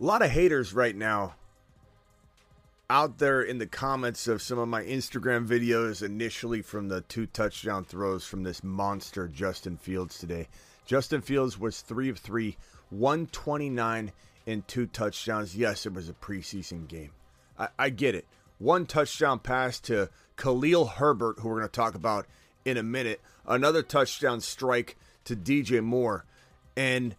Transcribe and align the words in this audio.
A 0.00 0.04
lot 0.04 0.22
of 0.22 0.30
haters 0.30 0.74
right 0.74 0.96
now 0.96 1.34
out 2.90 3.18
there 3.18 3.40
in 3.40 3.58
the 3.58 3.66
comments 3.66 4.26
of 4.26 4.42
some 4.42 4.58
of 4.58 4.66
my 4.66 4.82
Instagram 4.82 5.46
videos 5.46 6.02
initially 6.02 6.62
from 6.62 6.88
the 6.88 7.00
two 7.02 7.26
touchdown 7.26 7.84
throws 7.84 8.26
from 8.26 8.42
this 8.42 8.64
monster 8.64 9.28
Justin 9.28 9.76
Fields 9.76 10.18
today. 10.18 10.48
Justin 10.84 11.20
Fields 11.20 11.60
was 11.60 11.80
3 11.80 12.08
of 12.08 12.18
3, 12.18 12.56
129 12.90 14.12
and 14.48 14.68
two 14.68 14.86
touchdowns. 14.86 15.56
Yes, 15.56 15.86
it 15.86 15.94
was 15.94 16.08
a 16.08 16.12
preseason 16.12 16.88
game. 16.88 17.12
I, 17.56 17.68
I 17.78 17.90
get 17.90 18.16
it. 18.16 18.26
One 18.58 18.86
touchdown 18.86 19.38
pass 19.38 19.78
to 19.80 20.10
Khalil 20.36 20.86
Herbert, 20.86 21.38
who 21.38 21.48
we're 21.48 21.58
going 21.60 21.68
to 21.68 21.72
talk 21.72 21.94
about 21.94 22.26
in 22.64 22.76
a 22.76 22.82
minute. 22.82 23.20
Another 23.46 23.82
touchdown 23.82 24.40
strike 24.40 24.96
to 25.24 25.36
DJ 25.36 25.82
Moore. 25.82 26.24
And 26.76 27.14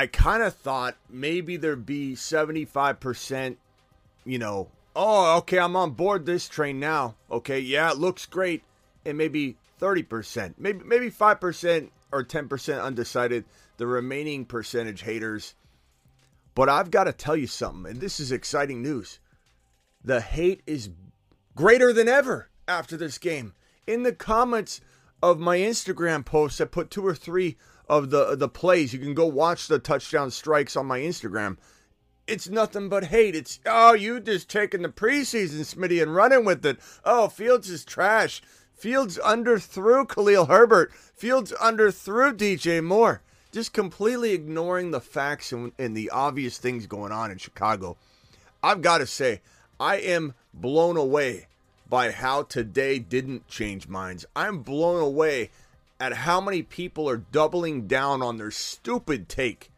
I 0.00 0.06
kind 0.06 0.42
of 0.42 0.54
thought 0.54 0.96
maybe 1.10 1.58
there'd 1.58 1.84
be 1.84 2.14
75%, 2.14 3.56
you 4.24 4.38
know, 4.38 4.68
oh, 4.96 5.36
okay, 5.36 5.58
I'm 5.58 5.76
on 5.76 5.90
board 5.90 6.24
this 6.24 6.48
train 6.48 6.80
now. 6.80 7.16
Okay, 7.30 7.60
yeah, 7.60 7.90
it 7.90 7.98
looks 7.98 8.24
great. 8.24 8.62
And 9.04 9.18
maybe 9.18 9.58
30%, 9.78 10.54
maybe 10.56 10.82
maybe 10.86 11.10
5% 11.10 11.90
or 12.12 12.24
10% 12.24 12.82
undecided. 12.82 13.44
The 13.76 13.86
remaining 13.86 14.46
percentage 14.46 15.02
haters. 15.02 15.54
But 16.54 16.70
I've 16.70 16.90
got 16.90 17.04
to 17.04 17.12
tell 17.12 17.36
you 17.36 17.46
something, 17.46 17.90
and 17.90 18.00
this 18.00 18.20
is 18.20 18.32
exciting 18.32 18.80
news. 18.80 19.18
The 20.02 20.22
hate 20.22 20.62
is 20.66 20.88
greater 21.54 21.92
than 21.92 22.08
ever 22.08 22.48
after 22.66 22.96
this 22.96 23.18
game. 23.18 23.52
In 23.86 24.04
the 24.04 24.14
comments 24.14 24.80
of 25.22 25.38
my 25.38 25.58
Instagram 25.58 26.24
posts, 26.24 26.58
I 26.58 26.64
put 26.64 26.90
two 26.90 27.06
or 27.06 27.14
three 27.14 27.58
of 27.90 28.10
the 28.10 28.36
the 28.36 28.48
plays. 28.48 28.92
You 28.92 29.00
can 29.00 29.14
go 29.14 29.26
watch 29.26 29.66
the 29.66 29.80
touchdown 29.80 30.30
strikes 30.30 30.76
on 30.76 30.86
my 30.86 31.00
Instagram. 31.00 31.56
It's 32.28 32.48
nothing 32.48 32.88
but 32.88 33.06
hate. 33.06 33.34
It's 33.34 33.58
oh, 33.66 33.94
you 33.94 34.20
just 34.20 34.48
taking 34.48 34.82
the 34.82 34.88
preseason, 34.88 35.58
Smitty, 35.58 36.00
and 36.00 36.14
running 36.14 36.44
with 36.44 36.64
it. 36.64 36.78
Oh, 37.04 37.28
Fields 37.28 37.68
is 37.68 37.84
trash. 37.84 38.42
Fields 38.72 39.18
underthrew 39.18 40.08
Khalil 40.08 40.46
Herbert. 40.46 40.92
Fields 40.92 41.52
underthrew 41.60 42.32
DJ 42.32 42.82
Moore. 42.82 43.22
Just 43.50 43.72
completely 43.72 44.32
ignoring 44.32 44.92
the 44.92 45.00
facts 45.00 45.50
and, 45.50 45.72
and 45.76 45.96
the 45.96 46.10
obvious 46.10 46.58
things 46.58 46.86
going 46.86 47.10
on 47.10 47.32
in 47.32 47.38
Chicago. 47.38 47.96
I've 48.62 48.82
got 48.82 48.98
to 48.98 49.06
say, 49.06 49.40
I 49.80 49.96
am 49.96 50.34
blown 50.54 50.96
away 50.96 51.48
by 51.88 52.12
how 52.12 52.44
today 52.44 53.00
didn't 53.00 53.48
change 53.48 53.88
minds. 53.88 54.24
I'm 54.36 54.58
blown 54.58 55.02
away 55.02 55.50
at 56.00 56.14
how 56.14 56.40
many 56.40 56.62
people 56.62 57.08
are 57.08 57.18
doubling 57.18 57.86
down 57.86 58.22
on 58.22 58.38
their 58.38 58.50
stupid 58.50 59.28
take 59.28 59.70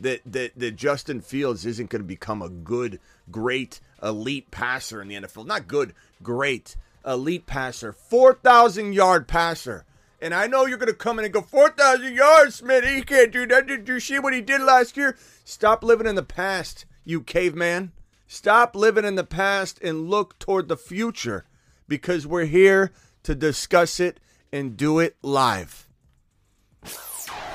that 0.00 0.20
that, 0.24 0.58
that 0.58 0.76
Justin 0.76 1.20
Fields 1.20 1.66
isn't 1.66 1.90
going 1.90 2.02
to 2.02 2.08
become 2.08 2.42
a 2.42 2.48
good, 2.48 2.98
great, 3.30 3.80
elite 4.02 4.50
passer 4.50 5.02
in 5.02 5.08
the 5.08 5.14
NFL. 5.14 5.46
Not 5.46 5.68
good, 5.68 5.94
great, 6.22 6.76
elite 7.06 7.46
passer, 7.46 7.92
four 7.92 8.34
thousand 8.34 8.94
yard 8.94 9.28
passer. 9.28 9.84
And 10.20 10.32
I 10.32 10.46
know 10.46 10.64
you're 10.64 10.78
going 10.78 10.88
to 10.88 10.94
come 10.94 11.18
in 11.18 11.26
and 11.26 11.34
go, 11.34 11.42
4,000 11.42 12.14
yards, 12.14 12.54
Smith. 12.54 12.84
He 12.84 13.02
can't 13.02 13.30
do 13.30 13.46
that. 13.48 13.66
Did 13.66 13.86
you 13.86 14.00
see 14.00 14.18
what 14.18 14.32
he 14.32 14.40
did 14.40 14.62
last 14.62 14.96
year? 14.96 15.14
Stop 15.44 15.84
living 15.84 16.06
in 16.06 16.14
the 16.14 16.22
past, 16.22 16.86
you 17.04 17.20
caveman. 17.20 17.92
Stop 18.26 18.74
living 18.74 19.04
in 19.04 19.14
the 19.14 19.24
past 19.24 19.78
and 19.82 20.08
look 20.08 20.38
toward 20.38 20.68
the 20.68 20.76
future 20.76 21.44
because 21.86 22.26
we're 22.26 22.46
here 22.46 22.92
to 23.24 23.34
discuss 23.34 24.00
it 24.00 24.18
and 24.56 24.76
do 24.76 24.98
it 24.98 25.16
live. 25.22 25.86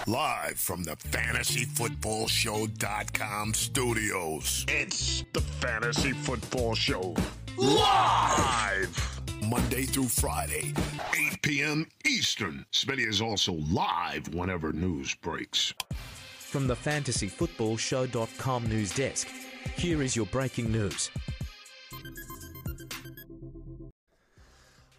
Live 0.08 0.58
from 0.58 0.84
the 0.84 0.96
FantasyFootballShow.com 0.96 3.54
studios. 3.54 4.66
It's 4.68 5.24
the 5.34 5.42
Fantasy 5.42 6.12
Football 6.12 6.74
Show. 6.76 7.16
Live! 7.58 9.22
Monday 9.48 9.84
through 9.84 10.10
Friday, 10.10 10.74
8 11.34 11.42
p.m. 11.42 11.88
Eastern. 12.06 12.66
Smitty 12.72 13.08
is 13.08 13.22
also 13.22 13.54
live 13.54 14.32
whenever 14.34 14.72
news 14.72 15.16
breaks. 15.16 15.74
From 16.38 16.68
the 16.68 16.76
FantasyFootballShow.com 16.76 18.68
news 18.68 18.94
desk, 18.94 19.28
here 19.76 20.04
is 20.04 20.16
your 20.16 20.28
breaking 20.28 20.72
news. 20.72 21.10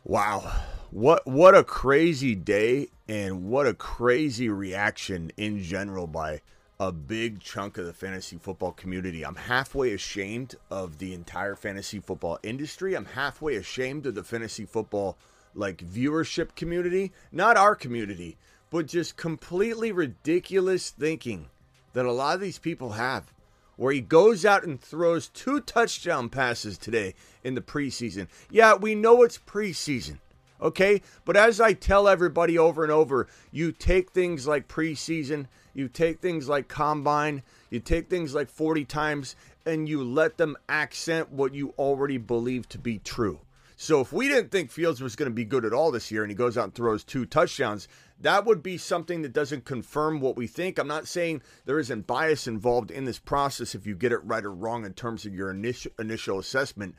Wow. 0.05 0.51
What 0.93 1.27
what 1.27 1.55
a 1.55 1.65
crazy 1.65 2.35
day 2.35 2.89
and 3.09 3.49
what 3.49 3.67
a 3.67 3.73
crazy 3.73 4.51
reaction 4.51 5.33
in 5.39 5.63
general 5.63 6.07
by 6.07 6.43
a 6.79 6.93
big 6.93 7.41
chunk 7.41 7.79
of 7.79 7.87
the 7.87 7.95
fantasy 7.95 8.37
football 8.37 8.73
community. 8.73 9.25
I'm 9.25 9.37
halfway 9.37 9.95
ashamed 9.95 10.57
of 10.71 10.99
the 10.99 11.15
entire 11.15 11.57
fantasy 11.57 11.99
football 11.99 12.39
industry. 12.43 12.95
I'm 12.95 13.07
halfway 13.07 13.57
ashamed 13.57 14.05
of 14.05 14.15
the 14.15 14.23
fantasy 14.23 14.67
football 14.67 15.17
like 15.55 15.79
viewership 15.79 16.57
community, 16.57 17.11
not 17.33 17.57
our 17.57 17.75
community, 17.75 18.37
but 18.69 18.85
just 18.85 19.17
completely 19.17 19.93
ridiculous 19.93 20.91
thinking 20.91 21.49
that 21.95 22.05
a 22.05 22.13
lot 22.13 22.35
of 22.35 22.43
these 22.43 22.59
people 22.59 22.91
have 22.91 23.33
where 23.77 23.95
he 23.95 24.03
goes 24.03 24.45
out 24.45 24.63
and 24.63 24.79
throws 24.79 25.29
two 25.29 25.59
touchdown 25.59 26.29
passes 26.29 26.77
today 26.77 27.15
in 27.43 27.55
the 27.55 27.63
preseason. 27.63 28.29
Yeah, 28.51 28.75
we 28.75 28.95
know 28.95 29.23
it's 29.23 29.39
preseason 29.39 30.19
okay? 30.63 31.03
But 31.25 31.37
as 31.37 31.61
I 31.61 31.75
tell 31.75 32.09
everybody 32.09 32.57
over 32.57 32.83
and 32.83 32.93
over, 32.93 33.27
you 33.51 33.73
take 33.73 34.13
things 34.13 34.47
like 34.47 34.69
preseason, 34.69 35.47
you 35.75 35.89
take 35.89 36.21
things 36.21 36.49
like 36.49 36.69
combine, 36.69 37.43
you 37.69 37.81
take 37.81 38.09
things 38.09 38.35
like 38.35 38.49
40 38.49 38.85
times, 38.85 39.37
and 39.67 39.89
you 39.89 40.03
let 40.03 40.39
them 40.39 40.57
accent 40.69 41.31
what 41.31 41.55
you 41.55 41.75
already 41.79 42.19
believe 42.19 42.69
to 42.71 42.79
be 42.79 42.99
true. 42.99 43.41
So 43.77 44.01
if 44.01 44.13
we 44.13 44.29
didn't 44.29 44.53
think 44.53 44.71
Fields 44.71 45.01
was 45.01 45.17
going 45.17 45.31
to 45.31 45.35
be 45.35 45.45
good 45.45 45.65
at 45.65 45.73
all 45.73 45.91
this 45.91 46.13
year 46.13 46.23
and 46.23 46.31
he 46.31 46.37
goes 46.37 46.57
out 46.57 46.65
and 46.67 46.75
throws 46.75 47.03
two 47.03 47.27
touchdowns, 47.27 47.89
that 48.21 48.45
would 48.45 48.63
be 48.63 48.79
something 48.79 49.23
that 49.23 49.33
doesn't 49.33 49.65
confirm 49.65 50.21
what 50.21 50.37
we 50.37 50.47
think. 50.47 50.79
I'm 50.79 50.87
not 50.87 51.09
saying 51.09 51.43
there 51.65 51.81
isn't 51.81 52.07
bias 52.07 52.47
involved 52.47 52.93
in 52.93 53.07
this 53.07 53.19
process 53.19 53.75
if 53.75 53.85
you 53.85 53.97
get 53.97 54.13
it 54.13 54.25
right 54.25 54.45
or 54.45 54.53
wrong 54.53 54.85
in 54.85 54.93
terms 54.93 55.27
of 55.27 55.35
your 55.35 55.51
initial 55.51 55.91
initial 55.99 56.39
assessment, 56.39 56.95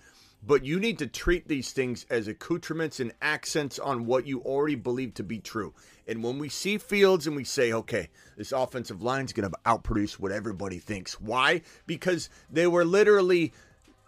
but 0.45 0.65
you 0.65 0.79
need 0.79 0.99
to 0.99 1.07
treat 1.07 1.47
these 1.47 1.71
things 1.71 2.05
as 2.09 2.27
accoutrements 2.27 2.99
and 2.99 3.13
accents 3.21 3.79
on 3.79 4.05
what 4.05 4.27
you 4.27 4.41
already 4.41 4.75
believe 4.75 5.13
to 5.15 5.23
be 5.23 5.39
true. 5.39 5.73
And 6.07 6.23
when 6.23 6.37
we 6.37 6.49
see 6.49 6.77
Fields 6.77 7.27
and 7.27 7.35
we 7.35 7.45
say, 7.45 7.71
okay, 7.71 8.09
this 8.35 8.51
offensive 8.51 9.01
line 9.01 9.25
is 9.25 9.33
going 9.33 9.49
to 9.49 9.57
outproduce 9.65 10.13
what 10.13 10.31
everybody 10.31 10.79
thinks. 10.79 11.19
Why? 11.21 11.61
Because 11.87 12.29
they 12.49 12.67
were 12.67 12.83
literally 12.83 13.53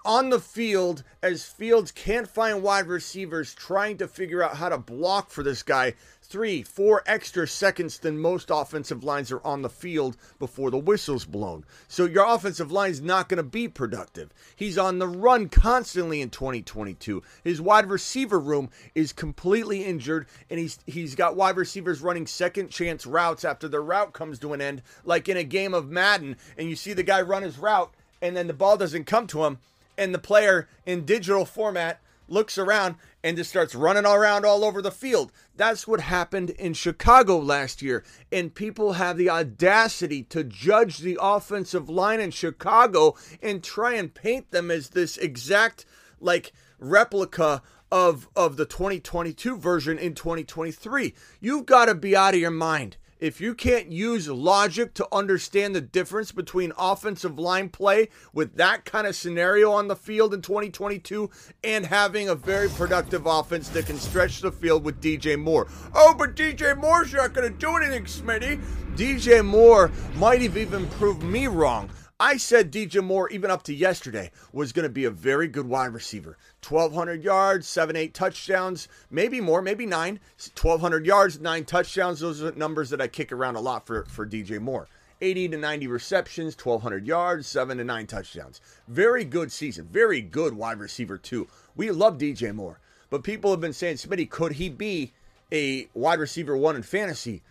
on 0.04 0.30
the 0.30 0.40
field 0.40 1.04
as 1.24 1.46
Fields 1.46 1.92
can't 1.92 2.28
find 2.28 2.62
wide 2.62 2.88
receivers 2.88 3.56
trying 3.56 3.98
to 3.98 4.08
figure 4.08 4.44
out 4.44 4.58
how 4.58 4.70
to 4.70 4.78
block 4.78 5.30
for 5.30 5.42
this 5.42 5.64
guy 5.64 5.94
three, 6.26 6.64
four 6.64 7.04
extra 7.06 7.48
seconds 7.48 8.00
than 8.00 8.20
most 8.20 8.50
offensive 8.52 9.04
lines 9.04 9.32
are 9.32 9.46
on 9.46 9.62
the 9.62 9.70
field 9.70 10.18
before 10.40 10.72
the 10.72 10.78
whistle's 10.78 11.26
blown. 11.26 11.64
So 11.88 12.06
your 12.06 12.26
offensive 12.28 12.72
line's 12.72 13.02
not 13.02 13.30
going 13.30 13.38
to 13.38 13.44
be 13.44 13.68
productive. 13.68 14.34
He's 14.56 14.78
on 14.78 15.00
the 15.00 15.08
run 15.08 15.50
constantly 15.50 16.22
in 16.22 16.30
2022. 16.30 17.24
His 17.44 17.62
wide 17.62 17.90
receiver 17.90 18.40
room 18.40 18.70
is 18.94 19.14
completely 19.14 19.86
injured, 19.86 20.28
and 20.50 20.60
he's 20.60 20.80
he's 20.86 21.16
got 21.16 21.36
wide 21.36 21.58
receivers 21.58 22.02
running 22.02 22.28
second 22.28 22.70
chance 22.70 23.06
routes 23.06 23.46
after 23.46 23.68
their 23.68 23.82
route 23.82 24.14
comes 24.14 24.40
to 24.40 24.54
an 24.54 24.62
end, 24.62 24.82
like 25.04 25.30
in 25.30 25.38
a 25.38 25.44
game 25.44 25.74
of 25.74 25.90
Madden, 25.90 26.36
and 26.58 26.70
you 26.70 26.76
see 26.76 26.94
the 26.94 27.04
guy 27.04 27.22
run 27.22 27.44
his 27.44 27.58
route, 27.58 27.94
and 28.22 28.36
then 28.36 28.48
the 28.48 28.54
ball 28.54 28.78
doesn't 28.78 29.06
come 29.06 29.28
to 29.28 29.46
him, 29.46 29.60
and 29.98 30.14
the 30.14 30.20
player 30.20 30.68
in 30.86 31.06
digital 31.06 31.46
format 31.46 32.02
looks 32.28 32.58
around 32.58 32.96
and 33.26 33.38
just 33.38 33.50
starts 33.50 33.74
running 33.74 34.06
around 34.06 34.46
all 34.46 34.64
over 34.64 34.84
the 34.84 34.92
field. 34.92 35.32
That's 35.56 35.88
what 35.88 36.00
happened 36.00 36.52
in 36.52 36.76
Chicago 36.76 37.40
last 37.40 37.82
year. 37.82 38.04
And 38.32 38.54
people 38.54 38.94
have 38.94 39.18
the 39.18 39.32
audacity 39.32 40.22
to 40.26 40.44
judge 40.44 41.00
the 41.00 41.18
offensive 41.20 41.90
line 41.90 42.20
in 42.20 42.30
Chicago 42.30 43.16
and 43.42 43.64
try 43.64 43.96
and 43.96 44.14
paint 44.14 44.52
them 44.52 44.70
as 44.70 44.90
this 44.90 45.18
exact 45.18 45.88
like 46.20 46.54
replica 46.78 47.64
of 47.92 48.30
of 48.36 48.58
the 48.58 48.66
2022 48.66 49.58
version 49.58 49.98
in 49.98 50.14
2023. 50.14 51.16
You've 51.42 51.66
got 51.66 51.86
to 51.86 51.96
be 51.96 52.16
out 52.16 52.36
of 52.36 52.40
your 52.40 52.52
mind 52.52 52.98
if 53.20 53.40
you 53.40 53.56
can't 53.56 53.92
use 53.92 54.28
logic 54.28 54.94
to 54.96 55.08
understand 55.12 55.76
the 55.76 55.82
difference 55.82 56.32
between 56.32 56.74
offensive 56.78 57.40
line 57.40 57.70
play 57.70 58.10
with 58.34 58.58
that 58.58 58.86
kind 58.86 59.08
of 59.08 59.16
scenario 59.16 59.72
on 59.72 59.88
the 59.88 59.96
field 59.96 60.34
in 60.34 60.42
2022 60.42 61.30
and 61.64 61.86
having 61.86 62.28
a 62.28 62.36
very 62.36 62.70
productive 62.70 63.26
offense 63.26 63.70
that 63.70 63.86
can 63.86 63.98
stretch 63.98 64.42
the 64.42 64.52
field 64.52 64.84
with 64.84 65.02
DJ 65.02 65.40
Moore. 65.40 65.68
Oh, 65.94 66.14
but 66.18 66.36
DJ 66.36 66.78
Moore's 66.78 67.14
not 67.14 67.34
going 67.34 67.52
to 67.52 67.58
do 67.58 67.78
anything, 67.78 68.04
Smitty. 68.06 68.62
DJ 68.96 69.46
Moore 69.46 69.92
might 70.16 70.42
have 70.42 70.58
even 70.58 70.88
proved 70.88 71.24
me 71.24 71.48
wrong. 71.48 71.90
I 72.20 72.38
said 72.38 72.72
DJ 72.72 73.04
Moore, 73.04 73.30
even 73.30 73.52
up 73.52 73.64
to 73.64 73.74
yesterday, 73.74 74.32
was 74.54 74.72
going 74.72 74.84
to 74.84 74.90
be 74.90 75.04
a 75.04 75.12
very 75.12 75.50
good 75.50 75.68
wide 75.68 75.94
receiver. 75.94 76.38
1,200 76.66 77.22
yards, 77.22 77.68
7, 77.68 77.94
8 77.94 78.14
touchdowns, 78.14 78.88
maybe 79.12 79.42
more, 79.42 79.62
maybe 79.62 79.86
9. 79.86 80.22
1,200 80.38 81.06
yards, 81.06 81.42
9 81.42 81.66
touchdowns. 81.66 82.22
Those 82.22 82.42
are 82.42 82.54
numbers 82.54 82.90
that 82.92 83.02
I 83.02 83.10
kick 83.10 83.34
around 83.34 83.58
a 83.58 83.60
lot 83.60 83.86
for, 83.86 84.06
for 84.06 84.26
DJ 84.26 84.62
Moore. 84.62 84.88
80 85.20 85.50
to 85.50 85.58
90 85.58 85.88
receptions, 85.88 86.56
1,200 86.56 87.06
yards, 87.06 87.48
7 87.48 87.80
to 87.80 87.84
9 87.84 88.08
touchdowns. 88.08 88.62
Very 88.88 89.26
good 89.26 89.52
season. 89.52 89.90
Very 89.92 90.22
good 90.22 90.54
wide 90.54 90.80
receiver, 90.80 91.18
too. 91.18 91.50
We 91.76 91.92
love 91.92 92.18
DJ 92.18 92.56
Moore. 92.56 92.80
But 93.10 93.24
people 93.24 93.52
have 93.52 93.60
been 93.60 93.74
saying, 93.74 93.98
Smitty, 93.98 94.30
could 94.30 94.54
he 94.54 94.70
be 94.70 95.12
a 95.52 95.90
wide 95.94 96.20
receiver 96.20 96.56
one 96.56 96.78
in 96.78 96.84
fantasy? 96.84 97.44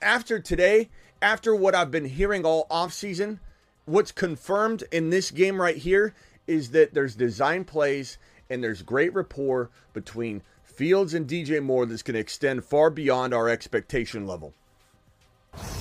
After 0.00 0.38
today, 0.38 0.88
after 1.20 1.52
what 1.52 1.74
I've 1.74 1.90
been 1.90 2.04
hearing 2.04 2.44
all 2.44 2.68
offseason, 2.70 3.40
what's 3.86 4.12
confirmed 4.12 4.84
in 4.92 5.10
this 5.10 5.30
game 5.30 5.60
right 5.60 5.76
here 5.76 6.14
is 6.46 6.70
that 6.70 6.94
there's 6.94 7.14
design 7.14 7.64
plays 7.64 8.18
and 8.50 8.62
there's 8.62 8.82
great 8.82 9.14
rapport 9.14 9.70
between 9.92 10.42
Fields 10.62 11.14
and 11.14 11.28
DJ 11.28 11.62
Moore 11.62 11.86
that's 11.86 12.02
going 12.02 12.14
to 12.14 12.20
extend 12.20 12.64
far 12.64 12.90
beyond 12.90 13.32
our 13.32 13.48
expectation 13.48 14.26
level. 14.26 14.52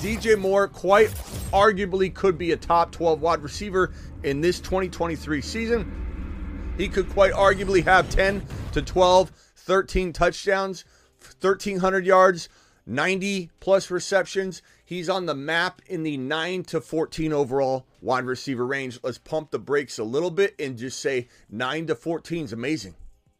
DJ 0.01 0.37
Moore 0.37 0.67
quite 0.67 1.09
arguably 1.51 2.13
could 2.13 2.37
be 2.37 2.51
a 2.51 2.57
top 2.57 2.91
12 2.91 3.21
wide 3.21 3.41
receiver 3.41 3.91
in 4.21 4.39
this 4.39 4.59
2023 4.59 5.41
season. 5.41 6.73
He 6.77 6.87
could 6.87 7.09
quite 7.09 7.33
arguably 7.33 7.83
have 7.83 8.09
10 8.09 8.45
to 8.73 8.81
12, 8.81 9.31
13 9.55 10.13
touchdowns, 10.13 10.85
1,300 11.21 12.05
yards, 12.05 12.49
90 12.85 13.49
plus 13.59 13.89
receptions. 13.89 14.61
He's 14.85 15.09
on 15.09 15.25
the 15.25 15.35
map 15.35 15.81
in 15.87 16.03
the 16.03 16.17
9 16.17 16.63
to 16.65 16.81
14 16.81 17.31
overall 17.31 17.85
wide 18.01 18.25
receiver 18.25 18.65
range. 18.65 18.99
Let's 19.01 19.17
pump 19.17 19.51
the 19.51 19.59
brakes 19.59 19.97
a 19.97 20.03
little 20.03 20.31
bit 20.31 20.55
and 20.59 20.77
just 20.77 20.99
say 20.99 21.29
9 21.49 21.87
to 21.87 21.95
14 21.95 22.45
is 22.45 22.53
amazing. 22.53 22.95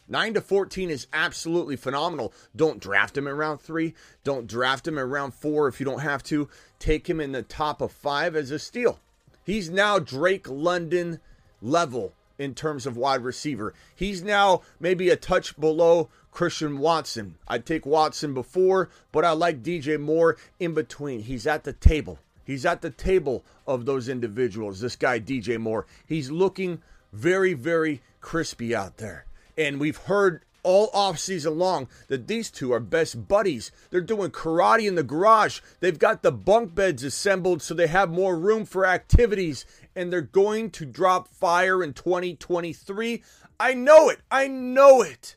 9 0.08 0.36
to 0.36 0.42
14 0.42 0.90
is 0.90 1.08
absolutely 1.12 1.76
phenomenal. 1.76 2.34
Don't 2.56 2.80
draft 2.80 3.18
him 3.18 3.28
in 3.28 3.36
round 3.36 3.62
3. 3.62 3.94
Don't 4.24 4.48
draft 4.48 4.88
him 4.88 4.98
in 4.98 5.10
round 5.10 5.34
4 5.34 5.68
if 5.68 5.80
you 5.80 5.86
don't 5.86 6.00
have 6.00 6.24
to. 6.24 6.48
Take 6.80 7.10
him 7.10 7.20
in 7.20 7.34
the 7.34 7.44
top 7.44 7.82
of 7.82 7.92
5 7.92 8.36
as 8.36 8.52
a 8.52 8.60
steal. 8.60 9.00
He's 9.46 9.70
now 9.70 10.00
Drake 10.00 10.48
London 10.50 11.20
level 11.62 12.14
in 12.38 12.54
terms 12.54 12.86
of 12.86 12.98
wide 12.98 13.24
receiver. 13.24 13.74
He's 13.96 14.24
now 14.24 14.62
maybe 14.80 15.10
a 15.10 15.16
touch 15.16 15.60
below 15.60 16.10
Christian 16.32 16.80
Watson. 16.80 17.36
I'd 17.48 17.66
take 17.66 17.86
Watson 17.86 18.34
before, 18.34 18.90
but 19.12 19.24
I 19.24 19.32
like 19.32 19.64
DJ 19.64 20.00
Moore 20.00 20.38
in 20.60 20.74
between. 20.74 21.22
He's 21.22 21.46
at 21.46 21.64
the 21.64 21.74
table. 21.74 22.20
He's 22.44 22.66
at 22.66 22.82
the 22.82 22.90
table 22.90 23.46
of 23.68 23.86
those 23.86 24.10
individuals. 24.10 24.82
This 24.82 24.96
guy, 24.96 25.20
DJ 25.20 25.60
Moore, 25.60 25.86
he's 26.06 26.32
looking 26.32 26.82
very, 27.14 27.54
very 27.54 28.02
crispy 28.20 28.76
out 28.76 28.98
there. 28.98 29.26
And 29.58 29.80
we've 29.80 29.98
heard 29.98 30.44
all 30.64 30.90
off 30.94 31.20
season 31.20 31.58
long 31.58 31.88
that 32.08 32.28
these 32.28 32.50
two 32.50 32.74
are 32.74 32.80
best 32.80 33.28
buddies. 33.28 33.72
They're 33.90 34.02
doing 34.02 34.32
karate 34.32 34.88
in 34.88 34.96
the 34.96 35.04
garage. 35.04 35.60
They've 35.82 36.00
got 36.00 36.24
the 36.24 36.32
bunk 36.32 36.74
beds 36.74 37.04
assembled 37.04 37.62
so 37.62 37.74
they 37.74 37.88
have 37.88 38.10
more 38.10 38.38
room 38.38 38.66
for 38.66 38.86
activities 38.86 39.66
and 39.96 40.12
they're 40.12 40.22
going 40.22 40.70
to 40.72 40.86
drop 40.86 41.28
fire 41.28 41.84
in 41.84 41.94
2023. 41.94 43.24
I 43.60 43.74
know 43.74 44.10
it. 44.10 44.20
I 44.32 44.48
know 44.48 45.02
it. 45.02 45.36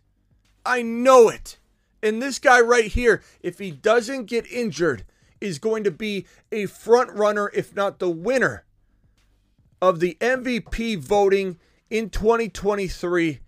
I 0.65 0.83
know 0.83 1.29
it. 1.29 1.59
And 2.03 2.23
this 2.23 2.39
guy 2.39 2.61
right 2.61 2.87
here, 2.87 3.23
if 3.43 3.59
he 3.59 3.71
doesn't 3.71 4.27
get 4.27 4.51
injured, 4.51 5.05
is 5.41 5.59
going 5.59 5.85
to 5.85 5.91
be 5.91 6.27
a 6.51 6.67
front 6.67 7.11
runner, 7.13 7.51
if 7.55 7.75
not 7.75 7.99
the 7.99 8.11
winner, 8.11 8.65
of 9.81 10.01
the 10.01 10.17
MVP 10.21 10.99
voting 10.99 11.59
in 11.91 12.11
2023. 12.11 13.41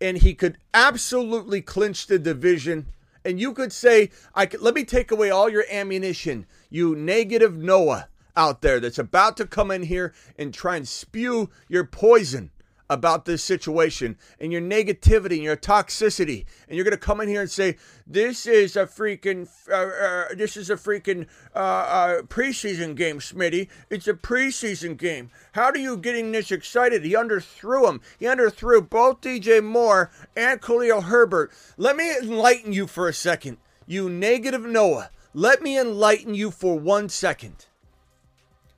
And 0.00 0.18
he 0.18 0.34
could 0.34 0.58
absolutely 0.72 1.60
clinch 1.60 2.06
the 2.06 2.18
division. 2.18 2.86
And 3.24 3.40
you 3.40 3.52
could 3.52 3.72
say, 3.72 4.10
I 4.34 4.46
could, 4.46 4.60
let 4.60 4.74
me 4.74 4.84
take 4.84 5.10
away 5.10 5.30
all 5.30 5.48
your 5.48 5.64
ammunition, 5.70 6.46
you 6.70 6.94
negative 6.94 7.56
Noah 7.56 8.08
out 8.36 8.62
there 8.62 8.80
that's 8.80 8.98
about 8.98 9.36
to 9.36 9.46
come 9.46 9.70
in 9.70 9.84
here 9.84 10.12
and 10.38 10.52
try 10.52 10.76
and 10.76 10.88
spew 10.88 11.50
your 11.68 11.84
poison 11.84 12.50
about 12.90 13.24
this 13.24 13.42
situation 13.42 14.16
and 14.38 14.52
your 14.52 14.60
negativity 14.60 15.34
and 15.34 15.42
your 15.42 15.56
toxicity. 15.56 16.44
And 16.68 16.76
you're 16.76 16.84
going 16.84 16.92
to 16.92 16.98
come 16.98 17.20
in 17.20 17.28
here 17.28 17.40
and 17.40 17.50
say 17.50 17.76
this 18.06 18.46
is 18.46 18.76
a 18.76 18.86
freaking 18.86 19.48
uh, 19.70 19.74
uh, 19.74 20.34
this 20.34 20.56
is 20.56 20.70
a 20.70 20.76
freaking 20.76 21.26
uh, 21.54 21.58
uh, 21.58 22.22
preseason 22.22 22.94
game 22.94 23.20
smitty. 23.20 23.68
It's 23.90 24.06
a 24.06 24.14
preseason 24.14 24.96
game. 24.96 25.30
How 25.52 25.70
are 25.70 25.78
you 25.78 25.96
getting 25.96 26.32
this 26.32 26.52
excited? 26.52 27.04
He 27.04 27.14
underthrew 27.14 27.88
him. 27.88 28.00
He 28.18 28.26
underthrew 28.26 28.88
both 28.88 29.20
dj 29.22 29.64
moore 29.64 30.10
and 30.36 30.60
khalil 30.60 31.02
herbert. 31.02 31.52
Let 31.76 31.96
me 31.96 32.16
enlighten 32.16 32.72
you 32.72 32.86
for 32.86 33.08
a 33.08 33.14
second 33.14 33.58
you 33.86 34.08
negative 34.08 34.62
noah. 34.62 35.10
Let 35.32 35.62
me 35.62 35.78
enlighten 35.78 36.34
you 36.34 36.50
for 36.50 36.78
one 36.78 37.08
second 37.08 37.66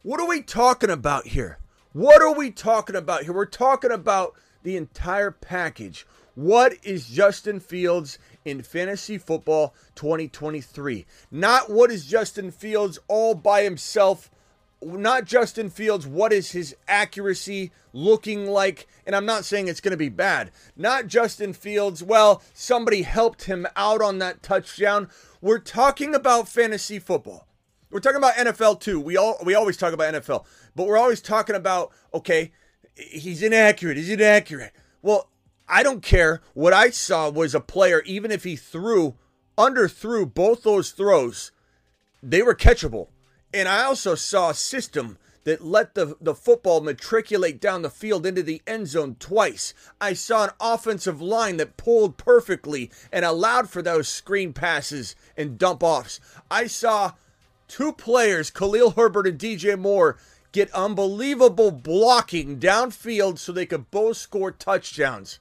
what 0.06 0.20
are 0.20 0.29
we 0.29 0.41
talking 0.41 0.91
about 0.91 1.26
here 1.26 1.58
what 1.97 2.20
are 2.20 2.35
we 2.35 2.50
talking 2.50 2.94
about 2.94 3.23
here? 3.23 3.32
We're 3.32 3.47
talking 3.47 3.91
about 3.91 4.35
the 4.62 4.76
entire 4.76 5.31
package. 5.31 6.06
What 6.35 6.75
is 6.82 7.08
Justin 7.08 7.58
Fields 7.58 8.19
in 8.44 8.61
fantasy 8.61 9.17
football 9.17 9.75
2023? 9.94 11.06
Not 11.31 11.70
what 11.70 11.91
is 11.91 12.05
Justin 12.05 12.50
Fields 12.50 12.99
all 13.08 13.35
by 13.35 13.62
himself. 13.62 14.31
Not 14.82 15.25
Justin 15.25 15.70
Fields, 15.70 16.06
what 16.06 16.35
is 16.35 16.53
his 16.53 16.76
accuracy 16.87 17.73
looking 17.94 18.44
like? 18.44 18.87
And 19.06 19.17
I'm 19.17 19.25
not 19.25 19.47
saying 19.47 19.69
it's 19.69 19.81
going 19.81 19.93
to 19.93 19.97
be 19.97 20.11
bad. 20.11 20.50
Not 20.76 21.06
Justin 21.06 21.55
Fields, 21.55 22.03
well, 22.03 22.43
somebody 22.53 23.05
helped 23.05 23.44
him 23.44 23.67
out 23.75 24.03
on 24.03 24.19
that 24.19 24.43
touchdown. 24.43 25.08
We're 25.41 25.61
talking 25.61 26.14
about 26.14 26.47
fantasy 26.47 26.99
football. 26.99 27.45
We're 27.90 28.00
talking 28.00 28.18
about 28.18 28.34
NFL 28.34 28.80
too. 28.80 29.00
We 29.00 29.16
all 29.16 29.38
we 29.44 29.54
always 29.54 29.76
talk 29.76 29.92
about 29.92 30.14
NFL, 30.14 30.44
but 30.74 30.86
we're 30.86 30.98
always 30.98 31.20
talking 31.20 31.56
about 31.56 31.92
okay, 32.12 32.52
he's 32.94 33.42
inaccurate. 33.42 33.96
He's 33.96 34.10
inaccurate. 34.10 34.72
Well, 35.02 35.31
I 35.69 35.82
don't 35.82 36.02
care. 36.02 36.40
What 36.55 36.72
I 36.72 36.90
saw 36.90 37.31
was 37.31 37.55
a 37.55 37.60
player, 37.60 38.02
even 38.02 38.31
if 38.31 38.44
he 38.44 38.56
threw 38.56 39.16
under 39.58 39.88
threw 39.88 40.26
both 40.26 40.62
those 40.62 40.90
throws, 40.90 41.52
they 42.22 42.43
were 42.43 42.55
catchable. 42.55 43.08
And 43.55 43.69
I 43.69 43.84
also 43.84 44.14
saw 44.14 44.50
a 44.50 44.55
system 44.55 45.19
that 45.44 45.64
let 45.64 45.94
the, 45.94 46.16
the 46.20 46.34
football 46.34 46.81
matriculate 46.81 47.60
down 47.60 47.82
the 47.82 47.88
field 47.88 48.26
into 48.26 48.43
the 48.43 48.60
end 48.66 48.88
zone 48.88 49.14
twice. 49.20 49.74
I 50.00 50.12
saw 50.12 50.44
an 50.44 50.50
offensive 50.60 51.22
line 51.22 51.56
that 51.58 51.76
pulled 51.76 52.16
perfectly 52.16 52.90
and 53.12 53.24
allowed 53.24 53.70
for 53.70 53.81
those 53.81 54.08
screen 54.08 54.52
passes 54.52 55.14
and 55.36 55.56
dump 55.56 55.84
offs. 55.84 56.19
I 56.50 56.66
saw 56.66 57.12
two 57.69 57.93
players, 57.93 58.51
Khalil 58.51 58.93
Herbert 58.93 59.27
and 59.27 59.39
DJ 59.39 59.79
Moore, 59.79 60.17
get 60.53 60.73
unbelievable 60.73 61.70
blocking 61.70 62.58
downfield 62.58 63.39
so 63.39 63.53
they 63.53 63.67
could 63.67 63.91
both 63.91 64.17
score 64.17 64.51
touchdowns. 64.51 65.39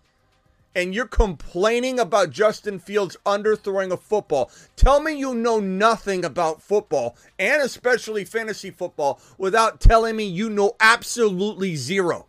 And 0.75 0.93
you're 0.93 1.07
complaining 1.07 1.99
about 1.99 2.31
Justin 2.31 2.79
Fields 2.79 3.15
underthrowing 3.25 3.91
a 3.93 3.97
football. 3.97 4.51
Tell 4.75 4.99
me 4.99 5.17
you 5.17 5.33
know 5.33 5.61
nothing 5.61 6.25
about 6.25 6.61
football, 6.61 7.15
and 7.39 7.61
especially 7.61 8.25
fantasy 8.25 8.71
football, 8.71 9.21
without 9.37 9.79
telling 9.79 10.17
me 10.17 10.25
you 10.25 10.49
know 10.49 10.75
absolutely 10.81 11.77
zero. 11.77 12.25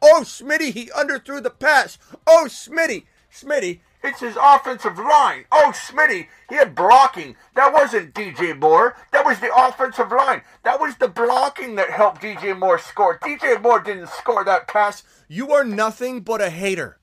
Oh, 0.00 0.22
Smitty, 0.24 0.72
he 0.72 0.86
underthrew 0.86 1.42
the 1.42 1.50
pass. 1.50 1.98
Oh, 2.26 2.46
Smitty, 2.48 3.04
Smitty, 3.30 3.80
it's 4.02 4.20
his 4.20 4.36
offensive 4.40 4.98
line. 4.98 5.44
Oh, 5.52 5.72
Smitty, 5.74 6.28
he 6.48 6.56
had 6.56 6.74
blocking. 6.74 7.36
That 7.54 7.72
wasn't 7.72 8.14
DJ 8.14 8.58
Moore. 8.58 8.96
That 9.12 9.24
was 9.24 9.40
the 9.40 9.54
offensive 9.54 10.10
line. 10.10 10.42
That 10.64 10.80
was 10.80 10.96
the 10.96 11.08
blocking 11.08 11.76
that 11.76 11.90
helped 11.90 12.22
DJ 12.22 12.58
Moore 12.58 12.78
score. 12.78 13.18
DJ 13.18 13.60
Moore 13.60 13.80
didn't 13.80 14.08
score 14.08 14.44
that 14.44 14.68
pass. 14.68 15.02
You 15.28 15.52
are 15.52 15.64
nothing 15.64 16.20
but 16.20 16.40
a 16.40 16.50
hater. 16.50 16.98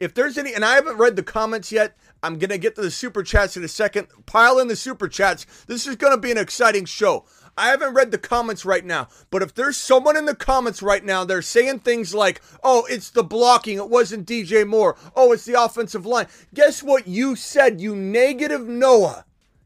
If 0.00 0.12
there's 0.12 0.36
any, 0.36 0.52
and 0.52 0.64
I 0.64 0.74
haven't 0.74 0.98
read 0.98 1.16
the 1.16 1.22
comments 1.22 1.72
yet, 1.72 1.96
I'm 2.22 2.38
going 2.38 2.50
to 2.50 2.58
get 2.58 2.74
to 2.74 2.82
the 2.82 2.90
super 2.90 3.22
chats 3.22 3.56
in 3.56 3.64
a 3.64 3.68
second. 3.68 4.08
Pile 4.26 4.58
in 4.58 4.68
the 4.68 4.76
super 4.76 5.08
chats. 5.08 5.46
This 5.66 5.86
is 5.86 5.96
going 5.96 6.14
to 6.14 6.20
be 6.20 6.30
an 6.30 6.38
exciting 6.38 6.84
show. 6.84 7.24
I 7.56 7.68
haven't 7.68 7.94
read 7.94 8.10
the 8.10 8.18
comments 8.18 8.64
right 8.64 8.84
now, 8.84 9.08
but 9.30 9.42
if 9.42 9.54
there's 9.54 9.76
someone 9.76 10.16
in 10.16 10.24
the 10.24 10.34
comments 10.34 10.82
right 10.82 11.04
now, 11.04 11.24
they're 11.24 11.42
saying 11.42 11.80
things 11.80 12.14
like, 12.14 12.40
oh, 12.62 12.86
it's 12.90 13.10
the 13.10 13.22
blocking, 13.22 13.76
it 13.76 13.88
wasn't 13.88 14.26
DJ 14.26 14.66
Moore, 14.66 14.96
oh, 15.14 15.32
it's 15.32 15.44
the 15.44 15.60
offensive 15.62 16.04
line. 16.04 16.26
Guess 16.52 16.82
what 16.82 17.06
you 17.06 17.36
said, 17.36 17.80
you 17.80 17.94
negative 17.94 18.66
Noah? 18.66 19.24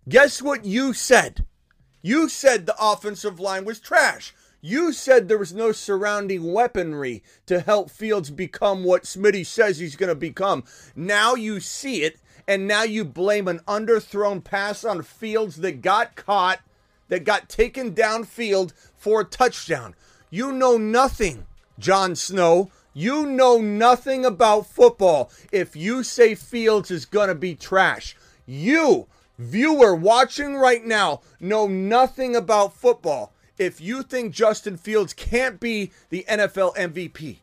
Guess 0.09 0.43
what 0.43 0.65
you 0.65 0.93
said? 0.93 1.47
You 2.03 2.29
said 2.29 2.67
the 2.67 2.77
offensive 2.81 3.41
line 3.41 3.65
was 3.65 3.81
trash. 3.81 4.35
You 4.61 4.93
said 4.93 5.29
there 5.29 5.39
was 5.39 5.55
no 5.55 5.73
surrounding 5.73 6.53
weaponry 6.53 7.23
to 7.47 7.61
help 7.61 7.91
Fields 7.91 8.31
become 8.31 8.85
what 8.85 9.05
Smitty 9.05 9.47
says 9.47 9.79
he's 9.79 9.97
going 9.97 10.09
to 10.09 10.15
become. 10.15 10.65
Now 10.97 11.35
you 11.37 11.61
see 11.61 12.03
it, 12.03 12.19
and 12.47 12.67
now 12.67 12.83
you 12.83 13.05
blame 13.05 13.47
an 13.47 13.61
underthrown 13.69 14.43
pass 14.43 14.85
on 14.85 15.03
Fields 15.03 15.57
that 15.57 15.81
got 15.81 16.17
caught, 16.17 16.61
that 17.09 17.25
got 17.25 17.49
taken 17.49 17.95
downfield 17.95 18.73
for 18.97 19.21
a 19.21 19.25
touchdown. 19.25 19.95
You 20.31 20.53
know 20.53 20.77
nothing, 20.77 21.47
Jon 21.79 22.15
Snow. 22.15 22.71
You 22.95 23.27
know 23.27 23.59
nothing 23.59 24.25
about 24.25 24.67
football 24.67 25.31
if 25.53 25.77
you 25.77 26.03
say 26.03 26.35
Fields 26.35 26.91
is 26.91 27.05
going 27.05 27.29
to 27.29 27.35
be 27.35 27.55
trash. 27.55 28.17
You, 28.47 29.07
viewer 29.39 29.95
watching 29.95 30.55
right 30.55 30.85
now, 30.85 31.21
know 31.39 31.67
nothing 31.67 32.35
about 32.35 32.75
football 32.75 33.33
if 33.59 33.81
you 33.81 34.03
think 34.03 34.33
Justin 34.33 34.77
Fields 34.77 35.13
can't 35.13 35.61
be 35.61 35.91
the 36.11 36.25
NFL 36.29 36.77
MVP. 36.77 37.39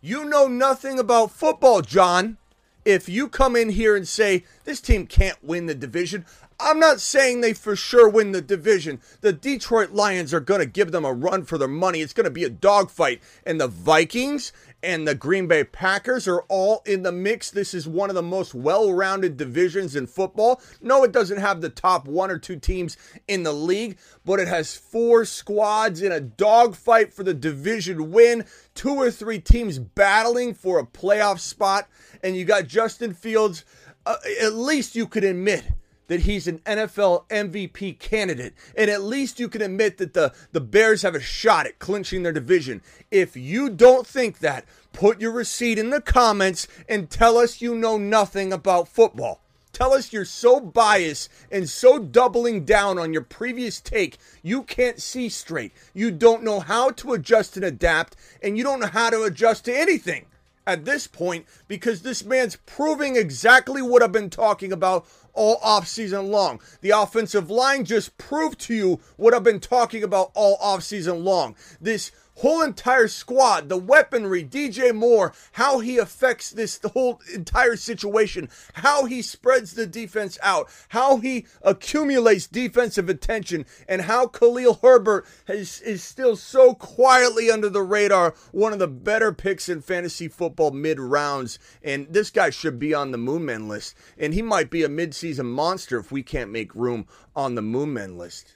You 0.00 0.24
know 0.24 0.46
nothing 0.46 0.98
about 0.98 1.30
football, 1.30 1.82
John. 1.82 2.36
If 2.84 3.08
you 3.08 3.28
come 3.28 3.56
in 3.56 3.70
here 3.70 3.94
and 3.94 4.08
say 4.08 4.44
this 4.64 4.80
team 4.80 5.06
can't 5.06 5.42
win 5.42 5.66
the 5.66 5.74
division, 5.74 6.24
I'm 6.62 6.78
not 6.78 7.00
saying 7.00 7.40
they 7.40 7.54
for 7.54 7.74
sure 7.74 8.08
win 8.08 8.32
the 8.32 8.42
division. 8.42 9.00
The 9.22 9.32
Detroit 9.32 9.92
Lions 9.92 10.34
are 10.34 10.40
going 10.40 10.60
to 10.60 10.66
give 10.66 10.92
them 10.92 11.04
a 11.04 11.12
run 11.12 11.44
for 11.44 11.56
their 11.56 11.68
money. 11.68 12.00
It's 12.00 12.12
going 12.12 12.24
to 12.24 12.30
be 12.30 12.44
a 12.44 12.50
dogfight. 12.50 13.22
And 13.46 13.60
the 13.60 13.68
Vikings 13.68 14.52
and 14.82 15.08
the 15.08 15.14
Green 15.14 15.46
Bay 15.46 15.64
Packers 15.64 16.28
are 16.28 16.42
all 16.48 16.82
in 16.84 17.02
the 17.02 17.12
mix. 17.12 17.50
This 17.50 17.72
is 17.72 17.88
one 17.88 18.10
of 18.10 18.14
the 18.14 18.22
most 18.22 18.54
well 18.54 18.92
rounded 18.92 19.36
divisions 19.36 19.96
in 19.96 20.06
football. 20.06 20.60
No, 20.82 21.02
it 21.02 21.12
doesn't 21.12 21.40
have 21.40 21.60
the 21.60 21.70
top 21.70 22.06
one 22.06 22.30
or 22.30 22.38
two 22.38 22.56
teams 22.56 22.96
in 23.26 23.42
the 23.42 23.52
league, 23.52 23.98
but 24.24 24.38
it 24.38 24.48
has 24.48 24.76
four 24.76 25.24
squads 25.24 26.02
in 26.02 26.12
a 26.12 26.20
dogfight 26.20 27.14
for 27.14 27.24
the 27.24 27.34
division 27.34 28.12
win, 28.12 28.44
two 28.74 28.94
or 28.94 29.10
three 29.10 29.38
teams 29.38 29.78
battling 29.78 30.54
for 30.54 30.78
a 30.78 30.86
playoff 30.86 31.38
spot, 31.38 31.88
and 32.22 32.36
you 32.36 32.44
got 32.44 32.66
Justin 32.66 33.14
Fields. 33.14 33.64
Uh, 34.06 34.16
at 34.40 34.54
least 34.54 34.96
you 34.96 35.06
could 35.06 35.24
admit 35.24 35.64
that 36.10 36.22
he's 36.22 36.48
an 36.48 36.58
NFL 36.66 37.28
MVP 37.28 38.00
candidate. 38.00 38.52
And 38.76 38.90
at 38.90 39.00
least 39.00 39.38
you 39.38 39.48
can 39.48 39.62
admit 39.62 39.98
that 39.98 40.12
the, 40.12 40.34
the 40.50 40.60
Bears 40.60 41.02
have 41.02 41.14
a 41.14 41.20
shot 41.20 41.66
at 41.66 41.78
clinching 41.78 42.24
their 42.24 42.32
division. 42.32 42.82
If 43.12 43.36
you 43.36 43.70
don't 43.70 44.04
think 44.04 44.40
that, 44.40 44.64
put 44.92 45.20
your 45.20 45.30
receipt 45.30 45.78
in 45.78 45.90
the 45.90 46.00
comments 46.00 46.66
and 46.88 47.08
tell 47.08 47.38
us 47.38 47.60
you 47.60 47.76
know 47.76 47.96
nothing 47.96 48.52
about 48.52 48.88
football. 48.88 49.40
Tell 49.72 49.92
us 49.92 50.12
you're 50.12 50.24
so 50.24 50.58
biased 50.58 51.30
and 51.48 51.70
so 51.70 52.00
doubling 52.00 52.64
down 52.64 52.98
on 52.98 53.12
your 53.12 53.22
previous 53.22 53.80
take, 53.80 54.18
you 54.42 54.64
can't 54.64 55.00
see 55.00 55.28
straight. 55.28 55.70
You 55.94 56.10
don't 56.10 56.42
know 56.42 56.58
how 56.58 56.90
to 56.90 57.12
adjust 57.12 57.54
and 57.54 57.64
adapt, 57.64 58.16
and 58.42 58.58
you 58.58 58.64
don't 58.64 58.80
know 58.80 58.88
how 58.88 59.10
to 59.10 59.22
adjust 59.22 59.66
to 59.66 59.78
anything 59.78 60.26
at 60.66 60.84
this 60.84 61.06
point 61.06 61.46
because 61.68 62.02
this 62.02 62.24
man's 62.24 62.56
proving 62.66 63.16
exactly 63.16 63.82
what 63.82 64.02
I've 64.02 64.12
been 64.12 64.30
talking 64.30 64.72
about 64.72 65.06
all 65.32 65.58
offseason 65.60 66.28
long. 66.28 66.60
The 66.80 66.90
offensive 66.90 67.50
line 67.50 67.84
just 67.84 68.16
proved 68.18 68.58
to 68.60 68.74
you 68.74 69.00
what 69.16 69.34
I've 69.34 69.42
been 69.42 69.60
talking 69.60 70.02
about 70.02 70.30
all 70.34 70.58
offseason 70.58 71.22
long. 71.24 71.56
This 71.80 72.12
whole 72.40 72.62
entire 72.62 73.06
squad, 73.06 73.68
the 73.68 73.76
weaponry, 73.76 74.42
DJ 74.42 74.94
Moore, 74.94 75.32
how 75.52 75.80
he 75.80 75.98
affects 75.98 76.50
this 76.50 76.78
the 76.78 76.88
whole 76.88 77.20
entire 77.34 77.76
situation, 77.76 78.48
how 78.74 79.04
he 79.04 79.20
spreads 79.20 79.74
the 79.74 79.86
defense 79.86 80.38
out, 80.42 80.68
how 80.88 81.18
he 81.18 81.44
accumulates 81.62 82.46
defensive 82.46 83.10
attention, 83.10 83.66
and 83.86 84.02
how 84.02 84.26
Khalil 84.26 84.78
Herbert 84.82 85.26
has, 85.46 85.82
is 85.82 86.02
still 86.02 86.34
so 86.34 86.72
quietly 86.74 87.50
under 87.50 87.68
the 87.68 87.82
radar, 87.82 88.34
one 88.52 88.72
of 88.72 88.78
the 88.78 88.88
better 88.88 89.32
picks 89.32 89.68
in 89.68 89.82
fantasy 89.82 90.26
football 90.26 90.70
mid 90.70 90.98
rounds. 90.98 91.58
And 91.82 92.06
this 92.10 92.30
guy 92.30 92.48
should 92.48 92.78
be 92.78 92.94
on 92.94 93.10
the 93.10 93.18
Moonman 93.18 93.68
list, 93.68 93.94
and 94.16 94.32
he 94.32 94.40
might 94.40 94.70
be 94.70 94.82
a 94.82 94.88
midseason 94.88 95.44
monster 95.46 95.98
if 95.98 96.10
we 96.10 96.22
can't 96.22 96.50
make 96.50 96.74
room 96.74 97.06
on 97.36 97.54
the 97.54 97.62
Moonman 97.62 98.16
list. 98.16 98.54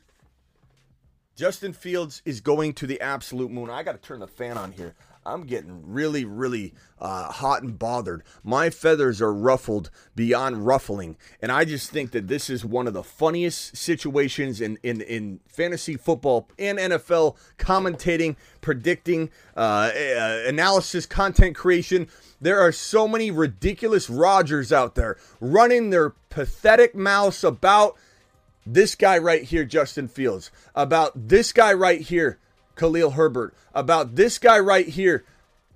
Justin 1.37 1.73
Fields 1.73 2.23
is 2.25 2.41
going 2.41 2.73
to 2.75 2.87
the 2.87 3.01
absolute 3.01 3.51
moon. 3.51 3.69
I 3.69 3.83
got 3.83 3.93
to 3.93 3.99
turn 3.99 4.21
the 4.21 4.29
fan 4.29 4.57
on 4.57 4.73
here. 4.73 4.95
I'm 5.27 5.45
getting 5.45 5.83
really, 5.91 6.25
really 6.25 6.75
uh, 6.99 7.31
hot 7.33 7.63
and 7.63 7.79
bothered. 7.79 8.23
My 8.43 8.71
feathers 8.71 9.23
are 9.23 9.33
ruffled 9.33 9.91
beyond 10.15 10.67
ruffling. 10.67 11.17
And 11.41 11.51
I 11.51 11.65
just 11.65 11.91
think 11.91 12.11
that 12.11 12.29
this 12.29 12.51
is 12.51 12.65
one 12.65 12.87
of 12.87 12.93
the 12.93 13.03
funniest 13.03 13.77
situations 13.77 14.61
in, 14.61 14.79
in, 14.83 15.01
in 15.01 15.41
fantasy 15.47 15.97
football 15.97 16.49
and 16.59 16.79
NFL 16.79 17.37
commentating, 17.59 18.37
predicting, 18.61 19.31
uh, 19.57 19.91
uh, 19.95 20.43
analysis, 20.47 21.07
content 21.07 21.57
creation. 21.57 22.09
There 22.41 22.61
are 22.61 22.73
so 22.73 23.09
many 23.09 23.31
ridiculous 23.31 24.11
Rodgers 24.11 24.73
out 24.73 24.95
there 24.95 25.17
running 25.41 25.91
their 25.91 26.11
pathetic 26.29 26.95
mouths 26.95 27.43
about 27.43 27.97
this 28.67 28.95
guy 28.95 29.19
right 29.19 29.43
here, 29.43 29.65
Justin 29.65 30.09
Fields, 30.09 30.51
about 30.75 31.29
this 31.29 31.53
guy 31.53 31.73
right 31.73 32.01
here, 32.01 32.39
Khalil 32.77 33.11
Herbert, 33.11 33.55
about 33.75 34.17
this 34.17 34.39
guy 34.39 34.59
right 34.59 34.89
here, 34.89 35.25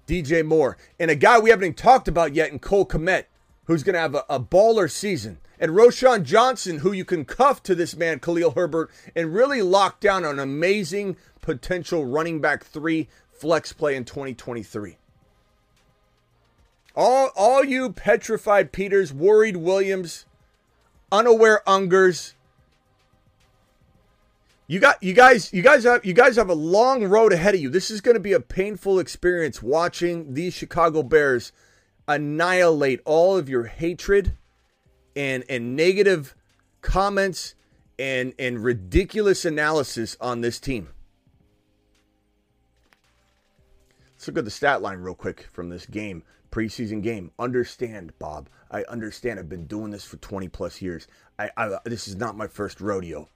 DJ 0.06 0.44
Moore, 0.44 0.76
and 0.98 1.10
a 1.10 1.14
guy 1.14 1.38
we 1.38 1.50
haven't 1.50 1.64
even 1.64 1.74
talked 1.74 2.08
about 2.08 2.34
yet 2.34 2.50
in 2.50 2.58
Cole 2.58 2.86
Kmet, 2.86 3.24
who's 3.64 3.82
going 3.82 3.94
to 3.94 4.00
have 4.00 4.14
a, 4.14 4.24
a, 4.30 4.40
baller 4.40 4.90
season, 4.90 5.38
and 5.60 5.72
Roschon 5.72 6.22
Johnson, 6.22 6.78
who 6.78 6.92
you 6.92 7.04
can 7.04 7.24
cuff 7.24 7.62
to 7.64 7.74
this 7.74 7.94
man, 7.94 8.20
Khalil 8.20 8.52
Herbert, 8.52 8.90
and 9.14 9.34
really 9.34 9.60
lock 9.60 10.00
down 10.00 10.24
an 10.24 10.38
amazing 10.38 11.16
potential 11.42 12.06
running 12.06 12.40
back 12.40 12.64
three 12.64 13.08
flex 13.30 13.72
play 13.72 13.94
in 13.94 14.04
2023. 14.04 14.96
All, 16.96 17.30
all 17.36 17.64
you 17.64 17.92
petrified 17.92 18.72
Peters, 18.72 19.12
worried 19.12 19.56
Williams, 19.56 20.26
unaware 21.12 21.62
Ungers, 21.66 22.32
you 24.68 24.78
got 24.78 25.02
you 25.02 25.14
guys 25.14 25.50
you 25.52 25.62
guys 25.62 25.84
have 25.84 26.04
you 26.04 26.12
guys 26.12 26.36
have 26.36 26.50
a 26.50 26.54
long 26.54 27.02
road 27.04 27.32
ahead 27.32 27.54
of 27.54 27.60
you. 27.60 27.70
This 27.70 27.90
is 27.90 28.02
going 28.02 28.16
to 28.16 28.20
be 28.20 28.34
a 28.34 28.40
painful 28.40 28.98
experience 28.98 29.62
watching 29.62 30.34
these 30.34 30.52
Chicago 30.52 31.02
Bears 31.02 31.52
annihilate 32.06 33.00
all 33.06 33.36
of 33.36 33.48
your 33.48 33.64
hatred 33.64 34.36
and 35.16 35.42
and 35.48 35.74
negative 35.74 36.36
comments 36.82 37.54
and 37.98 38.34
and 38.38 38.62
ridiculous 38.62 39.46
analysis 39.46 40.18
on 40.20 40.42
this 40.42 40.60
team. 40.60 40.90
Let's 44.12 44.28
look 44.28 44.36
at 44.36 44.44
the 44.44 44.50
stat 44.50 44.82
line 44.82 44.98
real 44.98 45.14
quick 45.14 45.48
from 45.50 45.70
this 45.70 45.86
game, 45.86 46.24
preseason 46.50 47.02
game. 47.02 47.30
Understand, 47.38 48.12
Bob. 48.18 48.50
I 48.70 48.82
understand. 48.82 49.38
I've 49.38 49.48
been 49.48 49.66
doing 49.66 49.92
this 49.92 50.04
for 50.04 50.18
20 50.18 50.48
plus 50.48 50.82
years. 50.82 51.06
I, 51.38 51.50
I 51.56 51.78
this 51.86 52.06
is 52.06 52.16
not 52.16 52.36
my 52.36 52.48
first 52.48 52.82
rodeo 52.82 53.30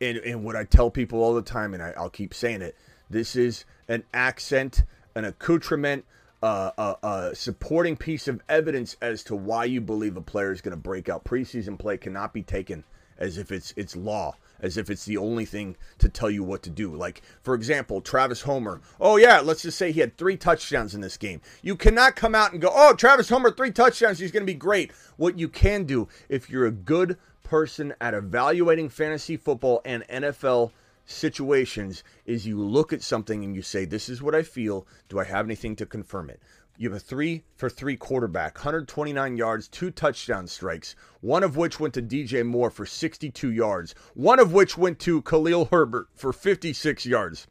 and, 0.00 0.18
and 0.18 0.44
what 0.44 0.56
I 0.56 0.64
tell 0.64 0.90
people 0.90 1.22
all 1.22 1.34
the 1.34 1.42
time, 1.42 1.74
and 1.74 1.82
I, 1.82 1.94
will 1.96 2.10
keep 2.10 2.34
saying 2.34 2.62
it, 2.62 2.76
this 3.10 3.36
is 3.36 3.64
an 3.88 4.04
accent, 4.12 4.84
an 5.14 5.24
accoutrement, 5.24 6.04
uh, 6.42 6.70
a, 6.78 7.06
a 7.06 7.34
supporting 7.34 7.96
piece 7.96 8.28
of 8.28 8.40
evidence 8.48 8.96
as 9.02 9.24
to 9.24 9.34
why 9.34 9.64
you 9.64 9.80
believe 9.80 10.16
a 10.16 10.20
player 10.20 10.52
is 10.52 10.60
going 10.60 10.76
to 10.76 10.76
break 10.76 11.08
out. 11.08 11.24
Preseason 11.24 11.78
play 11.78 11.96
cannot 11.96 12.32
be 12.32 12.42
taken 12.42 12.84
as 13.18 13.36
if 13.36 13.50
it's 13.50 13.74
it's 13.76 13.96
law, 13.96 14.36
as 14.60 14.76
if 14.76 14.88
it's 14.90 15.04
the 15.04 15.16
only 15.16 15.44
thing 15.44 15.76
to 15.98 16.08
tell 16.08 16.30
you 16.30 16.44
what 16.44 16.62
to 16.62 16.70
do. 16.70 16.94
Like 16.94 17.22
for 17.42 17.54
example, 17.54 18.00
Travis 18.00 18.42
Homer. 18.42 18.80
Oh 19.00 19.16
yeah, 19.16 19.40
let's 19.40 19.62
just 19.62 19.76
say 19.76 19.90
he 19.92 20.00
had 20.00 20.16
three 20.16 20.36
touchdowns 20.36 20.94
in 20.94 21.00
this 21.00 21.16
game. 21.16 21.40
You 21.62 21.76
cannot 21.76 22.16
come 22.16 22.34
out 22.34 22.52
and 22.52 22.60
go, 22.60 22.70
"Oh, 22.72 22.94
Travis 22.94 23.28
Homer 23.28 23.50
three 23.50 23.72
touchdowns, 23.72 24.20
he's 24.20 24.32
going 24.32 24.46
to 24.46 24.52
be 24.52 24.54
great." 24.54 24.92
What 25.16 25.38
you 25.38 25.48
can 25.48 25.84
do 25.84 26.08
if 26.28 26.48
you're 26.48 26.66
a 26.66 26.70
good 26.70 27.18
person 27.48 27.94
at 27.98 28.12
evaluating 28.12 28.90
fantasy 28.90 29.34
football 29.34 29.80
and 29.82 30.06
NFL 30.08 30.70
situations 31.06 32.04
is 32.26 32.46
you 32.46 32.60
look 32.60 32.92
at 32.92 33.02
something 33.02 33.42
and 33.42 33.56
you 33.56 33.62
say, 33.62 33.86
This 33.86 34.10
is 34.10 34.20
what 34.20 34.34
I 34.34 34.42
feel. 34.42 34.86
Do 35.08 35.18
I 35.18 35.24
have 35.24 35.46
anything 35.46 35.74
to 35.76 35.86
confirm 35.86 36.28
it? 36.28 36.42
You 36.76 36.90
have 36.90 36.98
a 36.98 37.00
three 37.00 37.44
for 37.56 37.70
three 37.70 37.96
quarterback, 37.96 38.56
129 38.56 39.38
yards, 39.38 39.66
two 39.66 39.90
touchdown 39.90 40.46
strikes, 40.46 40.94
one 41.22 41.42
of 41.42 41.56
which 41.56 41.80
went 41.80 41.94
to 41.94 42.02
DJ 42.02 42.44
Moore 42.44 42.70
for 42.70 42.84
62 42.84 43.50
yards, 43.50 43.94
one 44.12 44.38
of 44.38 44.52
which 44.52 44.76
went 44.76 44.98
to 45.00 45.22
Khalil 45.22 45.70
Herbert 45.72 46.08
for 46.14 46.34
56 46.34 47.06
yards. 47.06 47.46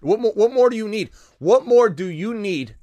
What 0.00 0.18
more, 0.18 0.32
what 0.32 0.52
more 0.52 0.70
do 0.70 0.76
you 0.76 0.88
need? 0.88 1.10
What 1.38 1.66
more 1.66 1.90
do 1.90 2.06
you 2.06 2.32
need 2.32 2.74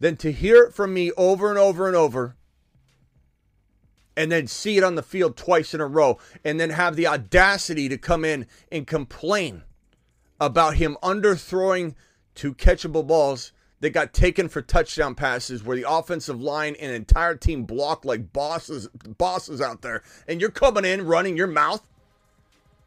than 0.00 0.16
to 0.16 0.32
hear 0.32 0.64
it 0.64 0.74
from 0.74 0.92
me 0.92 1.12
over 1.12 1.48
and 1.48 1.58
over 1.58 1.86
and 1.86 1.96
over 1.96 2.34
and 4.18 4.32
then 4.32 4.48
see 4.48 4.76
it 4.76 4.84
on 4.84 4.96
the 4.96 5.02
field 5.02 5.36
twice 5.36 5.72
in 5.72 5.80
a 5.80 5.86
row 5.86 6.18
and 6.44 6.58
then 6.58 6.70
have 6.70 6.96
the 6.96 7.06
audacity 7.06 7.88
to 7.88 7.96
come 7.96 8.24
in 8.24 8.46
and 8.72 8.86
complain 8.86 9.62
about 10.40 10.76
him 10.76 10.98
underthrowing 11.04 11.94
two 12.34 12.52
catchable 12.52 13.06
balls 13.06 13.52
that 13.80 13.90
got 13.90 14.12
taken 14.12 14.48
for 14.48 14.60
touchdown 14.60 15.14
passes 15.14 15.62
where 15.62 15.76
the 15.76 15.88
offensive 15.88 16.40
line 16.40 16.74
and 16.80 16.92
entire 16.92 17.36
team 17.36 17.62
blocked 17.62 18.04
like 18.04 18.32
bosses 18.32 18.88
bosses 19.18 19.60
out 19.60 19.82
there 19.82 20.02
and 20.26 20.40
you're 20.40 20.50
coming 20.50 20.84
in 20.84 21.06
running 21.06 21.36
your 21.36 21.46
mouth 21.46 21.84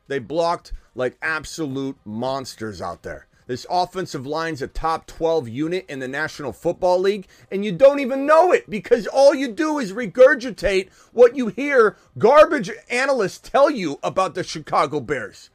They 0.10 0.20
blocked 0.20 0.74
like 0.96 1.18
absolute 1.22 1.98
monsters 2.04 2.82
out 2.82 3.04
there. 3.04 3.28
This 3.52 3.66
offensive 3.70 4.26
line's 4.26 4.62
a 4.62 4.68
top 4.68 5.08
12 5.08 5.50
unit 5.50 5.86
in 5.90 6.00
the 6.00 6.08
National 6.08 6.54
Football 6.54 7.00
League, 7.00 7.28
and 7.52 7.66
you 7.66 7.74
don't 7.74 8.00
even 8.00 8.26
know 8.26 8.54
it 8.54 8.70
because 8.70 9.08
all 9.08 9.36
you 9.36 9.50
do 9.50 9.78
is 9.78 9.92
regurgitate 9.92 10.88
what 11.12 11.36
you 11.36 11.50
hear 11.50 11.98
garbage 12.18 12.72
analysts 12.90 13.40
tell 13.40 13.70
you 13.70 14.00
about 14.02 14.36
the 14.36 14.44
Chicago 14.46 15.02
Bears. 15.02 15.50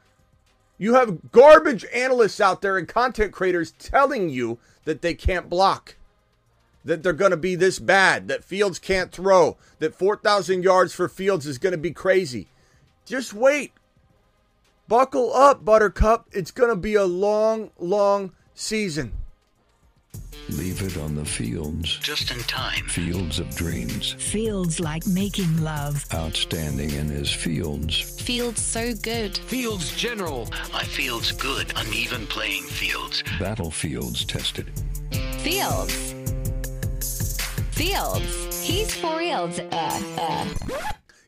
You 0.76 0.92
have 0.92 1.32
garbage 1.32 1.86
analysts 1.86 2.38
out 2.38 2.60
there 2.60 2.76
and 2.76 2.86
content 2.86 3.32
creators 3.32 3.72
telling 3.78 4.28
you 4.28 4.58
that 4.84 5.00
they 5.00 5.14
can't 5.14 5.48
block, 5.48 5.96
that 6.84 7.02
they're 7.02 7.14
going 7.14 7.30
to 7.30 7.38
be 7.38 7.54
this 7.54 7.78
bad, 7.78 8.28
that 8.28 8.44
Fields 8.44 8.78
can't 8.78 9.10
throw, 9.10 9.56
that 9.78 9.94
4,000 9.94 10.62
yards 10.62 10.92
for 10.92 11.08
Fields 11.08 11.46
is 11.46 11.56
going 11.56 11.72
to 11.72 11.78
be 11.78 11.92
crazy. 11.92 12.48
Just 13.06 13.32
wait. 13.32 13.72
Buckle 14.88 15.34
up, 15.34 15.64
Buttercup. 15.64 16.28
It's 16.30 16.52
going 16.52 16.70
to 16.70 16.76
be 16.76 16.94
a 16.94 17.04
long, 17.04 17.70
long 17.78 18.32
season. 18.54 19.12
Leave 20.50 20.80
it 20.82 20.96
on 20.96 21.16
the 21.16 21.24
fields. 21.24 21.98
Just 21.98 22.30
in 22.30 22.38
time. 22.44 22.84
Fields 22.86 23.40
of 23.40 23.52
dreams. 23.56 24.12
Fields 24.12 24.78
like 24.78 25.04
making 25.08 25.60
love. 25.60 26.04
Outstanding 26.14 26.90
in 26.90 27.08
his 27.08 27.32
fields. 27.32 27.98
Fields 28.22 28.62
so 28.62 28.94
good. 28.94 29.36
Fields 29.36 29.96
general. 29.96 30.48
My 30.72 30.84
field's 30.84 31.32
good. 31.32 31.72
Uneven 31.74 32.28
playing 32.28 32.62
fields. 32.62 33.24
Battlefields 33.40 34.24
tested. 34.24 34.70
Fields. 35.38 36.14
Fields. 37.72 38.64
He's 38.64 38.94
for 38.94 39.18
reals. 39.18 39.58
Uh, 39.58 40.02
uh. 40.18 40.48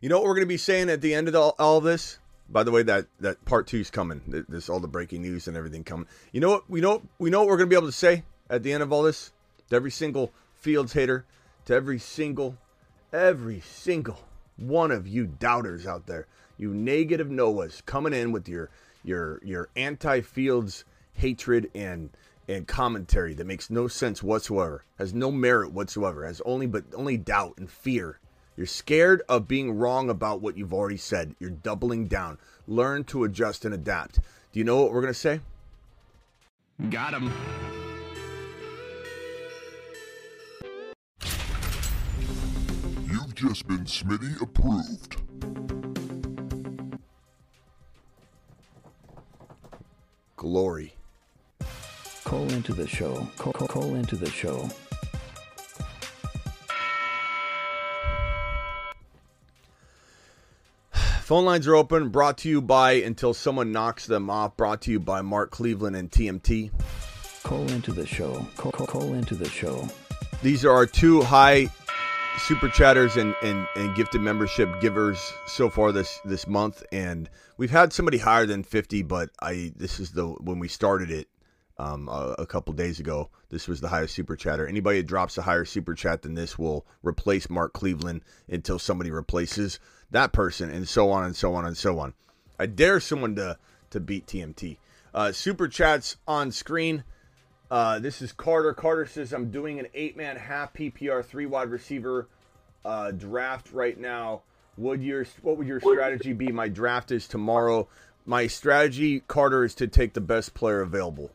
You 0.00 0.08
know 0.08 0.18
what 0.18 0.26
we're 0.26 0.34
going 0.34 0.46
to 0.46 0.46
be 0.46 0.56
saying 0.56 0.90
at 0.90 1.00
the 1.00 1.12
end 1.12 1.26
of 1.26 1.34
all, 1.34 1.56
all 1.58 1.80
this? 1.80 2.17
By 2.50 2.62
the 2.62 2.70
way, 2.70 2.82
that 2.84 3.06
that 3.20 3.44
part 3.44 3.66
two's 3.66 3.90
coming. 3.90 4.44
This 4.48 4.68
all 4.68 4.80
the 4.80 4.88
breaking 4.88 5.22
news 5.22 5.48
and 5.48 5.56
everything 5.56 5.84
coming. 5.84 6.06
You 6.32 6.40
know 6.40 6.50
what? 6.50 6.70
We 6.70 6.80
know 6.80 7.02
we 7.18 7.30
know 7.30 7.40
what 7.40 7.48
we're 7.48 7.58
gonna 7.58 7.68
be 7.68 7.76
able 7.76 7.86
to 7.86 7.92
say 7.92 8.24
at 8.48 8.62
the 8.62 8.72
end 8.72 8.82
of 8.82 8.92
all 8.92 9.02
this 9.02 9.32
to 9.68 9.76
every 9.76 9.90
single 9.90 10.32
Fields 10.54 10.92
hater, 10.92 11.24
to 11.66 11.74
every 11.74 12.00
single, 12.00 12.58
every 13.12 13.60
single 13.60 14.18
one 14.56 14.90
of 14.90 15.06
you 15.06 15.26
doubters 15.26 15.86
out 15.86 16.06
there, 16.06 16.26
you 16.56 16.74
negative 16.74 17.28
Noahs 17.28 17.84
coming 17.86 18.12
in 18.12 18.32
with 18.32 18.48
your 18.48 18.70
your 19.04 19.40
your 19.44 19.68
anti 19.76 20.20
Fields 20.20 20.84
hatred 21.12 21.70
and 21.74 22.10
and 22.48 22.66
commentary 22.66 23.34
that 23.34 23.46
makes 23.46 23.68
no 23.68 23.88
sense 23.88 24.22
whatsoever, 24.22 24.84
has 24.98 25.12
no 25.12 25.30
merit 25.30 25.70
whatsoever, 25.70 26.24
has 26.24 26.40
only 26.46 26.66
but 26.66 26.84
only 26.94 27.18
doubt 27.18 27.54
and 27.58 27.70
fear 27.70 28.18
you're 28.58 28.66
scared 28.66 29.22
of 29.28 29.46
being 29.46 29.78
wrong 29.78 30.10
about 30.10 30.40
what 30.40 30.56
you've 30.58 30.74
already 30.74 30.96
said. 30.96 31.36
You're 31.38 31.48
doubling 31.48 32.08
down. 32.08 32.38
Learn 32.66 33.04
to 33.04 33.22
adjust 33.22 33.64
and 33.64 33.72
adapt. 33.72 34.18
Do 34.50 34.58
you 34.58 34.64
know 34.64 34.82
what 34.82 34.92
we're 34.92 35.00
going 35.00 35.14
to 35.14 35.18
say? 35.18 35.40
Got 36.90 37.14
him. 37.14 37.32
You've 43.06 43.32
just 43.36 43.68
been 43.68 43.84
Smitty 43.84 44.42
approved. 44.42 45.14
Glory. 50.34 50.94
Call 52.24 52.52
into 52.52 52.74
the 52.74 52.88
show. 52.88 53.28
Call, 53.38 53.52
call, 53.52 53.68
call 53.68 53.94
into 53.94 54.16
the 54.16 54.28
show. 54.28 54.68
Phone 61.28 61.44
lines 61.44 61.66
are 61.66 61.74
open. 61.74 62.08
Brought 62.08 62.38
to 62.38 62.48
you 62.48 62.62
by 62.62 62.92
Until 62.92 63.34
Someone 63.34 63.70
Knocks 63.70 64.06
Them 64.06 64.30
Off. 64.30 64.56
Brought 64.56 64.80
to 64.80 64.90
you 64.90 64.98
by 64.98 65.20
Mark 65.20 65.50
Cleveland 65.50 65.94
and 65.94 66.10
TMT. 66.10 66.70
Call 67.42 67.68
into 67.68 67.92
the 67.92 68.06
show. 68.06 68.46
Call, 68.56 68.72
call, 68.72 68.86
call 68.86 69.12
into 69.12 69.34
the 69.34 69.46
show. 69.46 69.86
These 70.42 70.64
are 70.64 70.72
our 70.72 70.86
two 70.86 71.20
high 71.20 71.68
super 72.38 72.70
chatters 72.70 73.18
and, 73.18 73.34
and, 73.42 73.68
and 73.76 73.94
gifted 73.94 74.22
membership 74.22 74.70
givers 74.80 75.18
so 75.46 75.68
far 75.68 75.92
this 75.92 76.18
this 76.24 76.46
month. 76.46 76.82
And 76.92 77.28
we've 77.58 77.70
had 77.70 77.92
somebody 77.92 78.16
higher 78.16 78.46
than 78.46 78.62
50, 78.62 79.02
but 79.02 79.28
I 79.42 79.74
this 79.76 80.00
is 80.00 80.12
the 80.12 80.28
when 80.28 80.58
we 80.58 80.68
started 80.68 81.10
it 81.10 81.28
um, 81.78 82.08
a, 82.08 82.36
a 82.38 82.46
couple 82.46 82.72
days 82.72 83.00
ago. 83.00 83.28
This 83.50 83.68
was 83.68 83.82
the 83.82 83.88
highest 83.88 84.14
super 84.14 84.34
chatter. 84.34 84.66
Anybody 84.66 85.00
that 85.00 85.06
drops 85.06 85.36
a 85.36 85.42
higher 85.42 85.66
super 85.66 85.94
chat 85.94 86.22
than 86.22 86.32
this 86.32 86.58
will 86.58 86.86
replace 87.02 87.50
Mark 87.50 87.74
Cleveland 87.74 88.22
until 88.48 88.78
somebody 88.78 89.10
replaces 89.10 89.78
that 90.10 90.32
person, 90.32 90.70
and 90.70 90.88
so 90.88 91.10
on 91.10 91.24
and 91.24 91.36
so 91.36 91.54
on 91.54 91.64
and 91.64 91.76
so 91.76 91.98
on. 91.98 92.14
I 92.58 92.66
dare 92.66 93.00
someone 93.00 93.34
to 93.36 93.58
to 93.90 94.00
beat 94.00 94.26
TMT. 94.26 94.76
Uh, 95.14 95.32
super 95.32 95.68
chats 95.68 96.16
on 96.26 96.52
screen. 96.52 97.04
Uh, 97.70 97.98
this 97.98 98.22
is 98.22 98.32
Carter. 98.32 98.72
Carter 98.72 99.06
says, 99.06 99.32
I'm 99.32 99.50
doing 99.50 99.78
an 99.78 99.86
eight 99.94 100.16
man 100.16 100.36
half 100.36 100.72
PPR 100.72 101.24
three 101.24 101.46
wide 101.46 101.70
receiver 101.70 102.28
uh, 102.84 103.10
draft 103.10 103.72
right 103.72 103.98
now. 103.98 104.42
Would 104.76 105.02
your 105.02 105.26
what 105.42 105.56
would 105.58 105.66
your 105.66 105.80
strategy 105.80 106.32
be? 106.32 106.52
My 106.52 106.68
draft 106.68 107.10
is 107.10 107.26
tomorrow. 107.26 107.88
My 108.24 108.46
strategy, 108.46 109.20
Carter, 109.20 109.64
is 109.64 109.74
to 109.76 109.88
take 109.88 110.12
the 110.12 110.20
best 110.20 110.54
player 110.54 110.80
available. 110.82 111.30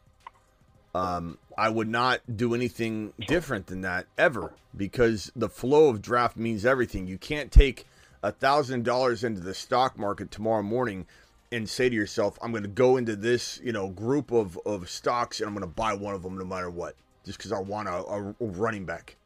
Um, 0.96 1.40
I 1.58 1.70
would 1.70 1.90
not 1.90 2.22
do 2.36 2.54
anything 2.54 3.14
different 3.28 3.68
than 3.68 3.82
that 3.82 4.06
ever 4.18 4.54
because 4.78 5.32
the 5.36 5.50
flow 5.50 5.90
of 5.90 6.02
draft 6.02 6.38
means 6.38 6.66
everything. 6.66 7.08
You 7.08 7.18
can't 7.18 7.52
take 7.52 7.86
a 8.24 8.32
thousand 8.32 8.86
dollars 8.86 9.24
into 9.24 9.42
the 9.42 9.54
stock 9.54 10.00
market 10.00 10.32
tomorrow 10.32 10.64
morning 10.64 11.06
and 11.52 11.70
say 11.70 11.90
to 11.90 11.96
yourself, 11.96 12.40
I'm 12.42 12.52
going 12.52 12.64
to 12.64 12.70
go 12.70 12.98
into 12.98 13.16
this, 13.16 13.60
you 13.64 13.74
know, 13.74 13.90
group 13.90 14.32
of, 14.32 14.58
of 14.66 14.90
stocks 14.90 15.40
and 15.40 15.48
I'm 15.48 15.54
going 15.54 15.70
to 15.70 15.76
buy 15.76 15.94
one 15.94 16.16
of 16.16 16.24
them 16.24 16.38
no 16.38 16.46
matter 16.46 16.70
what, 16.70 16.96
just 17.26 17.38
because 17.38 17.52
I 17.52 17.60
want 17.60 17.90
a, 17.90 17.92
a, 17.92 18.30
a, 18.30 18.36
running 18.40 18.86
back, 18.86 19.18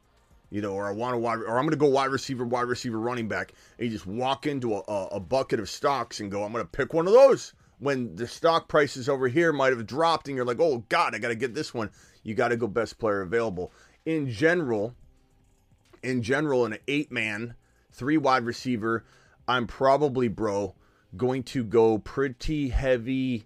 you 0.49 0.61
know, 0.61 0.73
or 0.73 0.87
I 0.87 0.91
want 0.91 1.15
a 1.15 1.19
wide, 1.19 1.37
or 1.37 1.57
I'm 1.57 1.63
going 1.63 1.69
to 1.69 1.77
go 1.77 1.87
wide 1.87 2.09
receiver, 2.09 2.43
wide 2.43 2.67
receiver, 2.67 2.99
running 2.99 3.27
back, 3.27 3.53
and 3.77 3.85
you 3.85 3.93
just 3.93 4.07
walk 4.07 4.47
into 4.47 4.73
a, 4.73 4.81
a 5.11 5.19
bucket 5.19 5.59
of 5.59 5.69
stocks 5.69 6.19
and 6.19 6.31
go, 6.31 6.43
I'm 6.43 6.51
going 6.51 6.65
to 6.65 6.69
pick 6.69 6.93
one 6.93 7.07
of 7.07 7.13
those. 7.13 7.53
When 7.79 8.15
the 8.15 8.27
stock 8.27 8.67
prices 8.67 9.07
over 9.07 9.27
here 9.27 9.53
might 9.53 9.71
have 9.71 9.85
dropped, 9.85 10.27
and 10.27 10.35
you're 10.35 10.45
like, 10.45 10.59
oh 10.59 10.83
God, 10.89 11.13
I 11.13 11.19
got 11.19 11.27
to 11.27 11.35
get 11.35 11.53
this 11.53 11.75
one. 11.75 11.91
You 12.23 12.33
got 12.33 12.47
to 12.47 12.57
go 12.57 12.65
best 12.67 12.97
player 12.97 13.21
available. 13.21 13.71
In 14.07 14.31
general, 14.31 14.95
in 16.01 16.23
general, 16.23 16.65
an 16.65 16.79
eight 16.87 17.11
man, 17.11 17.53
three 17.97 18.17
wide 18.17 18.45
receiver, 18.45 19.03
I'm 19.47 19.67
probably, 19.67 20.27
bro, 20.27 20.75
going 21.15 21.43
to 21.43 21.63
go 21.63 21.97
pretty 21.97 22.69
heavy 22.69 23.45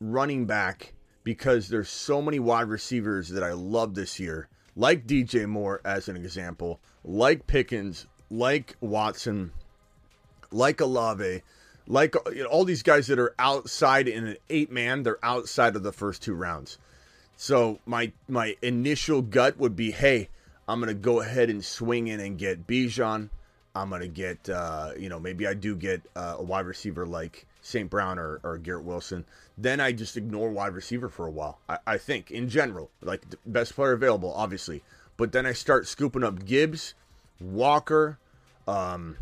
running 0.00 0.46
back 0.46 0.94
because 1.22 1.68
there's 1.68 1.90
so 1.90 2.22
many 2.22 2.38
wide 2.38 2.68
receivers 2.68 3.28
that 3.28 3.42
I 3.42 3.52
love 3.52 3.94
this 3.94 4.18
year, 4.18 4.48
like 4.74 5.06
DJ 5.06 5.46
Moore 5.46 5.80
as 5.84 6.08
an 6.08 6.16
example, 6.16 6.80
like 7.04 7.46
Pickens, 7.46 8.06
like 8.30 8.76
Watson, 8.80 9.52
like 10.50 10.80
Olave, 10.80 11.42
like 11.86 12.16
uh, 12.16 12.30
you 12.30 12.44
know, 12.44 12.48
all 12.48 12.64
these 12.64 12.82
guys 12.82 13.06
that 13.08 13.18
are 13.18 13.34
outside 13.38 14.08
in 14.08 14.26
an 14.26 14.36
eight 14.48 14.70
man, 14.70 15.02
they're 15.02 15.22
outside 15.22 15.76
of 15.76 15.82
the 15.82 15.92
first 15.92 16.22
two 16.22 16.34
rounds. 16.34 16.78
So 17.36 17.80
my 17.86 18.12
my 18.28 18.56
initial 18.62 19.22
gut 19.22 19.58
would 19.58 19.76
be, 19.76 19.90
hey, 19.90 20.28
I'm 20.66 20.80
gonna 20.80 20.94
go 20.94 21.20
ahead 21.20 21.50
and 21.50 21.64
swing 21.64 22.08
in 22.08 22.20
and 22.20 22.38
get 22.38 22.66
Bijan. 22.66 23.30
I'm 23.78 23.90
gonna 23.90 24.08
get, 24.08 24.48
uh, 24.48 24.92
you 24.98 25.08
know, 25.08 25.18
maybe 25.18 25.46
I 25.46 25.54
do 25.54 25.76
get 25.76 26.02
uh, 26.16 26.36
a 26.38 26.42
wide 26.42 26.66
receiver 26.66 27.06
like 27.06 27.46
St. 27.62 27.88
Brown 27.88 28.18
or, 28.18 28.40
or 28.42 28.58
Garrett 28.58 28.84
Wilson. 28.84 29.24
Then 29.56 29.80
I 29.80 29.92
just 29.92 30.16
ignore 30.16 30.50
wide 30.50 30.74
receiver 30.74 31.08
for 31.08 31.26
a 31.26 31.30
while. 31.30 31.58
I, 31.68 31.78
I 31.86 31.98
think 31.98 32.30
in 32.30 32.48
general, 32.48 32.90
like 33.00 33.22
best 33.46 33.74
player 33.74 33.92
available, 33.92 34.32
obviously. 34.34 34.82
But 35.16 35.32
then 35.32 35.46
I 35.46 35.52
start 35.52 35.86
scooping 35.86 36.22
up 36.22 36.44
Gibbs, 36.44 36.94
Walker, 37.40 38.18
um, 38.66 39.16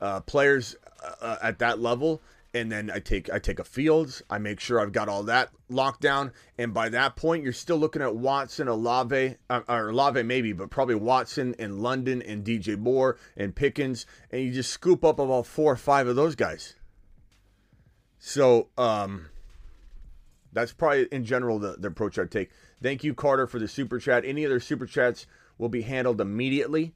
uh, 0.00 0.20
players 0.20 0.76
uh, 1.20 1.36
at 1.42 1.58
that 1.60 1.80
level, 1.80 2.20
and 2.54 2.72
then 2.72 2.90
I 2.90 2.98
take 2.98 3.30
I 3.30 3.38
take 3.38 3.58
a 3.58 3.64
Fields. 3.64 4.22
I 4.30 4.38
make 4.38 4.60
sure 4.60 4.80
I've 4.80 4.92
got 4.92 5.08
all 5.08 5.22
that 5.24 5.50
locked 5.68 6.00
down, 6.00 6.32
and 6.58 6.72
by 6.72 6.88
that 6.88 7.16
point, 7.16 7.44
you're 7.44 7.52
still 7.52 7.76
looking 7.76 8.02
at 8.02 8.16
Watson, 8.16 8.68
Olave, 8.68 9.36
uh, 9.50 9.60
or 9.68 9.90
Olave 9.90 10.22
maybe, 10.22 10.52
but 10.52 10.70
probably 10.70 10.94
Watson 10.94 11.54
and 11.58 11.82
London 11.82 12.22
and 12.22 12.44
DJ 12.44 12.78
Moore 12.78 13.18
and 13.36 13.54
Pickens, 13.54 14.06
and 14.30 14.42
you 14.42 14.52
just 14.52 14.70
scoop 14.70 15.04
up 15.04 15.18
about 15.18 15.46
four 15.46 15.72
or 15.72 15.76
five 15.76 16.08
of 16.08 16.16
those 16.16 16.34
guys. 16.34 16.74
So 18.18 18.68
um, 18.76 19.26
that's 20.52 20.72
probably 20.72 21.06
in 21.12 21.24
general 21.24 21.58
the, 21.58 21.76
the 21.78 21.88
approach 21.88 22.18
I'd 22.18 22.30
take. 22.30 22.50
Thank 22.82 23.04
you, 23.04 23.14
Carter, 23.14 23.46
for 23.46 23.58
the 23.58 23.68
super 23.68 23.98
chat. 23.98 24.24
Any 24.24 24.44
other 24.44 24.60
super 24.60 24.86
chats 24.86 25.26
will 25.58 25.68
be 25.68 25.82
handled 25.82 26.20
immediately. 26.20 26.94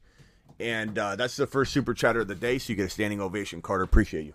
And 0.59 0.97
uh, 0.97 1.15
that's 1.15 1.35
the 1.35 1.47
first 1.47 1.73
super 1.73 1.93
chatter 1.93 2.21
of 2.21 2.27
the 2.27 2.35
day, 2.35 2.57
so 2.57 2.71
you 2.71 2.77
get 2.77 2.85
a 2.85 2.89
standing 2.89 3.19
ovation. 3.19 3.61
Carter, 3.61 3.83
appreciate 3.83 4.25
you. 4.25 4.33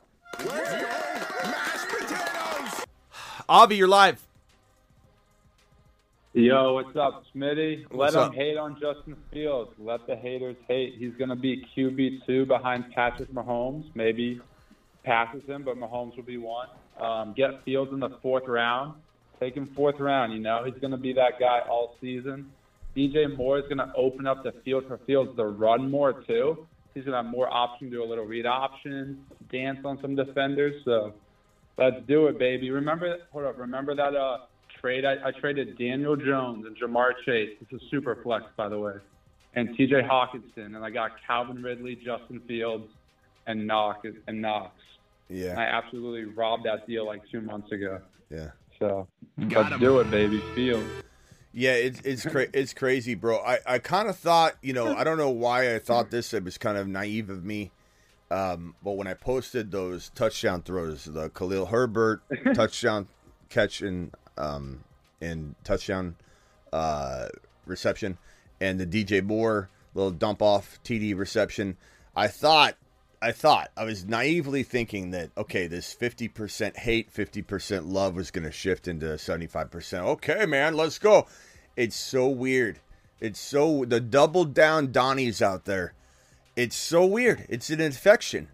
Avi, 3.48 3.76
you're 3.76 3.88
live. 3.88 4.22
Yo, 6.34 6.74
what's 6.74 6.94
up, 6.96 7.24
Smitty? 7.34 7.84
What's 7.90 8.14
Let 8.14 8.22
up? 8.22 8.30
them 8.30 8.38
hate 8.38 8.56
on 8.56 8.74
Justin 8.80 9.16
Fields. 9.32 9.72
Let 9.78 10.06
the 10.06 10.14
haters 10.14 10.56
hate. 10.68 10.94
He's 10.98 11.14
going 11.14 11.30
to 11.30 11.36
be 11.36 11.64
QB 11.76 12.26
two 12.26 12.46
behind 12.46 12.92
Patrick 12.94 13.32
Mahomes. 13.32 13.84
Maybe 13.94 14.40
passes 15.02 15.42
him, 15.46 15.64
but 15.64 15.76
Mahomes 15.76 16.14
will 16.16 16.22
be 16.24 16.36
one. 16.36 16.68
Um, 17.00 17.32
get 17.36 17.64
Fields 17.64 17.92
in 17.92 18.00
the 18.00 18.10
fourth 18.22 18.46
round. 18.46 18.94
Take 19.40 19.56
him 19.56 19.66
fourth 19.74 19.98
round. 19.98 20.32
You 20.32 20.40
know, 20.40 20.64
he's 20.64 20.78
going 20.80 20.90
to 20.90 20.96
be 20.98 21.12
that 21.14 21.40
guy 21.40 21.60
all 21.68 21.96
season. 22.00 22.52
DJ 22.96 23.34
Moore 23.36 23.58
is 23.58 23.64
going 23.64 23.78
to 23.78 23.92
open 23.96 24.26
up 24.26 24.42
the 24.44 24.52
field 24.64 24.86
for 24.86 24.98
Fields 24.98 25.34
to 25.36 25.44
run 25.44 25.90
more 25.90 26.12
too. 26.12 26.66
He's 26.94 27.04
going 27.04 27.12
to 27.12 27.22
have 27.22 27.32
more 27.32 27.52
options, 27.52 27.92
do 27.92 28.02
a 28.02 28.04
little 28.04 28.24
read 28.24 28.46
option, 28.46 29.24
dance 29.52 29.78
on 29.84 30.00
some 30.00 30.16
defenders. 30.16 30.82
So 30.84 31.12
let's 31.76 31.96
do 32.06 32.26
it, 32.26 32.38
baby. 32.38 32.70
Remember, 32.70 33.18
hold 33.32 33.44
up. 33.44 33.58
Remember 33.58 33.94
that 33.94 34.16
uh, 34.16 34.38
trade? 34.80 35.04
I, 35.04 35.14
I 35.28 35.30
traded 35.32 35.78
Daniel 35.78 36.16
Jones 36.16 36.66
and 36.66 36.76
Ja'Marr 36.76 37.12
Chase. 37.24 37.50
This 37.60 37.80
is 37.80 37.88
super 37.90 38.18
flex, 38.22 38.46
by 38.56 38.68
the 38.68 38.78
way, 38.78 38.94
and 39.54 39.76
T.J. 39.76 40.02
Hockenson, 40.02 40.74
and 40.74 40.84
I 40.84 40.90
got 40.90 41.12
Calvin 41.26 41.62
Ridley, 41.62 41.96
Justin 41.96 42.40
Fields, 42.48 42.88
and 43.46 43.66
Knox 43.66 44.06
and 44.26 44.42
Knox. 44.42 44.72
Yeah. 45.28 45.54
I 45.58 45.62
absolutely 45.62 46.24
robbed 46.24 46.64
that 46.66 46.86
deal 46.86 47.06
like 47.06 47.22
two 47.30 47.40
months 47.40 47.70
ago. 47.72 48.00
Yeah. 48.30 48.50
So 48.78 49.06
let's 49.36 49.78
do 49.78 50.00
it, 50.00 50.10
baby. 50.10 50.40
Fields. 50.54 50.88
Yeah, 51.52 51.72
it's 51.72 52.00
it's 52.00 52.26
cra- 52.26 52.48
it's 52.54 52.74
crazy, 52.74 53.14
bro. 53.14 53.38
I, 53.38 53.58
I 53.66 53.78
kind 53.78 54.08
of 54.08 54.16
thought, 54.16 54.56
you 54.62 54.72
know, 54.72 54.94
I 54.94 55.04
don't 55.04 55.18
know 55.18 55.30
why 55.30 55.74
I 55.74 55.78
thought 55.78 56.10
this. 56.10 56.32
It 56.34 56.44
was 56.44 56.58
kind 56.58 56.76
of 56.78 56.86
naive 56.86 57.30
of 57.30 57.44
me. 57.44 57.70
Um, 58.30 58.74
but 58.82 58.92
when 58.92 59.06
I 59.06 59.14
posted 59.14 59.70
those 59.70 60.10
touchdown 60.10 60.62
throws, 60.62 61.04
the 61.06 61.30
Khalil 61.30 61.66
Herbert 61.66 62.20
touchdown 62.54 63.08
catch 63.48 63.80
and 63.80 64.12
um 64.36 64.84
and 65.20 65.54
touchdown 65.64 66.16
uh 66.72 67.28
reception, 67.66 68.18
and 68.60 68.78
the 68.78 68.86
DJ 68.86 69.22
Moore 69.24 69.70
little 69.94 70.10
dump 70.10 70.42
off 70.42 70.78
TD 70.84 71.16
reception, 71.16 71.76
I 72.14 72.28
thought 72.28 72.76
I 73.20 73.32
thought 73.32 73.70
I 73.76 73.84
was 73.84 74.04
naively 74.04 74.62
thinking 74.62 75.10
that 75.10 75.30
okay, 75.36 75.66
this 75.66 75.92
fifty 75.92 76.28
percent 76.28 76.76
hate, 76.76 77.10
fifty 77.10 77.42
percent 77.42 77.86
love 77.86 78.14
was 78.14 78.30
going 78.30 78.44
to 78.44 78.52
shift 78.52 78.86
into 78.86 79.18
seventy 79.18 79.46
five 79.46 79.70
percent. 79.70 80.04
Okay, 80.04 80.46
man, 80.46 80.74
let's 80.74 80.98
go. 80.98 81.26
It's 81.76 81.96
so 81.96 82.28
weird. 82.28 82.78
It's 83.20 83.40
so 83.40 83.84
the 83.84 84.00
double 84.00 84.44
down 84.44 84.88
Donnies 84.88 85.42
out 85.42 85.64
there. 85.64 85.94
It's 86.54 86.76
so 86.76 87.04
weird. 87.04 87.46
It's 87.48 87.70
an 87.70 87.80
infection, 87.80 88.48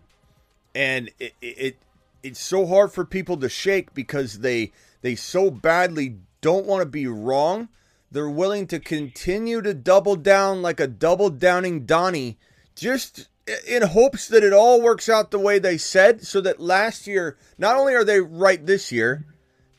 and 0.75 1.11
it, 1.19 1.35
it 1.43 1.79
it's 2.23 2.41
so 2.41 2.67
hard 2.67 2.93
for 2.93 3.05
people 3.05 3.37
to 3.39 3.49
shake 3.49 3.93
because 3.93 4.39
they 4.39 4.73
they 5.03 5.15
so 5.15 5.51
badly 5.51 6.17
don't 6.41 6.67
want 6.67 6.81
to 6.81 6.89
be 6.89 7.07
wrong. 7.07 7.69
They're 8.11 8.31
willing 8.31 8.67
to 8.69 8.79
continue 8.79 9.61
to 9.61 9.75
double 9.75 10.17
down 10.17 10.63
like 10.63 10.81
a 10.81 10.87
double 10.87 11.29
downing 11.31 11.85
Donnie, 11.85 12.39
just 12.75 13.29
in 13.67 13.83
hopes 13.83 14.29
that 14.29 14.45
it 14.45 14.53
all 14.53 14.81
works 14.81 15.09
out 15.09 15.31
the 15.31 15.39
way 15.39 15.59
they 15.59 15.77
said, 15.77 16.27
so 16.27 16.41
that 16.41 16.61
last 16.61 17.07
year, 17.07 17.37
not 17.59 17.77
only 17.77 17.95
are 17.95 18.05
they 18.05 18.21
right 18.21 18.65
this 18.65 18.91
year, 18.91 19.25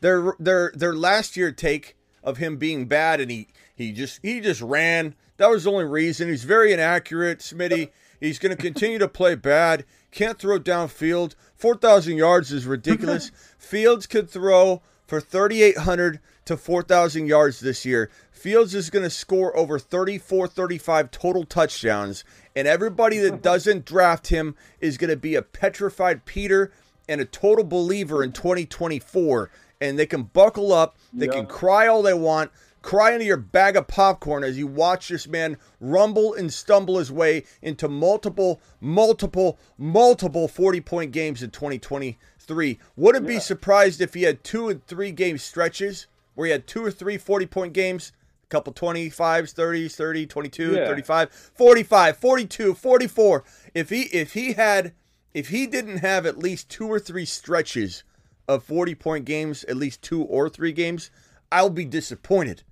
their 0.00 0.34
their 0.38 0.72
their 0.74 0.94
last 0.94 1.36
year 1.36 1.50
take 1.50 1.96
of 2.22 2.38
him 2.38 2.56
being 2.56 2.86
bad 2.86 3.20
and 3.20 3.30
he 3.30 3.48
he 3.74 3.92
just 3.92 4.20
he 4.22 4.40
just 4.40 4.60
ran. 4.60 5.14
That 5.36 5.50
was 5.50 5.64
the 5.64 5.72
only 5.72 5.84
reason. 5.84 6.28
He's 6.28 6.44
very 6.44 6.72
inaccurate, 6.72 7.40
Smitty. 7.40 7.90
He's 8.20 8.38
going 8.38 8.56
to 8.56 8.62
continue 8.62 8.98
to 8.98 9.08
play 9.08 9.34
bad. 9.34 9.84
Can't 10.10 10.38
throw 10.38 10.58
downfield. 10.58 11.34
Four 11.54 11.76
thousand 11.76 12.16
yards 12.16 12.52
is 12.52 12.66
ridiculous. 12.66 13.30
Fields 13.58 14.06
could 14.06 14.30
throw 14.30 14.82
for 15.06 15.20
thirty 15.20 15.62
eight 15.62 15.78
hundred 15.78 16.20
to 16.46 16.56
4,000 16.56 17.26
yards 17.26 17.60
this 17.60 17.84
year. 17.84 18.10
Fields 18.30 18.74
is 18.74 18.90
going 18.90 19.02
to 19.02 19.10
score 19.10 19.56
over 19.56 19.78
34 19.78 20.48
35 20.48 21.10
total 21.10 21.44
touchdowns, 21.44 22.24
and 22.54 22.66
everybody 22.66 23.18
that 23.18 23.42
doesn't 23.42 23.84
draft 23.84 24.28
him 24.28 24.54
is 24.80 24.96
going 24.96 25.10
to 25.10 25.16
be 25.16 25.34
a 25.34 25.42
petrified 25.42 26.24
Peter 26.24 26.72
and 27.08 27.20
a 27.20 27.24
total 27.24 27.64
believer 27.64 28.22
in 28.22 28.32
2024. 28.32 29.50
And 29.80 29.98
they 29.98 30.06
can 30.06 30.22
buckle 30.22 30.72
up, 30.72 30.96
they 31.12 31.28
can 31.28 31.46
cry 31.46 31.86
all 31.86 32.02
they 32.02 32.14
want, 32.14 32.50
cry 32.80 33.12
into 33.12 33.26
your 33.26 33.36
bag 33.36 33.76
of 33.76 33.86
popcorn 33.86 34.42
as 34.42 34.56
you 34.56 34.66
watch 34.66 35.08
this 35.08 35.26
man 35.26 35.58
rumble 35.80 36.32
and 36.32 36.50
stumble 36.50 36.98
his 36.98 37.12
way 37.12 37.44
into 37.60 37.88
multiple, 37.88 38.62
multiple, 38.80 39.58
multiple 39.76 40.48
40 40.48 40.80
point 40.80 41.12
games 41.12 41.42
in 41.42 41.50
2023. 41.50 42.78
Wouldn't 42.96 43.26
be 43.26 43.40
surprised 43.40 44.00
if 44.00 44.14
he 44.14 44.22
had 44.22 44.42
two 44.42 44.70
and 44.70 44.86
three 44.86 45.10
game 45.10 45.36
stretches 45.36 46.06
where 46.36 46.46
he 46.46 46.52
had 46.52 46.68
two 46.68 46.84
or 46.84 46.92
three 46.92 47.18
40 47.18 47.46
point 47.46 47.72
games, 47.72 48.12
a 48.44 48.46
couple 48.46 48.72
25s, 48.72 49.52
30s, 49.52 49.94
30, 49.96 50.26
22, 50.26 50.72
Yeah. 50.74 50.86
35, 50.86 51.30
45, 51.54 52.16
42, 52.16 52.74
44. 52.74 53.44
If 53.74 53.90
he 53.90 54.02
if 54.02 54.34
he 54.34 54.52
had 54.52 54.92
if 55.34 55.48
he 55.48 55.66
didn't 55.66 55.98
have 55.98 56.24
at 56.24 56.38
least 56.38 56.68
two 56.70 56.86
or 56.86 57.00
three 57.00 57.24
stretches 57.24 58.04
of 58.48 58.62
40 58.62 58.94
point 58.94 59.24
games, 59.24 59.64
at 59.64 59.76
least 59.76 60.00
two 60.02 60.22
or 60.22 60.48
three 60.48 60.72
games, 60.72 61.10
I'll 61.50 61.68
be 61.70 61.84
disappointed. 61.84 62.62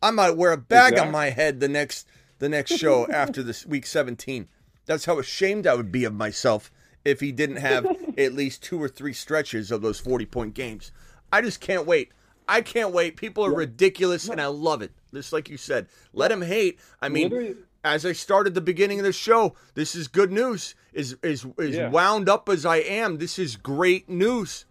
I 0.00 0.10
might 0.10 0.36
wear 0.36 0.52
a 0.52 0.56
bag 0.56 0.98
on 0.98 1.10
my 1.10 1.30
head 1.30 1.60
the 1.60 1.68
next 1.68 2.06
the 2.38 2.48
next 2.48 2.76
show 2.76 3.06
after 3.12 3.42
this 3.42 3.66
week 3.66 3.86
17. 3.86 4.48
That's 4.86 5.06
how 5.06 5.18
ashamed 5.18 5.66
I 5.66 5.74
would 5.74 5.90
be 5.90 6.04
of 6.04 6.12
myself 6.14 6.70
if 7.04 7.20
he 7.20 7.32
didn't 7.32 7.56
have 7.56 7.86
at 8.18 8.34
least 8.34 8.62
two 8.62 8.80
or 8.82 8.88
three 8.88 9.12
stretches 9.14 9.70
of 9.70 9.82
those 9.82 9.98
40 9.98 10.26
point 10.26 10.54
games. 10.54 10.92
I 11.32 11.40
just 11.40 11.60
can't 11.60 11.86
wait. 11.86 12.12
I 12.48 12.60
can't 12.60 12.92
wait. 12.92 13.16
People 13.16 13.44
are 13.44 13.54
ridiculous 13.54 14.28
and 14.28 14.40
I 14.40 14.46
love 14.46 14.82
it. 14.82 14.92
Just 15.12 15.32
like 15.32 15.48
you 15.48 15.56
said, 15.56 15.86
let 16.12 16.30
him 16.30 16.42
hate. 16.42 16.78
I 17.00 17.08
mean, 17.08 17.30
Literally- 17.30 17.56
as 17.84 18.04
I 18.04 18.12
started 18.12 18.54
the 18.54 18.60
beginning 18.60 18.98
of 18.98 19.04
the 19.04 19.12
show, 19.12 19.54
this 19.74 19.94
is 19.94 20.08
good 20.08 20.32
news. 20.32 20.74
Is 20.92 21.16
is 21.22 21.46
is 21.58 21.76
Yeah. 21.76 21.90
wound 21.90 22.28
up 22.28 22.48
as 22.48 22.64
I 22.66 22.76
am. 22.78 23.18
This 23.18 23.38
is 23.38 23.56
great 23.56 24.08
news. 24.08 24.64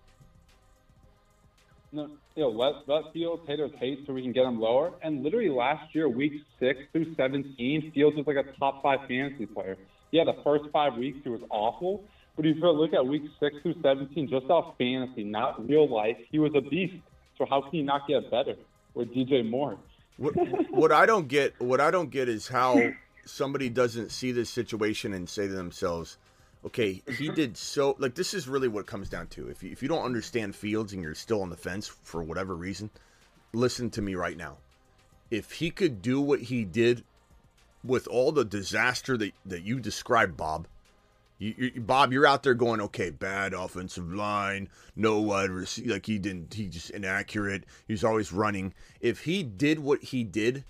No, 1.91 2.09
you 2.35 2.43
know, 2.43 2.49
let 2.49 2.87
let 2.87 3.13
Fields 3.13 3.43
haters 3.47 3.71
hate 3.77 4.05
so 4.05 4.13
we 4.13 4.21
can 4.23 4.31
get 4.31 4.45
him 4.45 4.59
lower. 4.59 4.93
And 5.03 5.23
literally 5.23 5.49
last 5.49 5.93
year, 5.93 6.09
week 6.09 6.33
six 6.59 6.79
through 6.91 7.13
seventeen, 7.15 7.91
Fields 7.91 8.17
was 8.17 8.25
like 8.27 8.37
a 8.37 8.51
top 8.57 8.81
five 8.81 9.07
fantasy 9.07 9.45
player. 9.45 9.77
Yeah, 10.11 10.23
the 10.23 10.35
first 10.43 10.65
five 10.71 10.95
weeks 10.97 11.19
he 11.23 11.29
was 11.29 11.41
awful, 11.49 12.03
but 12.35 12.45
if 12.45 12.57
you 12.57 12.69
look 12.71 12.93
at 12.93 13.05
week 13.05 13.23
six 13.39 13.55
through 13.61 13.75
seventeen, 13.81 14.27
just 14.27 14.47
off 14.49 14.75
fantasy, 14.77 15.23
not 15.23 15.67
real 15.67 15.87
life, 15.87 16.17
he 16.31 16.39
was 16.39 16.53
a 16.55 16.61
beast. 16.61 16.95
So 17.37 17.45
how 17.45 17.61
can 17.61 17.75
you 17.79 17.83
not 17.83 18.07
get 18.07 18.29
better 18.29 18.55
with 18.93 19.13
DJ 19.13 19.47
Moore? 19.47 19.77
What, 20.17 20.33
what 20.71 20.91
I 20.91 21.05
don't 21.05 21.27
get, 21.27 21.59
what 21.59 21.81
I 21.81 21.89
don't 21.91 22.09
get 22.09 22.29
is 22.29 22.47
how 22.47 22.93
somebody 23.25 23.69
doesn't 23.69 24.11
see 24.11 24.31
this 24.31 24.49
situation 24.49 25.13
and 25.13 25.27
say 25.27 25.47
to 25.47 25.53
themselves, 25.53 26.17
"Okay, 26.65 27.01
he 27.17 27.29
did 27.29 27.57
so." 27.57 27.95
Like 27.97 28.15
this 28.15 28.33
is 28.33 28.47
really 28.47 28.67
what 28.67 28.85
comes 28.85 29.09
down 29.09 29.27
to. 29.27 29.49
If 29.49 29.63
you, 29.63 29.71
if 29.71 29.81
you 29.81 29.87
don't 29.87 30.05
understand 30.05 30.55
Fields 30.55 30.93
and 30.93 31.01
you're 31.01 31.15
still 31.15 31.41
on 31.41 31.49
the 31.49 31.57
fence 31.57 31.87
for 31.87 32.21
whatever 32.23 32.55
reason, 32.55 32.91
listen 33.53 33.89
to 33.91 34.01
me 34.01 34.13
right 34.15 34.37
now. 34.37 34.57
If 35.31 35.53
he 35.53 35.71
could 35.71 36.01
do 36.01 36.21
what 36.21 36.41
he 36.41 36.63
did 36.63 37.03
with 37.83 38.07
all 38.07 38.31
the 38.31 38.45
disaster 38.45 39.17
that 39.17 39.33
that 39.45 39.63
you 39.63 39.79
described, 39.79 40.37
Bob, 40.37 40.67
you, 41.43 41.71
you, 41.75 41.81
Bob, 41.81 42.13
you're 42.13 42.25
out 42.25 42.43
there 42.43 42.53
going, 42.53 42.79
okay, 42.79 43.09
bad 43.09 43.53
offensive 43.53 44.13
line, 44.13 44.69
no 44.95 45.19
wide 45.19 45.49
receiver. 45.49 45.93
Like 45.93 46.05
he 46.05 46.17
didn't, 46.17 46.53
he 46.53 46.67
just 46.67 46.89
inaccurate. 46.91 47.65
He's 47.85 48.03
always 48.03 48.31
running. 48.31 48.73
If 49.01 49.21
he 49.21 49.43
did 49.43 49.79
what 49.79 50.01
he 50.01 50.23
did 50.23 50.63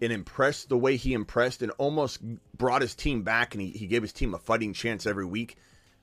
and 0.00 0.10
impressed 0.10 0.70
the 0.70 0.78
way 0.78 0.96
he 0.96 1.12
impressed 1.12 1.62
and 1.62 1.72
almost 1.72 2.20
brought 2.56 2.82
his 2.82 2.94
team 2.94 3.22
back 3.22 3.54
and 3.54 3.60
he, 3.60 3.68
he 3.70 3.86
gave 3.86 4.02
his 4.02 4.12
team 4.12 4.32
a 4.32 4.38
fighting 4.38 4.72
chance 4.72 5.06
every 5.06 5.26
week 5.26 5.56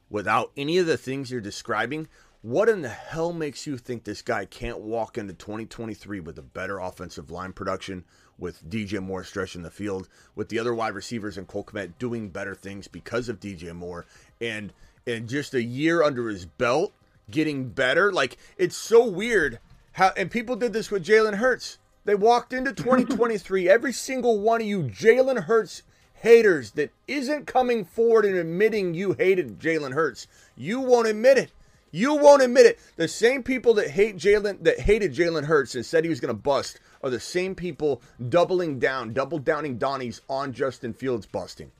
without 0.09 0.51
any 0.55 0.77
of 0.77 0.85
the 0.85 0.97
things 0.97 1.31
you're 1.31 1.41
describing, 1.41 2.07
what 2.41 2.69
in 2.69 2.83
the 2.83 2.89
hell 2.89 3.33
makes 3.33 3.65
you 3.65 3.75
think 3.75 4.03
this 4.03 4.21
guy 4.21 4.45
can't 4.45 4.79
walk 4.79 5.17
into 5.17 5.33
2023 5.33 6.19
with 6.19 6.37
a 6.37 6.43
better 6.43 6.77
offensive 6.77 7.31
line 7.31 7.53
production, 7.53 8.05
with 8.37 8.69
DJ 8.69 9.01
Moore 9.01 9.23
stretching 9.23 9.63
the 9.63 9.71
field, 9.71 10.07
with 10.35 10.49
the 10.49 10.59
other 10.59 10.73
wide 10.73 10.93
receivers 10.93 11.37
and 11.37 11.47
Cole 11.47 11.63
Kmet 11.63 11.93
doing 11.99 12.29
better 12.29 12.55
things 12.55 12.87
because 12.87 13.29
of 13.29 13.39
DJ 13.39 13.73
Moore, 13.73 14.05
and 14.41 14.73
and 15.07 15.29
just 15.29 15.53
a 15.53 15.63
year 15.63 16.01
under 16.03 16.29
his 16.29 16.45
belt, 16.45 16.93
getting 17.29 17.69
better? 17.69 18.11
Like 18.11 18.37
it's 18.57 18.75
so 18.75 19.05
weird 19.05 19.59
how 19.93 20.11
and 20.17 20.29
people 20.29 20.55
did 20.55 20.73
this 20.73 20.91
with 20.91 21.05
Jalen 21.05 21.35
Hurts. 21.35 21.77
They 22.03 22.15
walked 22.15 22.53
into 22.53 22.73
2023, 22.73 23.69
every 23.69 23.93
single 23.93 24.39
one 24.39 24.61
of 24.61 24.67
you 24.67 24.83
Jalen 24.83 25.43
Hurts 25.43 25.83
haters 26.15 26.71
that 26.71 26.91
isn't 27.07 27.45
coming 27.45 27.85
forward 27.85 28.25
and 28.25 28.35
admitting 28.35 28.93
you 28.93 29.13
hated 29.13 29.59
Jalen 29.59 29.93
Hurts. 29.93 30.27
You 30.55 30.79
won't 30.81 31.07
admit 31.07 31.37
it. 31.37 31.51
You 31.91 32.15
won't 32.15 32.41
admit 32.41 32.65
it. 32.65 32.79
The 32.97 33.07
same 33.07 33.41
people 33.41 33.73
that 33.75 33.91
hate 33.91 34.17
Jalen 34.17 34.63
that 34.63 34.81
hated 34.81 35.13
Jalen 35.13 35.45
Hurts 35.45 35.75
and 35.75 35.85
said 35.85 36.03
he 36.03 36.09
was 36.09 36.19
going 36.19 36.33
to 36.33 36.41
bust 36.41 36.79
are 37.05 37.11
the 37.11 37.19
same 37.19 37.53
people 37.53 38.01
doubling 38.29 38.79
down, 38.79 39.13
double 39.13 39.37
downing 39.37 39.77
Donnie's 39.77 40.21
on 40.27 40.51
Justin 40.51 40.91
Fields 40.91 41.27
busting. 41.27 41.71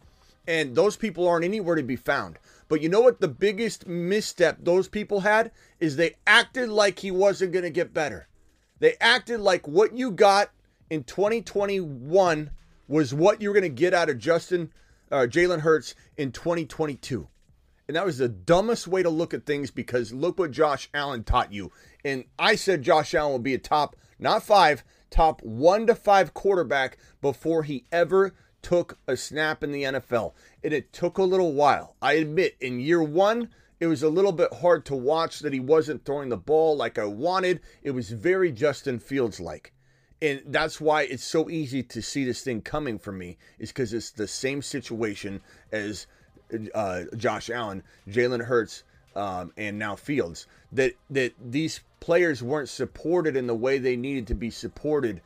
And 0.47 0.75
those 0.75 0.95
people 0.95 1.27
aren't 1.27 1.43
anywhere 1.43 1.75
to 1.75 1.81
be 1.81 1.95
found. 1.95 2.37
But 2.67 2.81
you 2.81 2.89
know 2.89 3.01
what 3.01 3.19
the 3.19 3.27
biggest 3.27 3.87
misstep 3.87 4.59
those 4.61 4.87
people 4.87 5.21
had 5.21 5.51
is 5.79 5.95
they 5.95 6.15
acted 6.27 6.69
like 6.69 6.99
he 6.99 7.09
wasn't 7.09 7.53
going 7.53 7.63
to 7.63 7.71
get 7.71 7.91
better. 7.91 8.27
They 8.79 8.93
acted 9.01 9.39
like 9.39 9.67
what 9.67 9.97
you 9.97 10.11
got 10.11 10.51
in 10.91 11.03
2021 11.03 12.51
was 12.87 13.11
what 13.11 13.41
you 13.41 13.49
were 13.49 13.55
going 13.55 13.63
to 13.63 13.69
get 13.69 13.95
out 13.95 14.09
of 14.09 14.19
Justin 14.19 14.71
uh, 15.11 15.25
Jalen 15.27 15.61
Hurts 15.61 15.95
in 16.17 16.31
2022. 16.31 17.27
And 17.87 17.97
that 17.97 18.05
was 18.05 18.19
the 18.19 18.29
dumbest 18.29 18.87
way 18.87 19.01
to 19.01 19.09
look 19.09 19.33
at 19.33 19.45
things 19.45 19.71
because 19.71 20.13
look 20.13 20.37
what 20.37 20.51
Josh 20.51 20.89
Allen 20.93 21.23
taught 21.23 21.51
you. 21.51 21.71
And 22.03 22.25
I 22.37 22.55
said 22.55 22.83
Josh 22.83 23.15
Allen 23.15 23.31
will 23.31 23.39
be 23.39 23.53
a 23.55 23.59
top, 23.59 23.95
not 24.19 24.43
five, 24.43 24.83
top 25.09 25.41
one 25.41 25.87
to 25.87 25.95
five 25.95 26.33
quarterback 26.33 26.97
before 27.21 27.63
he 27.63 27.85
ever 27.91 28.33
took 28.61 28.97
a 29.07 29.15
snap 29.15 29.63
in 29.63 29.71
the 29.71 29.83
NFL. 29.83 30.33
And 30.63 30.73
it 30.73 30.91
took 30.91 31.17
a 31.17 31.23
little 31.23 31.53
while. 31.53 31.95
I 32.01 32.13
admit, 32.13 32.55
in 32.59 32.79
year 32.79 33.03
one, 33.03 33.49
it 33.79 33.87
was 33.87 34.03
a 34.03 34.09
little 34.09 34.31
bit 34.31 34.53
hard 34.53 34.85
to 34.85 34.95
watch 34.95 35.39
that 35.39 35.53
he 35.53 35.59
wasn't 35.59 36.05
throwing 36.05 36.29
the 36.29 36.37
ball 36.37 36.75
like 36.75 36.97
I 36.97 37.05
wanted. 37.05 37.61
It 37.83 37.91
was 37.91 38.09
very 38.09 38.51
Justin 38.51 38.99
Fields 38.99 39.39
like. 39.39 39.73
And 40.21 40.41
that's 40.47 40.81
why 40.81 41.03
it's 41.03 41.23
so 41.23 41.49
easy 41.49 41.83
to 41.83 42.01
see 42.01 42.23
this 42.23 42.41
thing 42.41 42.61
coming 42.61 42.97
for 42.97 43.11
me, 43.11 43.37
is 43.59 43.69
because 43.69 43.93
it's 43.93 44.11
the 44.11 44.27
same 44.27 44.61
situation 44.61 45.41
as 45.71 46.07
uh, 46.73 47.03
Josh 47.17 47.49
Allen, 47.49 47.83
Jalen 48.07 48.45
Hurts, 48.45 48.83
um, 49.15 49.51
and 49.57 49.77
now 49.77 49.95
Fields. 49.95 50.47
That 50.71 50.93
that 51.09 51.33
these 51.39 51.81
players 52.05 52.43
weren't 52.43 52.69
supported 52.69 53.35
in 53.35 53.47
the 53.47 53.55
way 53.55 53.79
they 53.79 53.95
needed 53.95 54.27
to 54.27 54.35
be 54.35 54.51
supported. 54.51 55.19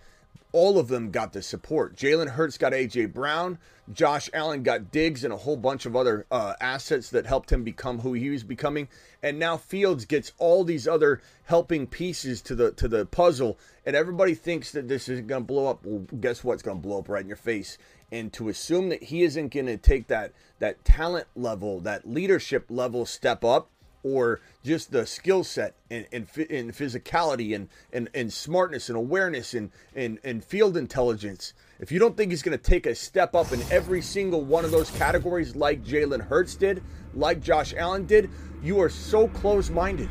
All 0.54 0.80
of 0.80 0.88
them 0.88 1.12
got 1.12 1.34
the 1.34 1.42
support. 1.42 1.94
Jalen 1.94 2.30
Hurts 2.30 2.58
got 2.58 2.72
AJ 2.72 3.14
Brown. 3.14 3.58
Josh 3.92 4.30
Allen 4.34 4.64
got 4.64 4.90
Diggs 4.90 5.26
and 5.26 5.34
a 5.34 5.38
whole 5.38 5.58
bunch 5.58 5.86
of 5.86 5.94
other 5.94 6.26
uh, 6.32 6.54
assets 6.62 7.10
that 7.10 7.26
helped 7.26 7.52
him 7.52 7.66
become 7.66 8.00
who 8.00 8.14
he 8.14 8.30
was 8.30 8.46
becoming. 8.46 8.88
And 9.22 9.38
now 9.38 9.58
Fields 9.58 10.06
gets 10.06 10.32
all 10.38 10.64
these 10.64 10.88
other 10.88 11.22
helping 11.44 11.86
pieces 11.86 12.42
to 12.44 12.56
the 12.56 12.72
to 12.72 12.88
the 12.88 13.06
puzzle. 13.06 13.60
And 13.86 13.94
everybody 13.94 14.34
thinks 14.34 14.72
that 14.72 14.88
this 14.88 15.10
is 15.10 15.20
going 15.20 15.42
to 15.42 15.48
blow 15.48 15.68
up. 15.68 15.82
Well, 15.84 16.06
guess 16.22 16.46
what's 16.46 16.64
going 16.64 16.78
to 16.78 16.88
blow 16.88 17.00
up 17.00 17.10
right 17.10 17.22
in 17.22 17.28
your 17.28 17.36
face 17.36 17.78
and 18.10 18.32
to 18.34 18.48
assume 18.48 18.88
that 18.88 19.04
he 19.04 19.24
isn't 19.24 19.54
going 19.54 19.66
to 19.66 19.76
take 19.76 20.08
that 20.08 20.32
that 20.60 20.86
talent 20.86 21.28
level, 21.36 21.82
that 21.82 22.10
leadership 22.10 22.68
level 22.70 23.06
step 23.06 23.44
up, 23.44 23.70
or 24.04 24.42
just 24.64 24.92
the 24.92 25.06
skill 25.06 25.44
set 25.44 25.76
and, 25.90 26.06
and, 26.12 26.28
and 26.50 26.72
physicality 26.74 27.56
and, 27.56 27.70
and, 27.92 28.10
and 28.14 28.32
smartness 28.32 28.90
and 28.90 28.98
awareness 28.98 29.54
and, 29.54 29.72
and, 29.96 30.20
and 30.24 30.44
field 30.44 30.78
intelligence. 30.78 31.54
If 31.80 31.92
you 31.92 32.00
don't 32.00 32.16
think 32.16 32.32
he's 32.32 32.44
going 32.44 32.58
to 32.58 32.64
take 32.64 32.86
a 32.86 32.96
step 32.96 33.36
up 33.36 33.52
in 33.52 33.62
every 33.72 34.02
single 34.02 34.42
one 34.42 34.66
of 34.66 34.72
those 34.72 34.92
categories, 34.92 35.56
like 35.56 35.84
Jalen 35.84 36.28
Hurts 36.28 36.56
did, 36.56 36.84
like 37.14 37.42
Josh 37.42 37.74
Allen 37.76 38.06
did, 38.06 38.30
you 38.62 38.80
are 38.82 38.90
so 38.90 39.28
close 39.28 39.70
minded 39.70 40.10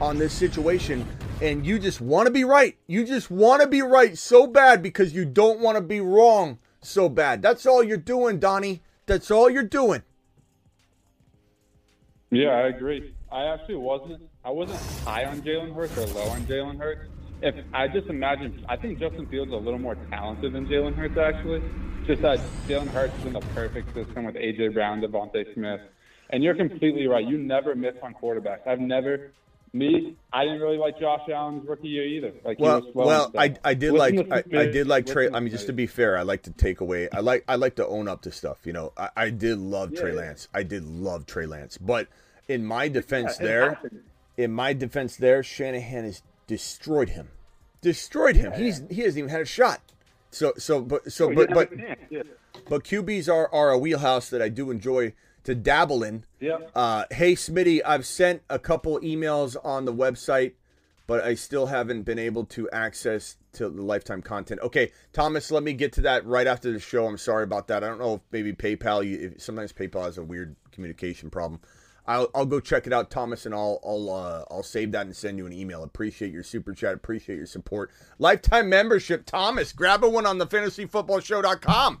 on 0.00 0.18
this 0.18 0.32
situation 0.32 1.06
and 1.40 1.64
you 1.64 1.78
just 1.78 2.00
want 2.00 2.26
to 2.26 2.32
be 2.32 2.44
right. 2.44 2.76
You 2.86 3.04
just 3.04 3.30
want 3.30 3.62
to 3.62 3.68
be 3.68 3.82
right 3.82 4.16
so 4.18 4.46
bad 4.46 4.82
because 4.82 5.12
you 5.12 5.24
don't 5.24 5.60
want 5.60 5.76
to 5.76 5.82
be 5.82 6.00
wrong 6.00 6.58
so 6.80 7.08
bad. 7.08 7.42
That's 7.42 7.66
all 7.66 7.82
you're 7.82 7.96
doing, 7.96 8.38
Donnie. 8.38 8.82
That's 9.06 9.30
all 9.30 9.48
you're 9.48 9.62
doing. 9.62 10.02
Yeah, 12.30 12.50
I 12.50 12.68
agree. 12.68 13.14
I 13.32 13.44
actually 13.46 13.76
wasn't. 13.76 14.22
I 14.44 14.50
wasn't 14.50 14.80
high 15.04 15.24
on 15.24 15.40
Jalen 15.42 15.74
Hurts 15.74 15.96
or 15.96 16.06
low 16.06 16.28
on 16.28 16.42
Jalen 16.42 16.78
Hurts. 16.78 17.08
If 17.40 17.54
I 17.72 17.88
just 17.88 18.08
imagine, 18.08 18.64
I 18.68 18.76
think 18.76 18.98
Justin 18.98 19.26
Fields 19.26 19.48
is 19.48 19.54
a 19.54 19.56
little 19.56 19.78
more 19.78 19.96
talented 20.10 20.52
than 20.52 20.66
Jalen 20.66 20.94
Hurts. 20.94 21.16
Actually, 21.16 21.62
just 22.06 22.22
that 22.22 22.38
Jalen 22.66 22.88
Hurts 22.88 23.16
is 23.18 23.26
in 23.26 23.32
the 23.32 23.40
perfect 23.40 23.94
system 23.94 24.24
with 24.24 24.34
AJ 24.34 24.74
Brown, 24.74 25.00
DeVonta 25.00 25.52
Smith, 25.54 25.80
and 26.30 26.42
you're 26.42 26.54
completely 26.54 27.06
right. 27.06 27.26
You 27.26 27.38
never 27.38 27.74
miss 27.74 27.94
on 28.02 28.14
quarterbacks. 28.14 28.66
I've 28.66 28.80
never 28.80 29.30
me, 29.72 30.16
I 30.32 30.44
didn't 30.44 30.60
really 30.60 30.78
like 30.78 30.98
Josh 30.98 31.28
Allen's 31.28 31.66
rookie 31.66 31.88
year 31.88 32.04
either. 32.04 32.32
Like 32.44 32.58
well, 32.58 32.82
well, 32.94 33.32
I, 33.36 33.54
I 33.64 33.74
did 33.74 33.92
like 33.92 34.14
I, 34.30 34.38
I, 34.38 34.66
did 34.66 34.86
like 34.86 35.06
Trey. 35.06 35.30
I 35.30 35.40
mean, 35.40 35.50
just 35.50 35.66
to 35.66 35.72
be 35.72 35.86
fair, 35.86 36.16
I 36.16 36.22
like 36.22 36.42
to 36.42 36.50
take 36.50 36.80
away. 36.80 37.08
I 37.10 37.20
like 37.20 37.44
I 37.48 37.56
like 37.56 37.76
to 37.76 37.86
own 37.86 38.08
up 38.08 38.22
to 38.22 38.32
stuff. 38.32 38.58
You 38.64 38.72
know, 38.72 38.92
I, 38.96 39.10
I 39.16 39.30
did 39.30 39.58
love 39.58 39.92
yeah, 39.92 40.00
Trey 40.00 40.10
yeah. 40.14 40.20
Lance. 40.20 40.48
I 40.54 40.62
did 40.62 40.84
love 40.84 41.26
Trey 41.26 41.46
Lance, 41.46 41.78
but 41.78 42.08
in 42.48 42.64
my 42.64 42.88
defense, 42.88 43.36
yeah, 43.38 43.46
there, 43.46 43.68
happened. 43.70 44.02
in 44.36 44.52
my 44.52 44.72
defense, 44.72 45.16
there, 45.16 45.42
Shanahan 45.42 46.04
has 46.04 46.22
destroyed 46.46 47.10
him, 47.10 47.28
destroyed 47.80 48.36
him. 48.36 48.52
He's 48.52 48.82
he 48.90 49.02
hasn't 49.02 49.18
even 49.18 49.30
had 49.30 49.42
a 49.42 49.46
shot. 49.46 49.80
So 50.30 50.52
so 50.58 50.80
but 50.82 51.12
so 51.12 51.30
oh, 51.30 51.34
but 51.34 51.50
but 51.50 51.70
but 52.68 52.84
QBs 52.84 53.32
are 53.32 53.52
are 53.52 53.70
a 53.70 53.78
wheelhouse 53.78 54.30
that 54.30 54.42
I 54.42 54.48
do 54.48 54.70
enjoy 54.70 55.14
to 55.48 55.54
dabble 55.54 56.02
in. 56.02 56.24
Yeah. 56.40 56.58
Uh, 56.74 57.04
hey, 57.10 57.32
Smitty, 57.32 57.80
I've 57.84 58.04
sent 58.04 58.42
a 58.50 58.58
couple 58.58 59.00
emails 59.00 59.56
on 59.64 59.86
the 59.86 59.94
website, 59.94 60.52
but 61.06 61.24
I 61.24 61.36
still 61.36 61.64
haven't 61.64 62.02
been 62.02 62.18
able 62.18 62.44
to 62.44 62.68
access 62.70 63.36
to 63.54 63.70
the 63.70 63.80
lifetime 63.80 64.20
content. 64.20 64.60
Okay, 64.62 64.92
Thomas, 65.14 65.50
let 65.50 65.62
me 65.62 65.72
get 65.72 65.94
to 65.94 66.02
that 66.02 66.26
right 66.26 66.46
after 66.46 66.70
the 66.70 66.78
show. 66.78 67.06
I'm 67.06 67.16
sorry 67.16 67.44
about 67.44 67.68
that. 67.68 67.82
I 67.82 67.88
don't 67.88 67.98
know 67.98 68.16
if 68.16 68.20
maybe 68.30 68.52
PayPal. 68.52 69.02
You, 69.08 69.32
if, 69.32 69.40
sometimes 69.42 69.72
PayPal 69.72 70.04
has 70.04 70.18
a 70.18 70.22
weird 70.22 70.54
communication 70.70 71.30
problem. 71.30 71.62
I'll, 72.06 72.28
I'll 72.34 72.44
go 72.44 72.60
check 72.60 72.86
it 72.86 72.92
out, 72.92 73.10
Thomas, 73.10 73.46
and 73.46 73.54
I'll 73.54 73.80
I'll 73.82 74.10
uh, 74.10 74.44
I'll 74.50 74.62
save 74.62 74.92
that 74.92 75.06
and 75.06 75.16
send 75.16 75.38
you 75.38 75.46
an 75.46 75.54
email. 75.54 75.82
Appreciate 75.82 76.30
your 76.30 76.42
super 76.42 76.74
chat. 76.74 76.92
Appreciate 76.92 77.36
your 77.36 77.46
support. 77.46 77.90
Lifetime 78.18 78.68
membership, 78.68 79.24
Thomas. 79.24 79.72
Grab 79.72 80.04
a 80.04 80.10
one 80.10 80.26
on 80.26 80.36
the 80.36 80.46
fantasyfootballshow.com. 80.46 82.00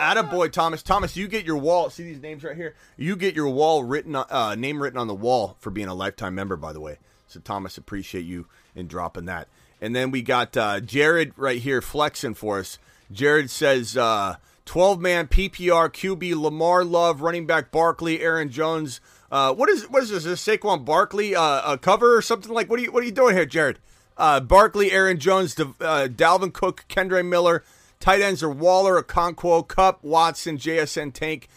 Attaboy, 0.00 0.50
Thomas. 0.50 0.82
Thomas, 0.82 1.16
you 1.16 1.28
get 1.28 1.44
your 1.44 1.58
wall. 1.58 1.90
See 1.90 2.02
these 2.02 2.20
names 2.20 2.42
right 2.42 2.56
here? 2.56 2.74
You 2.96 3.16
get 3.16 3.34
your 3.36 3.48
wall 3.50 3.84
written, 3.84 4.16
uh, 4.16 4.54
name 4.56 4.82
written 4.82 4.98
on 4.98 5.06
the 5.06 5.14
wall 5.14 5.56
for 5.60 5.70
being 5.70 5.88
a 5.88 5.94
lifetime 5.94 6.34
member, 6.34 6.56
by 6.56 6.72
the 6.72 6.80
way. 6.80 6.98
So, 7.26 7.38
Thomas, 7.38 7.78
appreciate 7.78 8.24
you 8.24 8.46
in 8.74 8.88
dropping 8.88 9.26
that. 9.26 9.48
And 9.80 9.94
then 9.94 10.10
we 10.10 10.22
got 10.22 10.56
uh, 10.56 10.80
Jared 10.80 11.32
right 11.36 11.60
here 11.60 11.80
flexing 11.80 12.34
for 12.34 12.58
us. 12.58 12.78
Jared 13.12 13.50
says, 13.50 13.96
uh, 13.96 14.36
12 14.64 15.00
man 15.00 15.26
PPR 15.26 15.90
QB 15.90 16.40
Lamar 16.40 16.84
Love, 16.84 17.22
running 17.22 17.46
back 17.46 17.70
Barkley, 17.70 18.20
Aaron 18.20 18.50
Jones. 18.50 19.00
Uh, 19.30 19.52
what 19.52 19.68
is 19.68 19.82
what 19.90 20.02
is 20.02 20.10
this? 20.10 20.24
Is 20.24 20.44
this 20.44 20.58
Saquon 20.58 20.84
Barkley 20.84 21.34
uh, 21.34 21.72
a 21.72 21.78
cover 21.78 22.16
or 22.16 22.22
something 22.22 22.52
like? 22.52 22.70
What 22.70 22.78
are 22.78 22.82
you 22.82 22.92
what 22.92 23.02
are 23.02 23.06
you 23.06 23.12
doing 23.12 23.34
here, 23.34 23.46
Jared? 23.46 23.78
Uh, 24.16 24.38
Barkley, 24.38 24.92
Aaron 24.92 25.18
Jones, 25.18 25.58
uh, 25.58 26.06
Dalvin 26.08 26.52
Cook, 26.52 26.84
Kendre 26.88 27.26
Miller, 27.26 27.64
Tight 28.00 28.22
ends 28.22 28.42
are 28.42 28.48
Waller, 28.48 29.00
Okonkwo, 29.02 29.68
Kupp, 29.68 30.02
Watson, 30.02 30.56
JSN 30.56 31.12
Tank. 31.12 31.48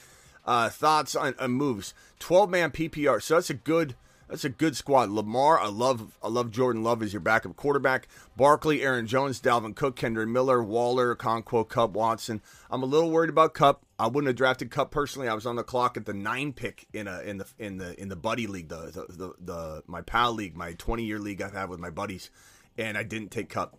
Uh, 0.45 0.67
thoughts 0.67 1.15
on, 1.15 1.33
on 1.39 1.51
moves. 1.51 1.93
Twelve 2.19 2.49
man 2.49 2.69
PPR. 2.69 3.21
So 3.21 3.35
that's 3.35 3.49
a 3.49 3.53
good 3.53 3.95
that's 4.27 4.43
a 4.43 4.49
good 4.49 4.75
squad. 4.75 5.09
Lamar, 5.09 5.57
I 5.57 5.67
love 5.67 6.17
I 6.21 6.27
love 6.27 6.51
Jordan 6.51 6.83
Love 6.83 7.01
as 7.01 7.13
your 7.13 7.21
backup 7.21 7.55
quarterback. 7.55 8.09
Barkley, 8.35 8.81
Aaron 8.81 9.07
Jones, 9.07 9.39
Dalvin 9.39 9.73
Cook, 9.73 9.95
Kendre 9.95 10.27
Miller, 10.27 10.61
Waller, 10.61 11.15
Conquo, 11.15 11.63
Kupp, 11.63 11.91
Watson. 11.91 12.41
I'm 12.69 12.83
a 12.83 12.87
little 12.87 13.09
worried 13.09 13.29
about 13.29 13.53
Kupp. 13.53 13.85
I 13.97 14.07
wouldn't 14.07 14.27
have 14.27 14.35
drafted 14.35 14.69
Kupp 14.69 14.91
personally. 14.91 15.29
I 15.29 15.33
was 15.35 15.45
on 15.45 15.55
the 15.55 15.63
clock 15.63 15.95
at 15.95 16.05
the 16.05 16.13
nine 16.13 16.51
pick 16.51 16.87
in 16.91 17.07
a 17.07 17.21
in 17.21 17.37
the 17.37 17.45
in 17.57 17.77
the 17.77 17.97
in 17.97 18.09
the 18.09 18.17
buddy 18.17 18.47
league, 18.47 18.67
the 18.67 18.91
the 19.07 19.13
the, 19.13 19.33
the 19.39 19.83
my 19.87 20.01
pal 20.01 20.33
league, 20.33 20.57
my 20.57 20.73
20 20.73 21.05
year 21.05 21.19
league 21.19 21.41
I've 21.41 21.53
had 21.53 21.69
with 21.69 21.79
my 21.79 21.89
buddies, 21.89 22.31
and 22.77 22.97
I 22.97 23.03
didn't 23.03 23.31
take 23.31 23.47
Kupp. 23.47 23.77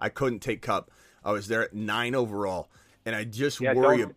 I 0.00 0.08
couldn't 0.08 0.38
take 0.38 0.62
Kupp. 0.62 0.92
I 1.26 1.32
was 1.32 1.48
there 1.48 1.64
at 1.64 1.74
nine 1.74 2.14
overall, 2.14 2.70
and 3.04 3.14
I 3.16 3.24
just 3.24 3.60
yeah, 3.60 3.74
worry. 3.74 3.98
Don't. 3.98 4.14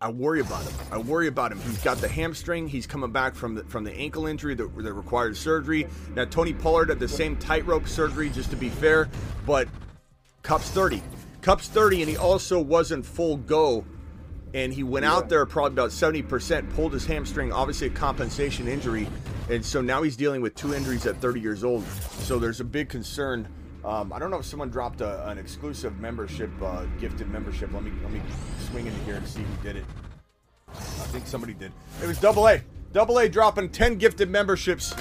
I 0.00 0.10
worry 0.10 0.40
about 0.40 0.62
him. 0.62 0.72
I 0.92 0.98
worry 0.98 1.26
about 1.26 1.52
him. 1.52 1.60
He's 1.60 1.82
got 1.82 1.98
the 1.98 2.08
hamstring. 2.08 2.68
He's 2.68 2.86
coming 2.86 3.12
back 3.12 3.34
from 3.34 3.54
the, 3.54 3.64
from 3.64 3.84
the 3.84 3.92
ankle 3.92 4.26
injury 4.26 4.54
that, 4.54 4.76
that 4.78 4.92
required 4.92 5.36
surgery. 5.36 5.86
Now 6.14 6.24
Tony 6.24 6.52
Pollard 6.52 6.88
had 6.88 6.98
the 6.98 7.08
same 7.08 7.36
tightrope 7.36 7.86
surgery, 7.86 8.30
just 8.30 8.50
to 8.50 8.56
be 8.56 8.68
fair, 8.68 9.08
but 9.44 9.68
Kupp's 10.42 10.70
thirty. 10.70 11.02
Kupp's 11.40 11.66
thirty, 11.66 12.00
and 12.00 12.08
he 12.08 12.16
also 12.16 12.60
wasn't 12.60 13.04
full 13.04 13.36
go. 13.36 13.84
And 14.54 14.72
he 14.72 14.84
went 14.84 15.04
yeah. 15.04 15.14
out 15.14 15.28
there 15.28 15.44
probably 15.46 15.72
about 15.72 15.90
seventy 15.90 16.22
percent, 16.22 16.72
pulled 16.74 16.92
his 16.92 17.06
hamstring, 17.06 17.52
obviously 17.52 17.88
a 17.88 17.90
compensation 17.90 18.68
injury, 18.68 19.08
and 19.50 19.64
so 19.64 19.80
now 19.80 20.02
he's 20.02 20.16
dealing 20.16 20.42
with 20.42 20.54
two 20.54 20.74
injuries 20.74 21.06
at 21.06 21.16
thirty 21.16 21.40
years 21.40 21.64
old. 21.64 21.84
So 22.20 22.38
there's 22.38 22.60
a 22.60 22.64
big 22.64 22.88
concern 22.88 23.48
um, 23.84 24.12
I 24.12 24.18
don't 24.18 24.30
know 24.30 24.38
if 24.38 24.44
someone 24.44 24.70
dropped 24.70 25.00
a, 25.00 25.28
an 25.28 25.38
exclusive 25.38 25.98
membership, 25.98 26.50
uh, 26.62 26.84
gifted 27.00 27.28
membership. 27.28 27.72
Let 27.72 27.82
me 27.82 27.92
let 28.02 28.12
me 28.12 28.22
swing 28.70 28.86
into 28.86 28.98
here 29.00 29.16
and 29.16 29.26
see 29.26 29.42
who 29.42 29.62
did 29.62 29.76
it. 29.76 29.84
I 30.68 31.06
think 31.10 31.26
somebody 31.26 31.54
did. 31.54 31.72
It 32.02 32.06
was 32.06 32.18
Double 32.18 32.48
A. 32.48 32.62
Double 32.92 33.18
A 33.18 33.28
dropping 33.28 33.70
ten 33.70 33.96
gifted 33.96 34.30
memberships. 34.30 34.94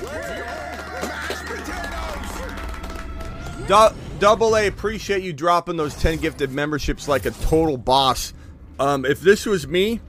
Double 4.20 4.56
A, 4.56 4.68
appreciate 4.68 5.24
you 5.24 5.32
dropping 5.32 5.78
those 5.78 5.96
ten 5.96 6.18
gifted 6.18 6.52
memberships 6.52 7.08
like 7.08 7.26
a 7.26 7.32
total 7.32 7.78
boss. 7.78 8.34
Um, 8.80 9.06
if 9.06 9.22
this 9.22 9.46
was 9.46 9.68
me, 9.68 10.02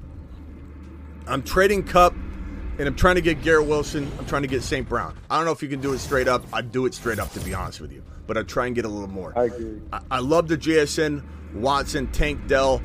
I'm 1.26 1.42
trading 1.42 1.85
Kupp 1.85 2.14
and 2.78 2.88
I'm 2.88 2.96
trying 2.96 3.16
to 3.16 3.20
get 3.20 3.42
Garrett 3.42 3.66
Wilson. 3.66 4.11
I'm 4.18 4.24
trying 4.24 4.42
to 4.42 4.48
get 4.48 4.62
St. 4.62 4.88
Brown. 4.88 5.14
I 5.28 5.37
don't 5.37 5.44
know 5.44 5.52
if 5.52 5.62
you 5.62 5.68
can 5.68 5.82
do 5.82 5.92
it 5.92 5.98
straight 5.98 6.26
up. 6.26 6.42
I'd 6.54 6.72
do 6.72 6.87
it 6.87 6.94
straight 6.94 7.18
up, 7.18 7.30
to 7.32 7.40
be 7.40 7.52
honest 7.52 7.80
with 7.80 7.92
you 7.92 8.02
but 8.26 8.37
I 8.37 8.42
try 8.42 8.66
and 8.66 8.74
get 8.74 8.85
a 8.85 8.88
little 8.88 9.08
more. 9.08 9.32
I 9.37 9.44
agree. 9.44 9.80
I, 9.92 10.00
I 10.11 10.18
love 10.20 10.48
the 10.48 10.56
JSN, 10.56 11.22
Watson, 11.54 12.06
Tank 12.08 12.46
Dell. 12.46 12.82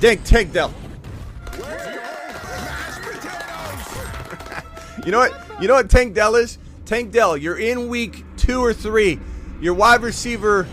Tank, 0.00 0.24
Tank 0.24 0.52
Dell. 0.52 0.72
you 5.04 5.12
know 5.12 5.18
what? 5.18 5.60
You 5.60 5.68
know 5.68 5.74
what 5.74 5.90
Tank 5.90 6.14
Dell 6.14 6.36
is? 6.36 6.58
Tank 6.86 7.12
Dell, 7.12 7.36
you're 7.36 7.58
in 7.58 7.88
week 7.88 8.24
two 8.36 8.60
or 8.60 8.72
three. 8.72 9.20
Your 9.60 9.74
wide 9.74 10.02
receiver, 10.02 10.66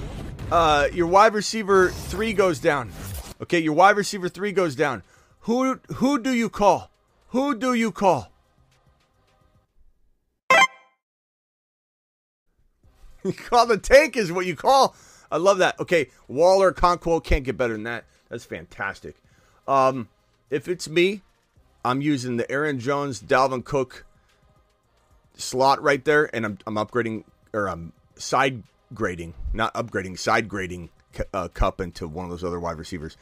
uh, 0.52 0.88
your 0.94 1.08
wide 1.08 1.34
receiver 1.34 1.90
three 1.90 2.34
goes 2.34 2.60
down. 2.60 2.92
Okay, 3.42 3.60
your 3.60 3.74
wide 3.74 3.98
receiver 3.98 4.30
three 4.30 4.52
goes 4.52 4.76
down. 4.76 5.04
Who 5.42 5.80
who 5.96 6.20
do 6.20 6.34
you 6.34 6.50
call? 6.50 6.92
Who 7.30 7.56
do 7.56 7.74
you 7.74 7.92
call? 7.92 8.32
You 13.28 13.34
call 13.50 13.66
the 13.66 13.78
tank 13.78 14.16
is 14.16 14.32
what 14.32 14.46
you 14.46 14.56
call. 14.56 14.96
I 15.30 15.38
love 15.38 15.58
that. 15.58 15.80
Okay, 15.80 16.08
Waller, 16.28 16.72
Conquo 16.72 17.22
can't 17.24 17.44
get 17.44 17.58
better 17.58 17.74
than 17.74 17.84
that. 17.84 18.06
That's 18.30 18.46
fantastic. 18.46 19.16
Um, 19.68 20.08
if 20.50 20.68
it's 20.68 20.88
me, 20.88 21.22
I'm 21.84 22.02
using 22.02 22.38
the 22.38 22.50
Aaron 22.50 22.80
Jones, 22.80 23.22
Dalvin 23.22 23.64
Cook 23.64 24.06
slot 25.36 25.82
right 25.82 26.04
there, 26.04 26.34
and 26.34 26.46
I'm, 26.46 26.58
I'm 26.66 26.76
upgrading 26.76 27.26
or 27.54 27.68
I'm 27.68 27.92
side 28.16 28.64
grading, 28.94 29.34
not 29.54 29.74
upgrading, 29.74 30.18
side 30.18 30.48
grading 30.48 30.90
uh, 31.34 31.50
Kupp 31.50 31.82
into 31.82 32.08
one 32.08 32.26
of 32.26 32.32
those 32.32 32.44
other 32.44 32.60
wide 32.60 32.78
receivers. 32.78 33.18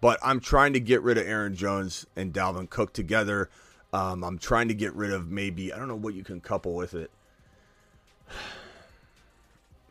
But 0.00 0.18
I'm 0.22 0.40
trying 0.40 0.72
to 0.72 0.80
get 0.80 1.02
rid 1.02 1.18
of 1.18 1.26
Aaron 1.26 1.54
Jones 1.54 2.06
and 2.16 2.32
Dalvin 2.32 2.70
Cook 2.70 2.94
together. 2.94 3.50
Um, 3.92 4.24
I'm 4.24 4.38
trying 4.38 4.68
to 4.68 4.74
get 4.74 4.94
rid 4.94 5.12
of 5.12 5.30
maybe 5.30 5.72
I 5.72 5.78
don't 5.78 5.88
know 5.88 5.96
what 5.96 6.14
you 6.14 6.24
can 6.24 6.40
couple 6.40 6.74
with 6.74 6.94
it. 6.94 7.10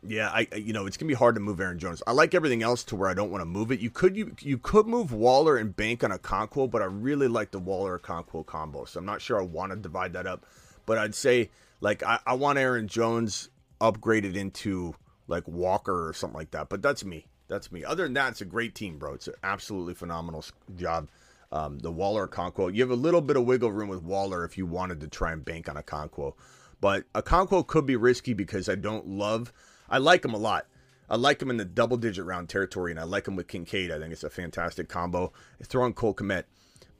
Yeah, 0.07 0.29
I 0.29 0.47
you 0.55 0.71
know 0.71 0.85
it's 0.85 0.97
gonna 0.97 1.09
be 1.09 1.13
hard 1.13 1.35
to 1.35 1.41
move 1.41 1.59
Aaron 1.59 1.77
Jones. 1.79 2.01
I 2.07 2.11
like 2.11 2.33
everything 2.33 2.63
else 2.63 2.83
to 2.85 2.95
where 2.95 3.09
I 3.09 3.13
don't 3.13 3.31
want 3.31 3.41
to 3.41 3.45
move 3.45 3.71
it. 3.71 3.81
You 3.81 3.89
could 3.89 4.15
you 4.15 4.35
you 4.39 4.57
could 4.57 4.87
move 4.87 5.11
Waller 5.11 5.57
and 5.57 5.75
bank 5.75 6.03
on 6.03 6.11
Okonkwo, 6.11 6.69
but 6.69 6.81
I 6.81 6.85
really 6.85 7.27
like 7.27 7.51
the 7.51 7.59
Waller 7.59 7.99
Okonkwo 7.99 8.45
combo, 8.45 8.85
so 8.85 8.99
I'm 8.99 9.05
not 9.05 9.21
sure 9.21 9.39
I 9.39 9.43
want 9.43 9.71
to 9.71 9.75
divide 9.75 10.13
that 10.13 10.25
up. 10.25 10.45
But 10.85 10.97
I'd 10.97 11.15
say 11.15 11.49
like 11.81 12.01
I, 12.03 12.19
I 12.25 12.33
want 12.35 12.57
Aaron 12.57 12.87
Jones 12.87 13.49
upgraded 13.81 14.35
into 14.35 14.95
like 15.27 15.47
Walker 15.47 16.07
or 16.07 16.13
something 16.13 16.37
like 16.37 16.51
that. 16.51 16.69
But 16.69 16.81
that's 16.81 17.03
me. 17.03 17.27
That's 17.47 17.71
me. 17.71 17.83
Other 17.83 18.03
than 18.03 18.13
that, 18.13 18.31
it's 18.31 18.41
a 18.41 18.45
great 18.45 18.75
team, 18.75 18.97
bro. 18.99 19.13
It's 19.15 19.27
an 19.27 19.35
absolutely 19.43 19.95
phenomenal 19.95 20.45
job. 20.75 21.09
Um, 21.51 21.79
the 21.79 21.91
Waller 21.91 22.27
Okonkwo, 22.27 22.73
you 22.73 22.81
have 22.83 22.91
a 22.91 22.95
little 22.95 23.21
bit 23.21 23.35
of 23.35 23.43
wiggle 23.43 23.71
room 23.71 23.89
with 23.89 24.03
Waller 24.03 24.45
if 24.45 24.55
you 24.57 24.67
wanted 24.67 25.01
to 25.01 25.07
try 25.07 25.31
and 25.31 25.43
bank 25.43 25.67
on 25.67 25.75
Okonkwo. 25.75 26.35
But 26.79 27.11
Okonkwo 27.13 27.65
could 27.65 27.87
be 27.87 27.95
risky 27.95 28.33
because 28.33 28.69
I 28.69 28.75
don't 28.75 29.07
love 29.07 29.51
I 29.89 29.97
like 29.97 30.23
him 30.23 30.33
a 30.33 30.37
lot. 30.37 30.65
I 31.09 31.15
like 31.15 31.41
him 31.41 31.49
in 31.49 31.57
the 31.57 31.65
double 31.65 31.97
digit 31.97 32.25
round 32.25 32.49
territory, 32.49 32.91
and 32.91 32.99
I 32.99 33.03
like 33.03 33.27
him 33.27 33.35
with 33.35 33.47
Kincaid. 33.47 33.91
I 33.91 33.97
think 33.97 34.13
it's 34.13 34.23
a 34.23 34.29
fantastic 34.29 34.87
combo. 34.87 35.33
Throw 35.57 35.65
Throwing 35.65 35.93
Cole 35.93 36.13
Kmet. 36.13 36.43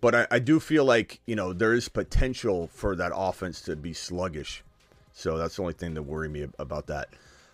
But 0.02 0.16
I, 0.16 0.28
I, 0.32 0.40
do 0.40 0.62
feel 0.62 0.86
like, 0.86 1.20
you 1.26 1.36
know, 1.36 1.52
there 1.52 1.74
is 1.74 1.90
potential 1.90 2.70
for 2.74 2.96
that 2.96 3.12
offense 3.14 3.62
to 3.64 3.76
be 3.76 3.92
sluggish. 3.92 4.64
So 5.12 5.38
that's 5.38 5.58
the 5.58 5.62
only 5.62 5.74
thing 5.74 5.94
that 5.96 6.04
worry 6.04 6.30
me 6.30 6.48
about 6.58 6.88
that. 6.88 7.10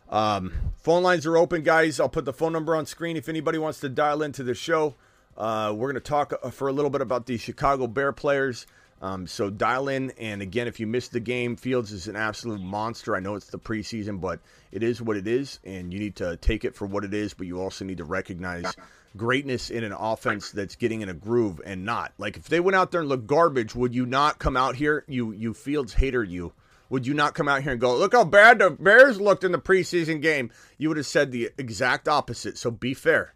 Um, 0.10 0.54
phone 0.78 1.02
lines 1.02 1.26
are 1.26 1.38
open, 1.38 1.64
guys. 1.64 2.00
I'll 2.00 2.10
put 2.10 2.26
the 2.26 2.34
phone 2.34 2.54
number 2.54 2.76
on 2.76 2.86
screen 2.86 3.18
if 3.18 3.28
anybody 3.28 3.58
wants 3.58 3.80
to 3.80 3.90
dial 3.90 4.22
into 4.22 4.44
the 4.44 4.54
show. 4.54 4.94
Uh, 5.36 5.74
we're 5.76 5.92
going 5.92 6.02
to 6.02 6.08
talk 6.08 6.34
uh, 6.44 6.52
for 6.52 6.68
a 6.68 6.72
little 6.72 6.92
bit 6.92 7.02
about 7.02 7.26
the 7.26 7.38
Chicago 7.38 7.88
Bear 7.88 8.12
players. 8.12 8.68
Um, 9.02 9.28
so 9.28 9.50
dial 9.50 9.90
in. 9.90 10.12
And 10.12 10.42
again, 10.42 10.68
if 10.68 10.80
you 10.80 10.88
missed 10.88 11.12
the 11.12 11.20
game, 11.20 11.56
Fields 11.56 11.92
is 11.92 12.08
an 12.08 12.16
absolute 12.16 12.62
monster. 12.62 13.16
I 13.16 13.20
know 13.20 13.36
it's 13.36 13.48
the 13.48 13.60
preseason, 13.60 14.20
but 14.20 14.40
it 14.72 14.84
is 14.84 15.02
what 15.02 15.18
it 15.18 15.28
is, 15.28 15.60
and 15.64 15.94
you 15.94 16.00
need 16.00 16.16
to 16.18 16.38
take 16.38 16.66
it 16.66 16.76
for 16.76 16.86
what 16.86 17.04
it 17.04 17.14
is. 17.14 17.34
But 17.34 17.48
you 17.48 17.60
also 17.62 17.86
need 17.86 17.98
to 17.98 18.06
recognize 18.06 18.76
greatness 19.16 19.70
in 19.70 19.84
an 19.84 19.94
offense 19.94 20.52
that's 20.52 20.76
getting 20.76 21.02
in 21.02 21.10
a 21.10 21.14
groove 21.14 21.62
and 21.66 21.86
not 21.86 22.12
like 22.18 22.36
if 22.36 22.50
they 22.50 22.60
went 22.60 22.76
out 22.76 22.92
there 22.92 23.00
and 23.02 23.10
looked 23.10 23.28
garbage, 23.28 23.74
would 23.74 23.96
you 23.96 24.06
not 24.06 24.40
come 24.40 24.58
out 24.58 24.76
here? 24.76 25.04
You 25.08 25.32
you 25.32 25.54
Fields 25.54 25.94
hater 25.94 26.24
you. 26.24 26.54
Would 26.90 27.08
you 27.08 27.14
not 27.14 27.34
come 27.34 27.48
out 27.48 27.64
here 27.64 27.72
and 27.72 27.82
go, 27.82 27.98
look 27.98 28.14
how 28.14 28.24
bad 28.24 28.60
the 28.60 28.70
Bears 28.70 29.20
looked 29.20 29.44
in 29.44 29.52
the 29.52 29.58
preseason 29.58 30.22
game? 30.22 30.52
You 30.78 30.90
would 30.90 30.98
have 30.98 31.08
said 31.08 31.32
the 31.32 31.50
exact 31.58 32.08
opposite. 32.08 32.58
So 32.58 32.70
be 32.70 32.94
fair. 32.94 33.34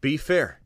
Be 0.00 0.16
fair. 0.16 0.60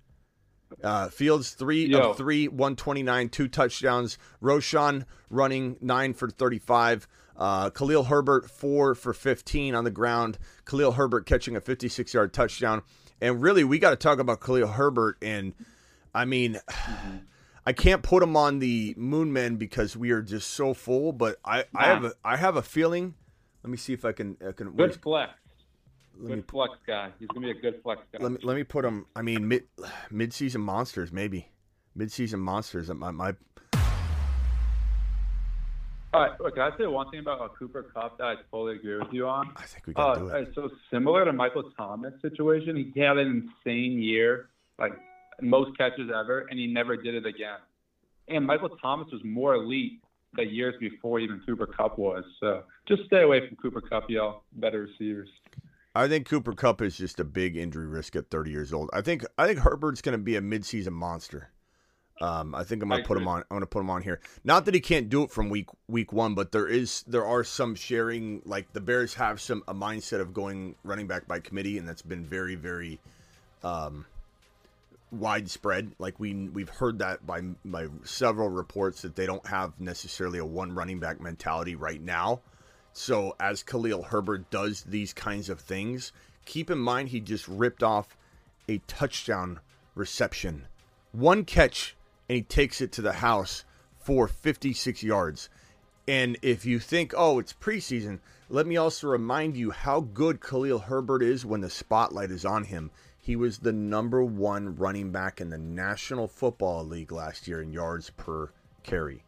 Uh, 0.82 1.08
Fields 1.08 1.52
three 1.52 1.86
Yo. 1.86 2.10
of 2.10 2.16
three, 2.16 2.48
one 2.48 2.76
twenty 2.76 3.02
nine, 3.02 3.28
two 3.28 3.48
touchdowns. 3.48 4.18
Roschon 4.42 5.04
running 5.30 5.76
nine 5.80 6.14
for 6.14 6.28
thirty 6.28 6.58
five. 6.58 7.06
Uh, 7.36 7.70
Khalil 7.70 8.04
Herbert 8.04 8.50
four 8.50 8.94
for 8.94 9.12
fifteen 9.12 9.74
on 9.74 9.84
the 9.84 9.90
ground. 9.90 10.38
Khalil 10.64 10.92
Herbert 10.92 11.26
catching 11.26 11.56
a 11.56 11.60
fifty 11.60 11.88
six 11.88 12.14
yard 12.14 12.32
touchdown. 12.32 12.82
And 13.20 13.40
really, 13.40 13.64
we 13.64 13.78
got 13.78 13.90
to 13.90 13.96
talk 13.96 14.18
about 14.18 14.40
Khalil 14.40 14.68
Herbert. 14.68 15.16
And 15.22 15.54
I 16.14 16.24
mean, 16.24 16.60
mm-hmm. 16.68 17.16
I 17.66 17.72
can't 17.72 18.02
put 18.02 18.22
him 18.22 18.36
on 18.36 18.58
the 18.58 18.92
Moon 18.96 19.32
Men 19.32 19.54
because 19.56 19.96
we 19.96 20.10
are 20.10 20.22
just 20.22 20.50
so 20.50 20.74
full. 20.74 21.12
But 21.12 21.36
I, 21.44 21.64
I 21.74 21.86
have 21.86 22.04
a 22.04 22.12
I 22.24 22.36
have 22.36 22.56
a 22.56 22.62
feeling. 22.62 23.14
Let 23.62 23.70
me 23.70 23.76
see 23.76 23.92
if 23.92 24.04
I 24.04 24.12
can. 24.12 24.36
I 24.46 24.50
can 24.50 24.72
Good 24.72 25.00
flex 25.00 25.32
good 26.20 26.36
me, 26.36 26.44
flex 26.48 26.72
guy. 26.86 27.10
He's 27.18 27.28
gonna 27.28 27.46
be 27.46 27.50
a 27.50 27.60
good 27.60 27.80
flex 27.82 28.02
guy. 28.12 28.18
Let 28.22 28.32
me 28.32 28.38
let 28.42 28.56
me 28.56 28.64
put 28.64 28.84
him. 28.84 29.06
I 29.16 29.22
mean, 29.22 29.46
mid 29.48 29.64
mid 30.10 30.32
season 30.32 30.60
monsters 30.60 31.12
maybe. 31.12 31.48
Mid 31.94 32.10
season 32.10 32.40
monsters. 32.40 32.88
My 32.90 33.10
my. 33.10 33.34
All 36.14 36.20
right, 36.20 36.38
look, 36.40 36.54
can 36.56 36.70
I 36.70 36.76
say 36.76 36.86
one 36.86 37.10
thing 37.10 37.20
about 37.20 37.58
Cooper 37.58 37.84
Kupp 37.84 38.18
that 38.18 38.24
I 38.24 38.34
totally 38.50 38.76
agree 38.76 38.98
with 38.98 39.08
you 39.12 39.26
on? 39.26 39.50
I 39.56 39.62
think 39.62 39.86
we 39.86 39.94
got 39.94 40.16
to 40.16 40.20
uh, 40.26 40.28
do 40.28 40.28
it. 40.28 40.52
So 40.54 40.68
similar 40.90 41.24
to 41.24 41.32
Michael 41.32 41.70
Thomas 41.74 42.12
situation, 42.20 42.76
he 42.76 43.00
had 43.00 43.16
an 43.16 43.50
insane 43.66 44.02
year, 44.02 44.50
like 44.78 44.92
most 45.40 45.76
catches 45.78 46.10
ever, 46.14 46.40
and 46.50 46.58
he 46.58 46.66
never 46.66 46.98
did 46.98 47.14
it 47.14 47.24
again. 47.24 47.56
And 48.28 48.46
Michael 48.46 48.68
Thomas 48.80 49.08
was 49.10 49.22
more 49.24 49.54
elite 49.54 50.02
the 50.34 50.44
years 50.44 50.74
before 50.80 51.18
even 51.18 51.40
Cooper 51.46 51.66
Kupp 51.66 51.98
was. 51.98 52.24
So 52.40 52.64
just 52.86 53.04
stay 53.06 53.22
away 53.22 53.46
from 53.46 53.56
Cooper 53.56 53.80
Kupp, 53.80 54.08
y'all. 54.08 54.42
Better 54.52 54.82
receivers. 54.82 55.28
I 55.94 56.08
think 56.08 56.26
Cooper 56.26 56.52
Kupp 56.52 56.80
is 56.80 56.96
just 56.96 57.20
a 57.20 57.24
big 57.24 57.56
injury 57.56 57.86
risk 57.86 58.16
at 58.16 58.30
30 58.30 58.50
years 58.50 58.72
old. 58.72 58.88
I 58.92 59.02
think 59.02 59.24
I 59.36 59.46
think 59.46 59.60
Herbert's 59.60 60.00
going 60.00 60.16
to 60.16 60.22
be 60.22 60.36
a 60.36 60.40
midseason 60.40 60.92
monster. 60.92 61.50
Um, 62.20 62.54
I 62.54 62.62
think 62.62 62.82
I'm 62.82 62.88
going 62.88 63.02
to 63.02 63.08
put 63.08 63.18
him 63.18 63.26
on. 63.26 63.40
I'm 63.40 63.48
going 63.48 63.60
to 63.60 63.66
put 63.66 63.80
him 63.80 63.90
on 63.90 64.02
here. 64.02 64.20
Not 64.44 64.64
that 64.66 64.74
he 64.74 64.80
can't 64.80 65.08
do 65.08 65.24
it 65.24 65.30
from 65.30 65.50
week 65.50 65.68
week 65.88 66.12
one, 66.12 66.34
but 66.34 66.52
there 66.52 66.68
is 66.68 67.02
there 67.06 67.26
are 67.26 67.42
some 67.42 67.74
sharing. 67.74 68.42
Like 68.44 68.72
the 68.72 68.80
Bears 68.80 69.14
have 69.14 69.40
some 69.40 69.62
a 69.66 69.74
mindset 69.74 70.20
of 70.20 70.32
going 70.32 70.76
running 70.84 71.06
back 71.06 71.26
by 71.26 71.40
committee, 71.40 71.78
and 71.78 71.88
that's 71.88 72.02
been 72.02 72.24
very 72.24 72.54
very 72.54 73.00
um, 73.64 74.06
widespread. 75.10 75.92
Like 75.98 76.20
we 76.20 76.32
we've 76.48 76.68
heard 76.68 77.00
that 77.00 77.26
by 77.26 77.40
by 77.64 77.88
several 78.04 78.48
reports 78.48 79.02
that 79.02 79.16
they 79.16 79.26
don't 79.26 79.46
have 79.46 79.72
necessarily 79.80 80.38
a 80.38 80.46
one 80.46 80.74
running 80.74 81.00
back 81.00 81.20
mentality 81.20 81.74
right 81.74 82.00
now. 82.00 82.40
So 82.92 83.34
as 83.40 83.62
Khalil 83.62 84.04
Herbert 84.04 84.50
does 84.50 84.82
these 84.82 85.12
kinds 85.12 85.48
of 85.48 85.60
things, 85.60 86.12
keep 86.44 86.70
in 86.70 86.78
mind 86.78 87.08
he 87.08 87.20
just 87.20 87.48
ripped 87.48 87.82
off 87.82 88.16
a 88.68 88.78
touchdown 88.86 89.60
reception. 89.94 90.66
One 91.12 91.44
catch 91.44 91.96
and 92.28 92.36
he 92.36 92.42
takes 92.42 92.80
it 92.80 92.92
to 92.92 93.02
the 93.02 93.14
house 93.14 93.64
for 93.98 94.28
56 94.28 95.02
yards. 95.02 95.48
And 96.08 96.36
if 96.42 96.66
you 96.66 96.78
think, 96.78 97.14
oh, 97.16 97.38
it's 97.38 97.52
preseason, 97.52 98.18
let 98.48 98.66
me 98.66 98.76
also 98.76 99.06
remind 99.06 99.56
you 99.56 99.70
how 99.70 100.00
good 100.00 100.40
Khalil 100.40 100.80
Herbert 100.80 101.22
is 101.22 101.46
when 101.46 101.60
the 101.60 101.70
spotlight 101.70 102.30
is 102.30 102.44
on 102.44 102.64
him. 102.64 102.90
He 103.20 103.36
was 103.36 103.58
the 103.58 103.72
number 103.72 104.22
one 104.24 104.74
running 104.76 105.12
back 105.12 105.40
in 105.40 105.50
the 105.50 105.58
National 105.58 106.26
Football 106.26 106.84
League 106.84 107.12
last 107.12 107.46
year 107.46 107.62
in 107.62 107.72
yards 107.72 108.10
per 108.10 108.50
carry. 108.82 109.22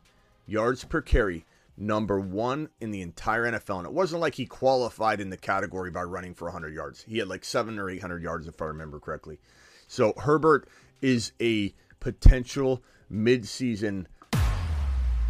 Yards 0.46 0.85
per 0.85 1.00
carry 1.00 1.44
number 1.76 2.20
one 2.20 2.68
in 2.80 2.90
the 2.90 3.02
entire 3.02 3.44
NFL. 3.44 3.78
And 3.78 3.87
it 3.87 3.92
wasn't 3.92 4.20
like 4.20 4.34
he 4.34 4.46
qualified 4.46 5.20
in 5.20 5.30
the 5.30 5.37
category 5.37 5.90
by 5.90 6.02
running 6.02 6.34
for 6.34 6.46
100 6.46 6.74
yards. 6.74 7.02
He 7.02 7.18
had 7.18 7.28
like 7.28 7.44
seven 7.44 7.78
or 7.78 7.90
800 7.90 8.22
yards, 8.22 8.46
if 8.46 8.60
I 8.62 8.66
remember 8.66 9.00
correctly. 9.00 9.38
So 9.87 10.14
Herbert 10.16 10.68
is 11.02 11.32
a 11.40 11.74
potential 12.00 12.82
midseason 13.10 14.06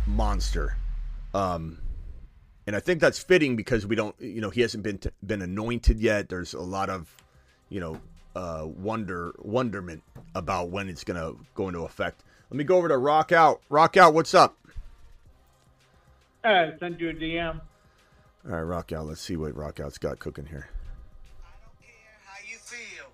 monster. 0.07 0.77
Um, 1.33 1.79
and 2.67 2.75
I 2.77 2.81
think 2.81 3.01
that's 3.01 3.19
fitting 3.19 3.57
because 3.57 3.87
we 3.87 3.97
don't, 3.97 4.15
you 4.21 4.41
know, 4.41 4.51
he 4.51 4.61
hasn't 4.61 4.83
been 4.83 4.99
t- 4.99 5.11
been 5.25 5.43
anointed 5.43 6.01
yet. 6.01 6.29
There's 6.29 6.55
a 6.55 6.61
lot 6.61 6.89
of, 6.89 7.15
you 7.69 7.81
know, 7.81 8.01
uh, 8.37 8.65
wonder 8.67 9.35
wonderment 9.39 10.03
about 10.35 10.71
when 10.71 10.89
it's 10.89 11.05
going 11.05 11.21
to 11.21 11.39
go 11.55 11.69
into 11.69 11.81
effect. 11.81 12.25
Let 12.51 12.57
me 12.57 12.65
go 12.65 12.77
over 12.77 12.89
to 12.89 12.99
Rock 12.99 13.33
Out. 13.33 13.61
Rock 13.69 13.97
Out, 13.97 14.15
what's 14.15 14.35
up? 14.35 14.57
Uh, 16.45 16.77
send 16.79 17.01
you 17.01 17.09
a 17.09 17.15
DM. 17.15 17.59
All 18.47 18.53
right, 18.53 18.61
Rock 18.61 18.93
Out. 18.93 19.07
Let's 19.07 19.23
see 19.23 19.37
what 19.37 19.57
Rock 19.57 19.81
Out's 19.81 19.97
got 19.97 20.19
cooking 20.19 20.45
here. 20.45 20.69
I 21.43 21.49
don't 21.65 21.81
care 21.81 22.19
how 22.27 22.37
you 22.47 22.59
feel, 22.59 23.07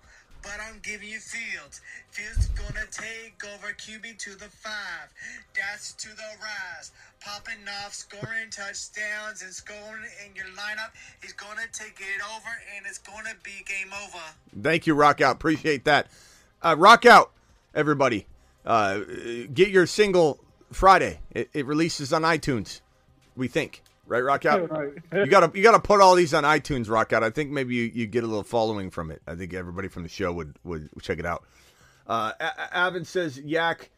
but 0.43 0.59
I'm 0.59 0.79
giving 0.83 1.07
you 1.07 1.19
Fields. 1.19 1.79
Fields 2.09 2.47
gonna 2.49 2.85
take 2.91 3.41
over 3.55 3.71
QB 3.71 4.17
to 4.17 4.31
the 4.31 4.49
five. 4.49 5.13
That's 5.55 5.93
to 5.93 6.09
the 6.09 6.29
rise. 6.41 6.91
Popping 7.21 7.65
off, 7.85 7.93
scoring 7.93 8.49
touchdowns, 8.49 9.43
and 9.43 9.53
scoring 9.53 10.03
in 10.27 10.35
your 10.35 10.47
lineup. 10.47 10.91
He's 11.21 11.31
gonna 11.31 11.61
take 11.71 12.01
it 12.01 12.21
over, 12.35 12.49
and 12.75 12.85
it's 12.85 12.97
gonna 12.97 13.35
be 13.43 13.63
game 13.65 13.93
over. 14.03 14.23
Thank 14.61 14.85
you, 14.87 14.93
Rock 14.93 15.21
Out. 15.21 15.37
Appreciate 15.37 15.85
that. 15.85 16.07
Uh, 16.61 16.75
rock 16.77 17.05
Out, 17.05 17.31
everybody. 17.73 18.25
Uh, 18.65 18.99
get 19.53 19.69
your 19.69 19.85
single 19.85 20.41
Friday. 20.73 21.21
It, 21.31 21.49
it 21.53 21.65
releases 21.65 22.11
on 22.11 22.23
iTunes 22.23 22.81
we 23.35 23.47
think. 23.47 23.81
Right, 24.07 24.19
Rock 24.23 24.45
Out? 24.45 24.69
Right. 24.71 24.93
you 25.13 25.27
gotta 25.27 25.51
you 25.57 25.63
gotta 25.63 25.79
put 25.79 26.01
all 26.01 26.15
these 26.15 26.33
on 26.33 26.43
iTunes, 26.43 26.89
Rock 26.89 27.13
Out. 27.13 27.23
I 27.23 27.29
think 27.29 27.49
maybe 27.51 27.75
you, 27.75 27.83
you 27.93 28.07
get 28.07 28.23
a 28.23 28.27
little 28.27 28.43
following 28.43 28.89
from 28.91 29.09
it. 29.11 29.21
I 29.27 29.35
think 29.35 29.53
everybody 29.53 29.87
from 29.87 30.03
the 30.03 30.09
show 30.09 30.33
would 30.33 30.55
would 30.63 30.89
check 31.01 31.19
it 31.19 31.25
out. 31.25 31.43
Uh, 32.07 32.33
Avin 32.73 33.05
says, 33.05 33.39
Yak, 33.39 33.89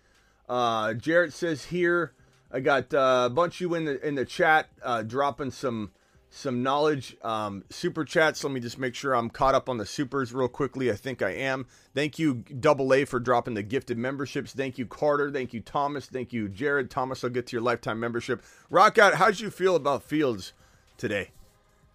Uh, 0.48 0.94
Jarrett 0.94 1.34
says 1.34 1.66
here, 1.66 2.12
I 2.52 2.60
got 2.60 2.94
uh, 2.94 3.24
a 3.26 3.30
bunch 3.34 3.56
of 3.56 3.62
you 3.62 3.74
in 3.76 3.86
the 3.86 4.06
in 4.08 4.16
the 4.16 4.26
chat 4.26 4.68
uh, 4.84 5.02
dropping 5.02 5.50
some 5.52 5.92
some 6.36 6.64
knowledge 6.64 7.16
um, 7.22 7.64
super 7.70 8.04
chats. 8.04 8.44
Let 8.44 8.52
me 8.52 8.60
just 8.60 8.80
make 8.80 8.96
sure 8.96 9.14
I'm 9.14 9.30
caught 9.30 9.54
up 9.54 9.70
on 9.70 9.78
the 9.78 9.86
supers 9.86 10.34
real 10.34 10.48
quickly. 10.48 10.90
I 10.90 10.96
think 10.96 11.22
I 11.22 11.30
am. 11.30 11.68
Thank 11.94 12.18
you, 12.18 12.44
Double 12.60 12.92
A, 12.92 13.06
for 13.06 13.20
dropping 13.20 13.54
the 13.54 13.62
gifted 13.62 14.00
memberships. 14.00 14.52
Thank 14.52 14.80
you, 14.80 14.88
Carter. 14.88 15.30
Thank 15.30 15.54
you, 15.54 15.62
Thomas. 15.62 16.08
Thank 16.08 16.34
you, 16.34 16.50
Jared. 16.50 16.90
Thomas, 16.90 17.24
I'll 17.24 17.30
get 17.30 17.46
to 17.48 17.56
your 17.56 17.62
lifetime 17.62 18.00
membership. 18.00 18.42
Rock 18.72 18.98
out. 18.98 19.14
How'd 19.14 19.40
you 19.40 19.52
feel 19.52 19.76
about 19.76 20.02
Fields 20.02 20.54
today? 20.98 21.30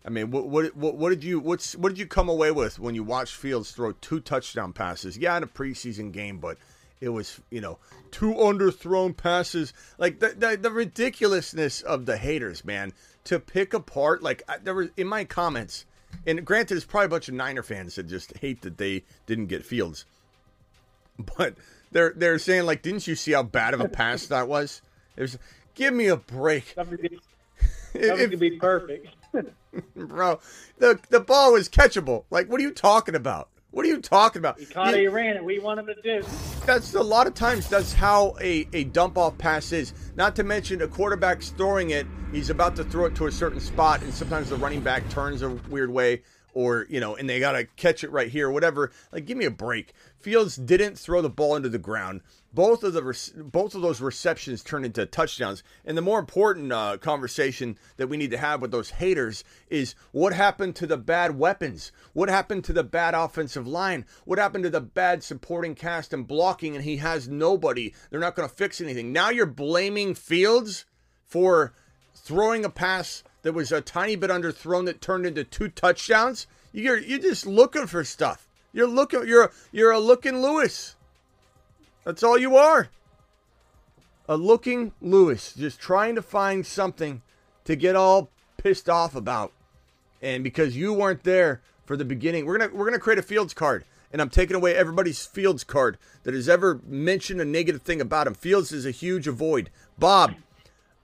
I 0.06 0.10
mean, 0.10 0.30
what 0.30 0.46
what 0.46 0.76
what, 0.76 0.94
what 0.94 1.10
did 1.10 1.24
you 1.24 1.40
what's 1.40 1.74
what 1.74 1.88
did 1.88 1.98
you 1.98 2.06
come 2.06 2.28
away 2.28 2.52
with 2.52 2.78
when 2.78 2.94
you 2.94 3.02
watched 3.02 3.34
Fields 3.34 3.72
throw 3.72 3.90
two 3.92 4.20
touchdown 4.20 4.72
passes? 4.72 5.18
Yeah, 5.18 5.36
in 5.36 5.42
a 5.42 5.48
preseason 5.48 6.12
game, 6.12 6.38
but 6.38 6.58
it 7.00 7.08
was 7.08 7.40
you 7.50 7.60
know 7.60 7.78
two 8.12 8.34
underthrown 8.34 9.16
passes. 9.16 9.72
Like 9.98 10.20
the 10.20 10.28
the, 10.28 10.56
the 10.56 10.70
ridiculousness 10.70 11.82
of 11.82 12.06
the 12.06 12.16
haters, 12.16 12.64
man 12.64 12.92
to 13.28 13.38
pick 13.38 13.72
apart. 13.74 14.22
Like 14.22 14.42
I, 14.48 14.58
there 14.58 14.74
was 14.74 14.88
in 14.96 15.06
my 15.06 15.24
comments, 15.24 15.84
and 16.26 16.44
granted, 16.44 16.76
it's 16.76 16.86
probably 16.86 17.06
a 17.06 17.10
bunch 17.10 17.28
of 17.28 17.34
Niner 17.34 17.62
fans 17.62 17.94
that 17.94 18.08
just 18.08 18.36
hate 18.38 18.62
that 18.62 18.78
they 18.78 19.04
didn't 19.26 19.46
get 19.46 19.64
Fields, 19.64 20.04
but 21.36 21.54
they're 21.92 22.12
they're 22.16 22.38
saying 22.38 22.66
like, 22.66 22.82
didn't 22.82 23.06
you 23.06 23.14
see 23.14 23.32
how 23.32 23.42
bad 23.42 23.74
of 23.74 23.80
a 23.80 23.88
pass 23.88 24.26
that 24.26 24.48
was? 24.48 24.82
It 25.16 25.22
was. 25.22 25.38
Give 25.74 25.94
me 25.94 26.08
a 26.08 26.16
break. 26.16 26.74
That 26.74 26.88
could 27.94 28.38
be 28.40 28.58
perfect. 28.58 29.08
bro, 29.94 30.40
the 30.78 30.98
the 31.10 31.20
ball 31.20 31.52
was 31.52 31.68
catchable. 31.68 32.24
Like, 32.30 32.50
what 32.50 32.60
are 32.60 32.64
you 32.64 32.72
talking 32.72 33.14
about? 33.14 33.48
What 33.70 33.84
are 33.84 33.88
you 33.88 34.00
talking 34.00 34.40
about? 34.40 34.58
He 34.58 34.64
caught 34.64 34.94
it, 34.94 35.00
he 35.00 35.08
ran 35.08 35.36
it. 35.36 35.44
We 35.44 35.58
want 35.58 35.78
him 35.78 35.86
to 35.86 35.94
do. 36.02 36.26
That's 36.64 36.94
a 36.94 37.02
lot 37.02 37.26
of 37.26 37.34
times. 37.34 37.68
That's 37.68 37.92
how 37.92 38.34
a, 38.40 38.66
a 38.72 38.84
dump 38.84 39.18
off 39.18 39.36
pass 39.36 39.72
is. 39.72 39.92
Not 40.16 40.34
to 40.36 40.42
mention 40.42 40.80
a 40.80 40.88
quarterback's 40.88 41.50
throwing 41.50 41.90
it. 41.90 42.06
He's 42.32 42.48
about 42.48 42.76
to 42.76 42.84
throw 42.84 43.04
it 43.04 43.14
to 43.16 43.26
a 43.26 43.32
certain 43.32 43.60
spot, 43.60 44.02
and 44.02 44.12
sometimes 44.12 44.48
the 44.48 44.56
running 44.56 44.80
back 44.80 45.08
turns 45.10 45.42
a 45.42 45.50
weird 45.50 45.90
way, 45.90 46.22
or 46.54 46.86
you 46.88 47.00
know, 47.00 47.16
and 47.16 47.28
they 47.28 47.40
gotta 47.40 47.64
catch 47.76 48.02
it 48.04 48.10
right 48.10 48.30
here, 48.30 48.50
whatever. 48.50 48.90
Like, 49.12 49.26
give 49.26 49.36
me 49.38 49.44
a 49.44 49.50
break. 49.50 49.92
Fields 50.18 50.56
didn't 50.56 50.98
throw 50.98 51.22
the 51.22 51.30
ball 51.30 51.54
into 51.56 51.68
the 51.68 51.78
ground. 51.78 52.22
Both 52.52 52.82
of 52.82 52.94
the 52.94 53.42
both 53.52 53.74
of 53.74 53.82
those 53.82 54.00
receptions 54.00 54.62
turned 54.62 54.86
into 54.86 55.06
touchdowns. 55.06 55.62
And 55.84 55.96
the 55.96 56.02
more 56.02 56.18
important 56.18 56.72
uh, 56.72 56.96
conversation 56.96 57.78
that 57.98 58.08
we 58.08 58.16
need 58.16 58.30
to 58.30 58.38
have 58.38 58.60
with 58.60 58.70
those 58.70 58.90
haters 58.90 59.44
is 59.68 59.94
what 60.12 60.32
happened 60.32 60.74
to 60.76 60.86
the 60.86 60.96
bad 60.96 61.38
weapons? 61.38 61.92
What 62.14 62.28
happened 62.28 62.64
to 62.64 62.72
the 62.72 62.82
bad 62.82 63.14
offensive 63.14 63.66
line? 63.66 64.06
What 64.24 64.38
happened 64.38 64.64
to 64.64 64.70
the 64.70 64.80
bad 64.80 65.22
supporting 65.22 65.74
cast 65.74 66.12
and 66.12 66.26
blocking? 66.26 66.74
And 66.74 66.84
he 66.84 66.96
has 66.96 67.28
nobody. 67.28 67.94
They're 68.10 68.18
not 68.18 68.34
going 68.34 68.48
to 68.48 68.54
fix 68.54 68.80
anything. 68.80 69.12
Now 69.12 69.30
you're 69.30 69.46
blaming 69.46 70.14
Fields 70.14 70.86
for 71.24 71.74
throwing 72.14 72.64
a 72.64 72.70
pass 72.70 73.22
that 73.48 73.54
was 73.54 73.72
a 73.72 73.80
tiny 73.80 74.14
bit 74.14 74.28
underthrown 74.28 74.84
that 74.84 75.00
turned 75.00 75.24
into 75.24 75.42
two 75.42 75.68
touchdowns. 75.68 76.46
You're 76.70 76.98
you're 76.98 77.18
just 77.18 77.46
looking 77.46 77.86
for 77.86 78.04
stuff. 78.04 78.46
You're 78.74 78.86
looking. 78.86 79.26
You're 79.26 79.50
you're 79.72 79.90
a 79.90 79.98
looking 79.98 80.42
Lewis. 80.42 80.96
That's 82.04 82.22
all 82.22 82.36
you 82.36 82.58
are. 82.58 82.90
A 84.28 84.36
looking 84.36 84.92
Lewis, 85.00 85.54
just 85.54 85.80
trying 85.80 86.14
to 86.16 86.20
find 86.20 86.66
something 86.66 87.22
to 87.64 87.74
get 87.74 87.96
all 87.96 88.28
pissed 88.58 88.90
off 88.90 89.14
about. 89.14 89.54
And 90.20 90.44
because 90.44 90.76
you 90.76 90.92
weren't 90.92 91.24
there 91.24 91.62
for 91.86 91.96
the 91.96 92.04
beginning, 92.04 92.44
we're 92.44 92.58
gonna 92.58 92.74
we're 92.74 92.84
gonna 92.84 92.98
create 92.98 93.18
a 93.18 93.22
Fields 93.22 93.54
card, 93.54 93.86
and 94.12 94.20
I'm 94.20 94.28
taking 94.28 94.56
away 94.56 94.76
everybody's 94.76 95.24
Fields 95.24 95.64
card 95.64 95.96
that 96.24 96.34
has 96.34 96.50
ever 96.50 96.82
mentioned 96.86 97.40
a 97.40 97.46
negative 97.46 97.80
thing 97.80 98.02
about 98.02 98.26
him. 98.26 98.34
Fields 98.34 98.72
is 98.72 98.84
a 98.84 98.90
huge 98.90 99.26
avoid. 99.26 99.70
Bob, 99.98 100.34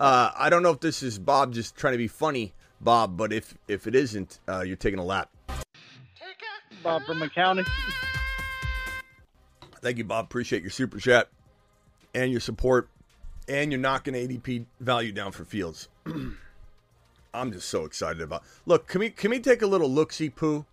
uh, 0.00 0.30
I 0.36 0.50
don't 0.50 0.62
know 0.62 0.70
if 0.70 0.80
this 0.80 1.02
is 1.02 1.18
Bob 1.18 1.52
just 1.52 1.76
trying 1.76 1.92
to 1.92 1.98
be 1.98 2.08
funny, 2.08 2.52
Bob, 2.80 3.16
but 3.16 3.32
if 3.32 3.54
if 3.68 3.86
it 3.86 3.94
isn't, 3.94 4.40
uh, 4.48 4.62
you're 4.62 4.76
taking 4.76 4.98
a 4.98 5.04
lap. 5.04 5.30
Bob 6.82 7.04
from 7.04 7.18
McCounty. 7.18 7.66
Thank 9.80 9.98
you, 9.98 10.04
Bob. 10.04 10.26
Appreciate 10.26 10.62
your 10.62 10.70
super 10.70 10.98
chat 10.98 11.28
and 12.14 12.30
your 12.30 12.40
support, 12.40 12.88
and 13.48 13.72
you're 13.72 13.80
knocking 13.80 14.14
ADP 14.14 14.66
value 14.80 15.12
down 15.12 15.32
for 15.32 15.44
Fields. 15.44 15.88
I'm 17.34 17.52
just 17.52 17.68
so 17.68 17.84
excited 17.84 18.22
about. 18.22 18.44
Look, 18.66 18.86
can 18.86 19.00
we 19.00 19.10
can 19.10 19.30
we 19.30 19.40
take 19.40 19.62
a 19.62 19.66
little 19.66 19.90
look 19.90 20.12
see 20.12 20.30
poo 20.30 20.64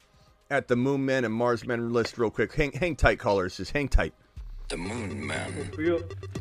at 0.50 0.68
the 0.68 0.76
Moon 0.76 1.06
Men 1.06 1.26
and 1.26 1.34
Mars 1.34 1.66
Men 1.66 1.92
list 1.94 2.18
real 2.18 2.30
quick? 2.30 2.54
Hang 2.54 2.72
hang 2.74 2.96
tight, 2.96 3.20
callers. 3.20 3.58
Just 3.58 3.72
hang 3.72 3.88
tight. 3.88 4.14
The 4.70 4.78
Moon 4.78 5.28
Men 5.28 5.72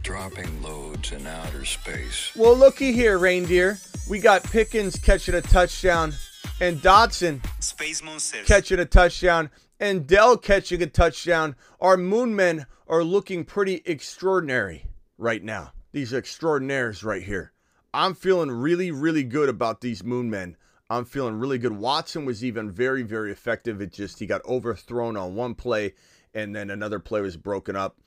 dropping 0.03 0.63
loads 0.63 1.13
in 1.13 1.27
outer 1.27 1.65
space. 1.65 2.33
Well, 2.37 2.57
looky 2.57 2.93
here, 2.93 3.19
reindeer. 3.19 3.79
We 4.09 4.21
got 4.21 4.45
Pickens 4.45 4.99
catching 4.99 5.35
a 5.35 5.41
touchdown, 5.41 6.13
and 6.61 6.79
Dotson 6.79 7.41
Space 7.63 8.03
Monsters 8.03 8.47
catching 8.47 8.79
a 8.79 8.85
touchdown, 8.85 9.51
and 9.81 10.07
Dell 10.07 10.37
catching 10.37 10.83
a 10.83 10.87
touchdown. 10.87 11.57
Our 11.81 11.97
Moon 11.97 12.37
Men 12.37 12.67
are 12.87 13.03
looking 13.03 13.45
pretty 13.45 13.83
extraordinary 13.85 14.87
right 15.19 15.43
now. 15.43 15.73
These 15.93 16.13
extraordinaires 16.13 17.03
right 17.03 17.23
here. 17.23 17.53
I'm 17.93 18.15
feeling 18.15 18.51
really, 18.51 18.93
really 18.93 19.25
good 19.25 19.49
about 19.49 19.81
these 19.81 20.05
Moon 20.05 20.31
Men. 20.31 20.57
I'm 20.89 21.05
feeling 21.05 21.35
really 21.35 21.59
good. 21.59 21.73
Watson 21.73 22.25
was 22.25 22.45
even 22.45 22.71
very, 22.71 23.03
very 23.03 23.33
effective. 23.33 23.81
It 23.81 23.93
just 23.93 24.19
he 24.19 24.27
got 24.27 24.45
overthrown 24.45 25.17
on 25.17 25.35
one 25.35 25.55
play, 25.55 25.95
and 26.35 26.55
then 26.55 26.71
another 26.71 27.01
play 27.01 27.21
was 27.21 27.37
broken 27.37 27.75
up, 27.77 27.99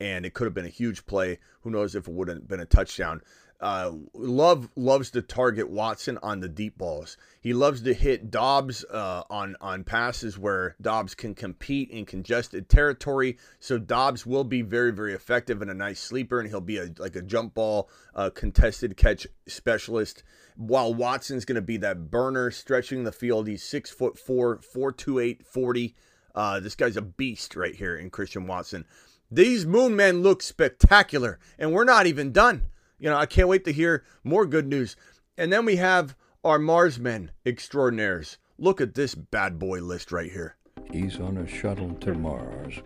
and 0.00 0.24
it 0.24 0.34
could 0.34 0.44
have 0.44 0.54
been 0.54 0.64
a 0.64 0.68
huge 0.68 1.06
play. 1.06 1.38
Who 1.62 1.70
knows 1.70 1.94
if 1.94 2.08
it 2.08 2.14
would 2.14 2.28
have 2.28 2.48
been 2.48 2.60
a 2.60 2.66
touchdown? 2.66 3.22
Uh, 3.60 3.90
Love 4.14 4.68
loves 4.76 5.10
to 5.10 5.20
target 5.20 5.68
Watson 5.68 6.16
on 6.22 6.38
the 6.38 6.48
deep 6.48 6.78
balls. 6.78 7.16
He 7.40 7.52
loves 7.52 7.82
to 7.82 7.92
hit 7.92 8.30
Doubs 8.30 8.84
uh, 8.84 9.24
on 9.28 9.56
on 9.60 9.82
passes 9.82 10.38
where 10.38 10.76
Doubs 10.80 11.16
can 11.16 11.34
compete 11.34 11.90
in 11.90 12.04
congested 12.04 12.68
territory. 12.68 13.36
So 13.58 13.76
Doubs 13.76 14.24
will 14.24 14.44
be 14.44 14.62
very 14.62 14.92
very 14.92 15.12
effective 15.12 15.60
and 15.60 15.72
a 15.72 15.74
nice 15.74 15.98
sleeper, 15.98 16.38
and 16.38 16.48
he'll 16.48 16.60
be 16.60 16.78
a 16.78 16.90
like 16.98 17.16
a 17.16 17.22
jump 17.22 17.54
ball 17.54 17.90
uh, 18.14 18.30
contested 18.30 18.96
catch 18.96 19.26
specialist. 19.48 20.22
While 20.54 20.94
Watson's 20.94 21.44
going 21.44 21.56
to 21.56 21.62
be 21.62 21.78
that 21.78 22.12
burner 22.12 22.52
stretching 22.52 23.02
the 23.02 23.10
field. 23.10 23.48
He's 23.48 23.64
six 23.64 23.90
foot 23.90 24.16
four, 24.16 24.60
four 24.62 24.92
two 24.92 25.18
eight, 25.18 25.44
forty. 25.44 25.96
Uh, 26.32 26.60
this 26.60 26.76
guy's 26.76 26.96
a 26.96 27.02
beast 27.02 27.56
right 27.56 27.74
here 27.74 27.96
in 27.96 28.10
Christian 28.10 28.46
Watson. 28.46 28.84
These 29.30 29.66
Moon 29.66 29.94
Men 29.94 30.22
look 30.22 30.42
spectacular, 30.42 31.38
and 31.58 31.72
we're 31.72 31.84
not 31.84 32.06
even 32.06 32.32
done. 32.32 32.62
You 32.98 33.10
know, 33.10 33.16
I 33.16 33.26
can't 33.26 33.48
wait 33.48 33.64
to 33.66 33.72
hear 33.72 34.02
more 34.24 34.46
good 34.46 34.66
news. 34.66 34.96
And 35.36 35.52
then 35.52 35.66
we 35.66 35.76
have 35.76 36.16
our 36.42 36.58
Mars 36.58 36.98
men 36.98 37.30
extraordinaires. 37.44 38.38
Look 38.58 38.80
at 38.80 38.94
this 38.94 39.14
bad 39.14 39.58
boy 39.58 39.80
list 39.80 40.12
right 40.12 40.32
here. 40.32 40.56
He's 40.90 41.20
on 41.20 41.36
a 41.36 41.46
shuttle 41.46 41.94
to 41.96 42.14
Mars. 42.14 42.80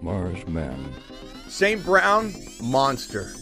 Mars 0.00 0.46
men. 0.46 0.92
St. 1.48 1.84
Brown, 1.84 2.32
monster. 2.62 3.32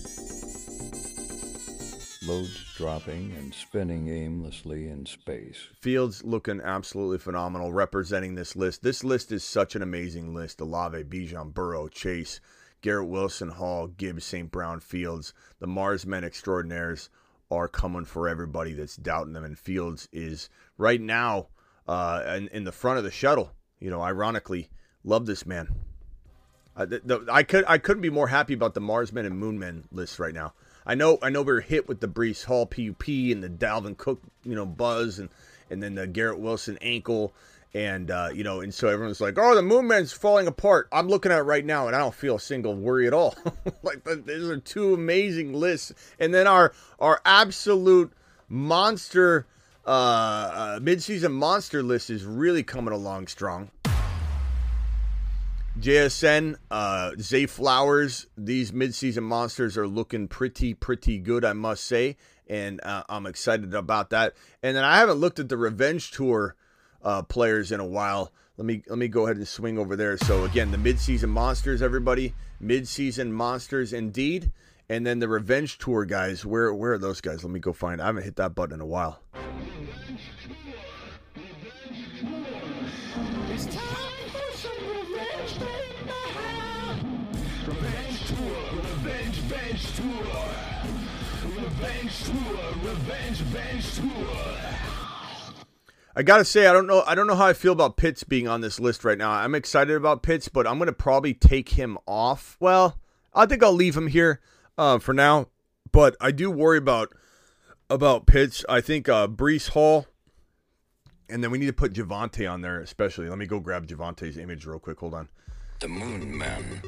Loads 2.27 2.74
dropping 2.74 3.33
and 3.39 3.55
spinning 3.55 4.09
aimlessly 4.09 4.89
in 4.89 5.07
space. 5.07 5.68
Fields 5.81 6.24
looking 6.24 6.61
absolutely 6.61 7.18
phenomenal 7.18 7.72
representing 7.72 8.35
this 8.35 8.57
list. 8.57 8.83
This 8.83 9.05
list 9.05 9.31
is 9.31 9.45
such 9.45 9.77
an 9.77 9.83
amazing 9.83 10.35
list. 10.35 10.61
Olave, 10.61 11.05
Bijan, 11.05 11.55
Burrow, 11.55 11.87
Chase, 11.87 12.41
Garrett 12.81 13.07
Wilson, 13.07 13.51
Hall, 13.51 13.87
Gibbs, 13.87 14.24
St. 14.24 14.51
Brown, 14.51 14.81
Fields. 14.81 15.35
The 15.61 15.68
Mars 15.68 16.05
Men 16.05 16.24
extraordinaires 16.24 17.11
are 17.49 17.68
coming 17.68 18.05
for 18.05 18.29
everybody 18.29 18.72
that's 18.72 18.97
doubting 18.97 19.33
them. 19.33 19.45
And 19.45 19.57
Fields 19.57 20.09
is 20.11 20.51
right 20.79 21.01
now 21.01 21.47
uh, 21.87 22.24
in, 22.37 22.49
in 22.49 22.64
the 22.64 22.72
front 22.72 22.99
of 22.99 23.05
the 23.05 23.12
shuttle. 23.12 23.53
You 23.79 23.91
know, 23.91 24.03
ironically, 24.03 24.68
love 25.05 25.27
this 25.27 25.47
man. 25.47 25.68
I, 26.74 26.87
the, 26.87 27.24
I 27.31 27.45
could 27.45 27.64
I 27.68 27.79
couldn't 27.79 28.03
be 28.03 28.11
more 28.11 28.27
happy 28.27 28.53
about 28.53 28.74
the 28.74 28.81
Marsmen 28.81 29.27
and 29.27 29.41
Moonmen 29.41 29.85
list 29.93 30.18
right 30.18 30.35
now. 30.35 30.55
I 30.87 30.95
know 30.95 31.18
I 31.20 31.30
know 31.30 31.43
we 31.43 31.53
are 31.53 31.61
hit 31.61 31.89
with 31.89 32.01
the 32.01 32.09
Breece 32.09 32.45
Hall 32.45 32.64
PUP 32.64 33.09
and 33.09 33.43
the 33.43 33.49
Dalvin 33.49 33.97
Cook 33.97 34.22
you 34.45 34.55
know 34.55 34.64
buzz 34.64 35.18
and 35.18 35.28
and 35.70 35.82
then 35.82 35.97
the 35.97 36.07
Garrett 36.07 36.39
Wilson 36.39 36.78
ankle 36.80 37.34
and 37.74 38.11
uh, 38.11 38.30
you 38.32 38.45
know 38.45 38.61
and 38.61 38.72
so 38.72 38.89
everyone's 38.89 39.20
like 39.20 39.37
oh 39.37 39.55
the 39.55 39.62
Moonmen's 39.62 40.12
falling 40.12 40.47
apart. 40.47 40.89
I'm 40.93 41.09
looking 41.09 41.32
at 41.32 41.39
it 41.39 41.43
right 41.43 41.64
now 41.64 41.89
and 41.89 41.97
I 41.97 41.99
don't 41.99 42.14
feel 42.14 42.37
a 42.37 42.41
single 42.41 42.74
worry 42.74 43.07
at 43.07 43.12
all. 43.12 43.34
like 43.82 44.05
these 44.24 44.49
are 44.49 44.59
two 44.59 44.95
amazing 44.95 45.53
lists 45.53 45.93
and 46.20 46.32
then 46.32 46.47
our 46.47 46.72
our 47.01 47.20
absolute 47.24 48.12
monster 48.49 49.47
uh, 49.84 49.91
uh 49.91 50.78
midseason 50.78 51.32
monster 51.32 51.82
list 51.82 52.11
is 52.11 52.24
really 52.24 52.62
coming 52.62 52.95
along 52.95 53.26
strong. 53.26 53.70
JSN, 55.81 56.57
uh, 56.70 57.12
Zay 57.20 57.45
Flowers, 57.45 58.27
these 58.37 58.72
midseason 58.72 59.24
monsters 59.24 59.77
are 59.77 59.87
looking 59.87 60.27
pretty, 60.27 60.72
pretty 60.72 61.18
good, 61.18 61.45
I 61.45 61.53
must 61.53 61.85
say. 61.85 62.16
And 62.49 62.81
uh, 62.83 63.05
I'm 63.09 63.27
excited 63.27 63.74
about 63.74 64.11
that. 64.11 64.35
And 64.62 64.74
then 64.77 64.85
I 64.85 64.99
haven't 64.99 65.18
looked 65.18 65.39
at 65.39 65.51
the 65.51 65.57
Revenge 65.59 66.12
Tour 66.12 66.57
uh, 67.03 67.22
players 67.22 67.72
in 67.72 67.81
a 67.81 67.87
while. 67.87 68.33
Let 68.57 68.64
me 68.64 68.83
let 68.87 68.99
me 68.99 69.09
go 69.09 69.27
ahead 69.27 69.37
and 69.37 69.47
swing 69.47 69.79
over 69.79 69.97
there. 69.97 70.16
So 70.16 70.45
again, 70.45 70.70
the 70.70 70.79
midseason 70.79 71.29
monsters, 71.29 71.83
everybody, 71.83 72.33
midseason 72.62 73.31
monsters 73.31 73.93
indeed. 73.93 74.51
And 74.89 75.07
then 75.07 75.18
the 75.18 75.29
revenge 75.29 75.79
tour 75.79 76.07
guys, 76.07 76.47
where 76.47 76.72
where 76.72 76.93
are 76.93 76.99
those 76.99 77.20
guys? 77.20 77.45
Let 77.45 77.53
me 77.53 77.61
go 77.61 77.74
find. 77.74 78.01
I 78.01 78.07
haven't 78.07 78.22
hit 78.22 78.37
that 78.37 78.55
button 78.55 78.74
in 78.74 78.81
a 78.81 78.87
while. 78.87 79.20
Tour. 90.07 90.25
Revenge 91.65 92.25
tour, 92.25 92.59
revenge 92.83 93.97
tour. 93.97 94.57
I 96.15 96.23
gotta 96.23 96.45
say, 96.45 96.67
I 96.67 96.73
don't 96.73 96.87
know. 96.87 97.03
I 97.07 97.15
don't 97.15 97.27
know 97.27 97.35
how 97.35 97.47
I 97.47 97.53
feel 97.53 97.73
about 97.73 97.97
Pitts 97.97 98.23
being 98.23 98.47
on 98.47 98.61
this 98.61 98.79
list 98.79 99.05
right 99.05 99.19
now. 99.19 99.33
I'm 99.33 99.55
excited 99.55 99.97
about 99.97 100.23
Pitts, 100.23 100.49
but 100.49 100.67
I'm 100.67 100.79
gonna 100.79 100.93
probably 100.93 101.35
take 101.35 101.71
him 101.71 101.99
off. 102.07 102.57
Well, 102.61 102.99
I 103.35 103.47
think 103.47 103.63
I'll 103.65 103.73
leave 103.73 103.97
him 103.97 104.07
here 104.07 104.41
uh, 104.79 104.99
for 104.99 105.13
now. 105.13 105.49
But 105.91 106.17
I 106.21 106.31
do 106.31 106.51
worry 106.51 106.79
about 106.79 107.13
about 107.91 108.27
Pitts. 108.27 108.65
I 108.69 108.81
think 108.81 109.09
uh, 109.09 109.27
Breece 109.27 109.71
Hall, 109.71 110.07
and 111.29 111.43
then 111.43 111.51
we 111.51 111.59
need 111.59 111.67
to 111.67 111.73
put 111.73 111.95
Javonte 111.95 112.51
on 112.51 112.61
there, 112.61 112.81
especially. 112.81 113.29
Let 113.29 113.39
me 113.39 113.47
go 113.47 113.59
grab 113.59 113.89
Javonte's 113.89 114.39
image 114.39 114.67
real 114.67 114.79
quick. 114.79 115.01
Hold 115.01 115.15
on. 115.15 115.29
The 115.79 115.89
Moon 115.89 116.37
Men, 116.37 116.81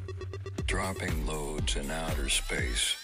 dropping 0.66 1.26
loads 1.26 1.76
in 1.76 1.90
outer 1.90 2.30
space. 2.30 2.96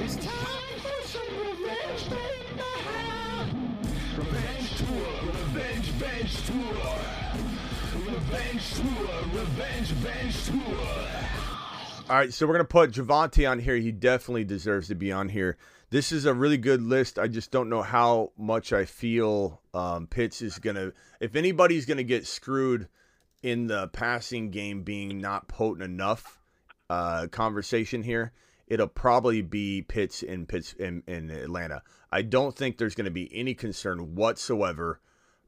It's 0.00 0.16
time 0.16 0.78
for 0.78 1.02
some 1.08 1.36
revenge, 1.36 2.04
Revenge 4.16 4.76
tour, 4.78 5.10
revenge 5.26 5.98
bench 5.98 6.46
tour. 6.46 6.96
Revenge 8.06 8.74
tour, 8.74 9.08
revenge 9.34 10.02
bench 10.02 10.44
tour. 10.46 11.51
All 12.12 12.18
right, 12.18 12.30
so 12.30 12.46
we're 12.46 12.52
gonna 12.52 12.64
put 12.64 12.90
Javonte 12.90 13.50
on 13.50 13.58
here. 13.58 13.76
He 13.76 13.90
definitely 13.90 14.44
deserves 14.44 14.88
to 14.88 14.94
be 14.94 15.10
on 15.10 15.30
here. 15.30 15.56
This 15.88 16.12
is 16.12 16.26
a 16.26 16.34
really 16.34 16.58
good 16.58 16.82
list. 16.82 17.18
I 17.18 17.26
just 17.26 17.50
don't 17.50 17.70
know 17.70 17.80
how 17.80 18.32
much 18.36 18.74
I 18.74 18.84
feel 18.84 19.62
um, 19.72 20.08
Pitts 20.08 20.42
is 20.42 20.58
gonna. 20.58 20.92
If 21.20 21.36
anybody's 21.36 21.86
gonna 21.86 22.02
get 22.02 22.26
screwed 22.26 22.88
in 23.42 23.66
the 23.66 23.88
passing 23.88 24.50
game 24.50 24.82
being 24.82 25.22
not 25.22 25.48
potent 25.48 25.84
enough, 25.84 26.38
uh, 26.90 27.28
conversation 27.28 28.02
here, 28.02 28.34
it'll 28.66 28.88
probably 28.88 29.40
be 29.40 29.80
Pitts 29.80 30.22
in 30.22 30.44
Pitts 30.44 30.74
in, 30.74 31.02
in 31.06 31.30
Atlanta. 31.30 31.80
I 32.10 32.20
don't 32.20 32.54
think 32.54 32.76
there's 32.76 32.94
to 32.94 33.10
be 33.10 33.30
any 33.34 33.54
concern 33.54 34.16
whatsoever 34.16 35.00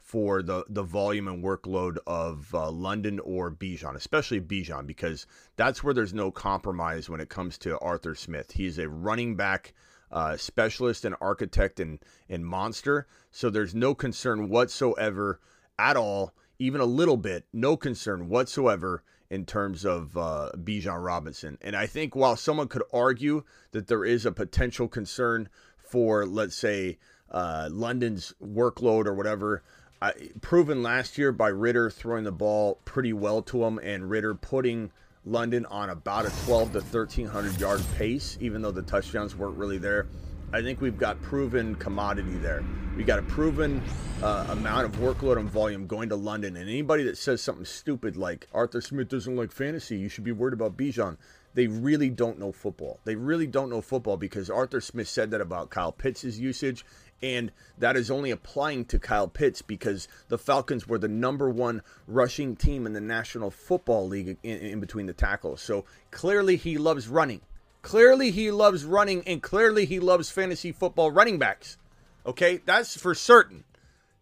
for 0.04 0.42
the 0.42 0.64
the 0.68 0.82
volume 0.82 1.26
and 1.26 1.42
workload 1.42 1.96
of 2.06 2.54
uh, 2.54 2.70
London 2.70 3.18
or 3.20 3.50
Bijan, 3.50 3.96
especially 3.96 4.38
Bijan, 4.38 4.86
because 4.86 5.26
that's 5.56 5.82
where 5.82 5.94
there's 5.94 6.12
no 6.12 6.30
compromise 6.30 7.08
when 7.08 7.22
it 7.22 7.30
comes 7.30 7.56
to 7.58 7.78
Arthur 7.78 8.14
Smith. 8.14 8.52
He's 8.52 8.78
a 8.78 8.86
running 8.86 9.34
back 9.34 9.72
uh, 10.12 10.36
specialist 10.36 11.06
and 11.06 11.16
architect 11.22 11.80
and 11.80 12.00
and 12.28 12.44
monster, 12.44 13.06
so 13.30 13.48
there's 13.48 13.74
no 13.74 13.94
concern 13.94 14.50
whatsoever 14.50 15.40
at 15.78 15.96
all, 15.96 16.34
even 16.58 16.82
a 16.82 16.86
little 16.86 17.16
bit, 17.16 17.46
no 17.50 17.74
concern 17.74 18.28
whatsoever 18.28 19.02
in 19.30 19.46
terms 19.46 19.86
of 19.86 20.14
uh, 20.18 20.50
Bijan 20.54 21.02
Robinson. 21.02 21.56
And 21.62 21.74
I 21.74 21.86
think 21.86 22.14
while 22.14 22.36
someone 22.36 22.68
could 22.68 22.84
argue 22.92 23.42
that 23.72 23.86
there 23.86 24.04
is 24.04 24.26
a 24.26 24.32
potential 24.32 24.86
concern 24.86 25.48
for, 25.78 26.26
let's 26.26 26.56
say, 26.56 26.98
uh, 27.30 27.68
London's 27.72 28.34
workload 28.40 29.06
or 29.06 29.14
whatever, 29.14 29.62
I, 30.04 30.12
proven 30.42 30.82
last 30.82 31.16
year 31.16 31.32
by 31.32 31.48
Ridder 31.48 31.88
throwing 31.88 32.24
the 32.24 32.32
ball 32.32 32.78
pretty 32.84 33.14
well 33.14 33.40
to 33.44 33.64
him 33.64 33.78
and 33.78 34.10
Ridder 34.10 34.34
putting 34.34 34.90
London 35.24 35.64
on 35.64 35.88
about 35.88 36.26
a 36.26 36.44
12 36.44 36.72
to 36.72 36.80
1300 36.80 37.58
yard 37.58 37.82
pace, 37.96 38.36
even 38.38 38.60
though 38.60 38.70
the 38.70 38.82
touchdowns 38.82 39.34
weren't 39.34 39.56
really 39.56 39.78
there. 39.78 40.06
I 40.52 40.60
think 40.60 40.82
we've 40.82 40.98
got 40.98 41.22
proven 41.22 41.74
commodity 41.76 42.36
there. 42.36 42.62
We 42.98 43.04
got 43.04 43.18
a 43.18 43.22
proven 43.22 43.82
uh, 44.22 44.48
amount 44.50 44.84
of 44.84 44.92
workload 45.00 45.38
and 45.38 45.48
volume 45.48 45.86
going 45.86 46.10
to 46.10 46.16
London. 46.16 46.58
And 46.58 46.68
anybody 46.68 47.04
that 47.04 47.16
says 47.16 47.40
something 47.40 47.64
stupid 47.64 48.18
like 48.18 48.46
Arthur 48.52 48.82
Smith 48.82 49.08
doesn't 49.08 49.34
like 49.34 49.52
fantasy, 49.52 49.96
you 49.96 50.10
should 50.10 50.24
be 50.24 50.32
worried 50.32 50.52
about 50.52 50.76
Bijan. 50.76 51.16
They 51.54 51.66
really 51.66 52.10
don't 52.10 52.38
know 52.38 52.52
football. 52.52 53.00
They 53.04 53.14
really 53.14 53.46
don't 53.46 53.70
know 53.70 53.80
football 53.80 54.18
because 54.18 54.50
Arthur 54.50 54.82
Smith 54.82 55.08
said 55.08 55.30
that 55.30 55.40
about 55.40 55.70
Kyle 55.70 55.92
Pitts' 55.92 56.38
usage, 56.38 56.84
and 57.24 57.50
that 57.78 57.96
is 57.96 58.10
only 58.10 58.30
applying 58.30 58.84
to 58.84 58.98
Kyle 58.98 59.28
Pitts 59.28 59.62
because 59.62 60.08
the 60.28 60.36
Falcons 60.36 60.86
were 60.86 60.98
the 60.98 61.08
number 61.08 61.48
one 61.48 61.80
rushing 62.06 62.54
team 62.54 62.86
in 62.86 62.92
the 62.92 63.00
National 63.00 63.50
Football 63.50 64.06
League 64.06 64.36
in, 64.42 64.58
in 64.58 64.78
between 64.78 65.06
the 65.06 65.14
tackles. 65.14 65.62
So 65.62 65.86
clearly 66.10 66.56
he 66.56 66.76
loves 66.76 67.08
running. 67.08 67.40
Clearly 67.80 68.30
he 68.30 68.50
loves 68.50 68.84
running, 68.84 69.22
and 69.26 69.42
clearly 69.42 69.86
he 69.86 70.00
loves 70.00 70.30
fantasy 70.30 70.70
football 70.70 71.10
running 71.10 71.38
backs. 71.38 71.78
Okay, 72.26 72.60
that's 72.66 72.96
for 72.96 73.14
certain. 73.14 73.64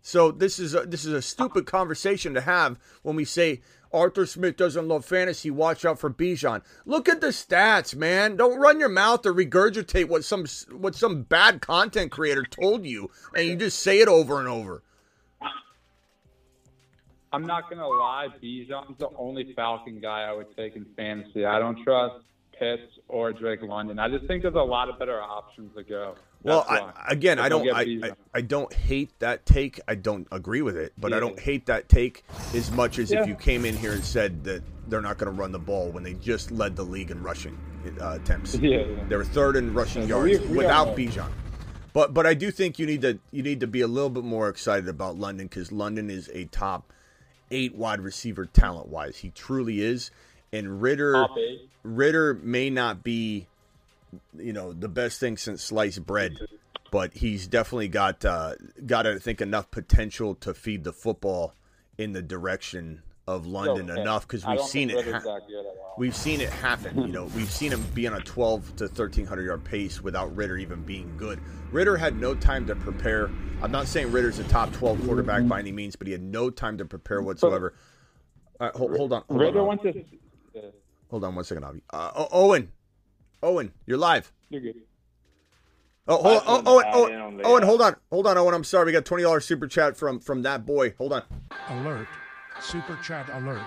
So 0.01 0.31
this 0.31 0.59
is 0.59 0.75
a, 0.75 0.83
this 0.83 1.05
is 1.05 1.13
a 1.13 1.23
stupid 1.23 1.67
conversation 1.67 2.35
to 2.35 2.41
have 2.41 2.79
when 3.03 3.17
we 3.17 3.25
say 3.25 3.61
Arthur 3.93 4.27
Smith 4.27 4.57
doesn't 4.57 4.89
love 4.89 5.05
fantasy. 5.05 5.51
Watch 5.51 5.85
out 5.85 5.99
for 5.99 6.11
Bijan. 6.11 6.63
Look 6.87 7.09
at 7.09 7.21
the 7.21 7.29
stats, 7.29 7.95
man. 7.95 8.37
Don't 8.37 8.59
run 8.59 8.81
your 8.81 8.89
mouth 8.89 9.25
or 9.27 9.35
regurgitate 9.35 10.09
what 10.09 10.25
some 10.25 10.47
what 10.77 10.95
some 10.95 11.23
bad 11.23 11.61
content 11.61 12.11
creator 12.11 12.45
told 12.45 12.85
you, 12.87 13.11
and 13.35 13.47
you 13.47 13.57
just 13.57 13.79
say 13.81 14.01
it 14.01 14.09
over 14.09 14.39
and 14.39 14.49
over. 14.49 14.83
I'm 17.33 17.47
not 17.47 17.71
gonna 17.71 17.89
lie, 17.89 18.29
Bijan's 18.43 18.99
the 18.99 19.09
only 19.17 19.55
Falcon 19.55 20.01
guy 20.01 20.23
I 20.23 20.33
would 20.33 20.55
take 20.55 20.77
in 20.77 20.85
fantasy. 20.97 21.47
I 21.47 21.59
don't 21.59 21.83
trust 21.83 22.17
Pitts 22.59 22.99
or 23.09 23.33
Drake 23.33 23.63
London. 23.63 23.99
I 23.99 24.09
just 24.09 24.27
think 24.27 24.43
there's 24.43 24.55
a 24.55 24.59
lot 24.59 24.89
of 24.89 24.99
better 24.99 25.21
options 25.21 25.75
to 25.77 25.83
go. 25.83 26.15
Well, 26.43 26.67
I, 26.69 26.93
again, 27.09 27.39
I 27.39 27.49
don't, 27.49 27.69
I, 27.73 27.81
I, 28.03 28.11
I 28.35 28.41
don't 28.41 28.73
hate 28.73 29.17
that 29.21 29.47
take. 29.47 29.81
I 29.87 29.95
don't 29.95 30.27
agree 30.33 30.63
with 30.63 30.77
it, 30.77 30.93
but 30.99 31.13
I 31.13 31.21
don't 31.21 31.39
hate 31.39 31.67
that 31.67 31.89
take 31.89 32.25
as 32.55 32.71
much 32.73 32.99
as 32.99 33.11
Yeah. 33.13 33.23
if 33.23 33.29
you 33.29 33.35
came 33.37 33.65
in 33.65 33.77
here 33.77 33.93
and 33.93 34.05
said 34.05 34.43
that 34.45 34.63
they're 34.89 35.01
not 35.01 35.19
going 35.19 35.33
to 35.33 35.41
run 35.41 35.53
the 35.53 35.59
ball 35.61 35.91
when 35.93 36.03
they 36.03 36.15
just 36.15 36.51
led 36.51 36.75
the 36.75 36.83
league 36.83 37.11
in 37.13 37.23
rushing 37.23 37.57
uh, 38.01 38.19
attempts. 38.21 38.57
Yeah, 38.57 38.79
yeah. 38.79 39.05
They 39.09 39.17
were 39.17 39.25
third 39.25 39.55
in 39.57 39.73
rushing 39.73 40.09
Yeah, 40.09 40.21
we- 40.21 40.33
yards 40.33 40.47
we 40.49 40.57
without. 40.59 40.97
Bijan. 40.97 41.31
But 41.93 42.15
but 42.15 42.27
I 42.27 42.33
do 42.35 42.51
think 42.51 42.79
you 42.79 42.87
need 42.87 43.03
to 43.03 43.19
you 43.31 43.43
need 43.43 43.61
to 43.61 43.67
be 43.67 43.83
a 43.83 43.87
little 43.87 44.09
bit 44.11 44.25
more 44.25 44.49
excited 44.49 44.89
about 44.89 45.17
London 45.19 45.47
because 45.47 45.71
London 45.71 46.11
is 46.11 46.29
a 46.33 46.47
top 46.47 46.91
eight 47.51 47.75
wide 47.75 48.01
receiver 48.01 48.47
talent 48.47 48.89
wise. 48.89 49.19
He 49.19 49.29
truly 49.31 49.83
is, 49.83 50.11
and 50.53 50.83
Ridder 50.83 51.27
Ridder 51.83 52.35
may 52.35 52.71
not 52.71 53.03
be, 53.03 53.47
you 54.39 54.53
know, 54.53 54.73
the 54.73 54.89
best 54.89 55.19
thing 55.19 55.37
since 55.37 55.63
sliced 55.63 56.05
bread, 56.07 56.37
but 56.91 57.15
he's 57.15 57.47
definitely 57.47 57.89
got 57.89 58.25
uh, 58.25 58.55
got 58.87 59.07
I 59.07 59.19
think 59.19 59.41
enough 59.41 59.71
potential 59.71 60.35
to 60.37 60.55
feed 60.55 60.85
the 60.85 60.93
football 60.93 61.55
in 61.99 62.13
the 62.13 62.23
direction 62.23 63.03
of 63.29 63.47
London 63.47 63.89
Okay. 63.91 64.01
enough 64.01 64.27
because 64.27 64.45
we've 64.45 64.61
seen 64.61 64.91
it. 64.91 65.05
Ha- 65.05 65.21
that 65.21 65.23
good 65.47 65.61
at 65.61 65.67
all. 65.67 65.95
We've 65.97 66.17
seen 66.17 66.41
it 66.41 66.51
happen. 66.51 67.03
You 67.03 67.13
know, 67.13 67.25
we've 67.37 67.51
seen 67.51 67.71
him 67.71 67.85
be 67.95 68.07
on 68.09 68.15
a 68.15 68.21
12 68.21 68.77
to 68.77 68.85
1300 68.85 69.45
yard 69.45 69.63
pace 69.65 70.03
without 70.03 70.35
Ridder 70.35 70.57
even 70.57 70.83
being 70.83 71.15
good. 71.17 71.39
Ridder 71.71 71.97
had 71.97 72.17
no 72.19 72.35
time 72.35 72.67
to 72.67 72.75
prepare. 72.75 73.31
I'm 73.63 73.71
not 73.71 73.87
saying 73.87 74.11
Ridder's 74.11 74.39
a 74.41 74.45
top 74.45 74.73
12 74.73 75.05
quarterback 75.05 75.47
by 75.47 75.61
any 75.61 75.71
means, 75.71 75.95
but 75.97 76.07
he 76.09 76.13
had 76.13 76.23
no 76.23 76.51
time 76.51 76.79
to 76.79 76.85
prepare 76.85 77.23
whatsoever. 77.23 77.75
Right, 78.59 78.75
hold, 78.75 78.97
hold 78.97 79.13
on. 79.13 79.23
Hold 79.29 79.41
Ritter 79.41 79.61
on, 79.61 79.67
went 79.69 79.83
to. 79.83 80.05
Hold 81.11 81.25
on 81.25 81.35
one 81.35 81.45
second, 81.45 81.65
Avi. 81.65 81.83
Uh, 81.91 82.13
O- 82.17 82.29
Owen, 82.33 82.71
Owen, 83.43 83.73
you're 83.87 83.99
live. 83.99 84.33
You're 84.51 84.61
good. 84.61 84.77
Oh, 86.09 86.17
hold, 86.17 86.43
I 86.43 86.43
oh, 86.47 86.63
Owen, 86.67 86.85
Owen, 87.21 87.37
the, 87.37 87.45
Owen, 87.45 87.63
uh, 87.63 87.67
hold 87.67 87.81
on, 87.83 87.97
hold 88.11 88.27
on, 88.27 88.37
Owen. 88.39 88.55
I'm 88.55 88.65
sorry, 88.65 88.87
we 88.87 88.93
got 88.93 89.05
twenty 89.05 89.23
dollars 89.23 89.45
super 89.45 89.69
chat 89.69 89.97
from 89.97 90.19
from 90.19 90.43
that 90.43 90.67
boy. 90.67 90.95
Hold 90.99 91.13
on. 91.13 91.23
Alert. 91.69 92.09
Super 92.61 92.99
chat 93.03 93.29
alert. 93.33 93.63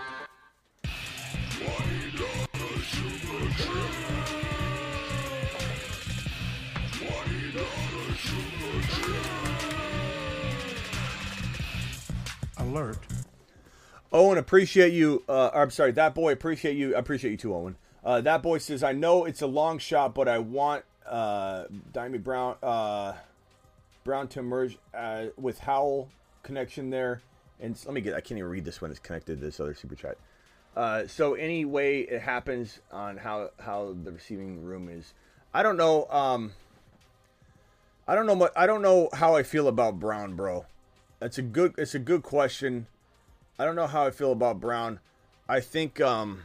Alert. 12.58 12.98
Owen, 14.16 14.38
appreciate 14.38 14.94
you. 14.94 15.26
Uh, 15.28 15.50
I'm 15.54 15.70
sorry, 15.70 15.92
that 15.92 16.16
boy, 16.16 16.32
appreciate 16.32 16.78
you. 16.78 16.96
I 16.96 17.00
appreciate 17.00 17.32
you 17.32 17.38
too, 17.38 17.54
Owen. 17.54 17.76
Uh, 18.02 18.22
that 18.22 18.42
boy 18.42 18.60
says, 18.60 18.82
I 18.82 18.94
know 18.94 19.26
it's 19.26 19.42
a 19.42 19.46
long 19.46 19.78
shot, 19.78 20.16
but 20.16 20.30
I 20.30 20.40
want 20.40 20.86
uh, 21.06 21.66
Dyami 21.92 22.24
Brown 22.24 22.56
uh, 22.64 23.16
Brown 24.06 24.30
to 24.30 24.40
emerge 24.40 24.78
uh, 24.94 25.26
with 25.36 25.60
Howell 25.60 26.08
connection 26.44 26.92
there. 26.92 27.24
And 27.60 27.78
let 27.84 27.94
me 27.94 28.00
get, 28.00 28.14
I 28.14 28.22
can't 28.22 28.38
even 28.38 28.50
read 28.50 28.64
this 28.64 28.82
one. 28.82 28.90
It's 28.90 29.02
connected 29.02 29.42
to 29.42 29.46
this 29.46 29.60
other 29.60 29.74
super 29.74 29.96
chat. 29.96 30.16
Uh, 30.78 31.08
so 31.08 31.34
any 31.34 31.66
way 31.66 32.00
it 32.00 32.22
happens 32.22 32.80
on 32.94 33.18
how 33.18 33.50
how 33.60 33.98
the 34.02 34.14
receiving 34.14 34.64
room 34.64 34.88
is, 34.88 35.14
I 35.54 35.62
don't 35.62 35.76
know. 35.76 36.06
Um, 36.10 36.54
I 38.08 38.16
don't 38.16 38.28
know. 38.28 38.36
mu- 38.36 38.48
I 38.56 38.66
don't 38.66 38.82
know 38.82 39.10
how 39.12 39.36
I 39.36 39.44
feel 39.44 39.68
about 39.68 40.00
Brown, 40.00 40.38
bro. 40.38 40.68
That's 41.20 41.38
a 41.38 41.42
good. 41.42 41.76
It's 41.78 41.96
a 41.96 42.00
good 42.00 42.24
question. 42.24 42.88
I 43.58 43.66
don't 43.66 43.76
know 43.76 43.88
how 43.88 44.06
I 44.06 44.12
feel 44.12 44.32
about 44.32 44.60
Brown. 44.60 45.00
I 45.48 45.60
think 45.60 46.02
um, 46.02 46.44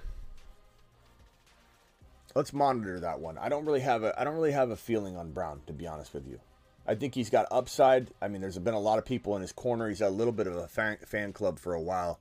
let's 2.34 2.52
monitor 2.52 3.00
that 3.00 3.20
one. 3.20 3.38
I 3.38 3.48
don't 3.48 3.64
really 3.64 3.80
have 3.80 4.04
a 4.04 4.18
I 4.20 4.24
don't 4.24 4.34
really 4.34 4.52
have 4.52 4.70
a 4.70 4.76
feeling 4.76 5.16
on 5.16 5.32
Brown 5.32 5.60
to 5.66 5.72
be 5.72 5.86
honest 5.86 6.14
with 6.14 6.26
you. 6.26 6.40
I 6.86 6.94
think 6.94 7.14
he's 7.14 7.30
got 7.30 7.46
upside. 7.50 8.10
I 8.20 8.28
mean, 8.28 8.40
there's 8.40 8.58
been 8.58 8.74
a 8.74 8.80
lot 8.80 8.98
of 8.98 9.04
people 9.04 9.36
in 9.36 9.42
his 9.42 9.52
corner. 9.52 9.88
He's 9.88 9.98
had 9.98 10.08
a 10.08 10.10
little 10.10 10.32
bit 10.32 10.46
of 10.46 10.56
a 10.56 10.66
fan, 10.66 10.98
fan 11.06 11.32
club 11.32 11.58
for 11.58 11.74
a 11.74 11.80
while, 11.80 12.20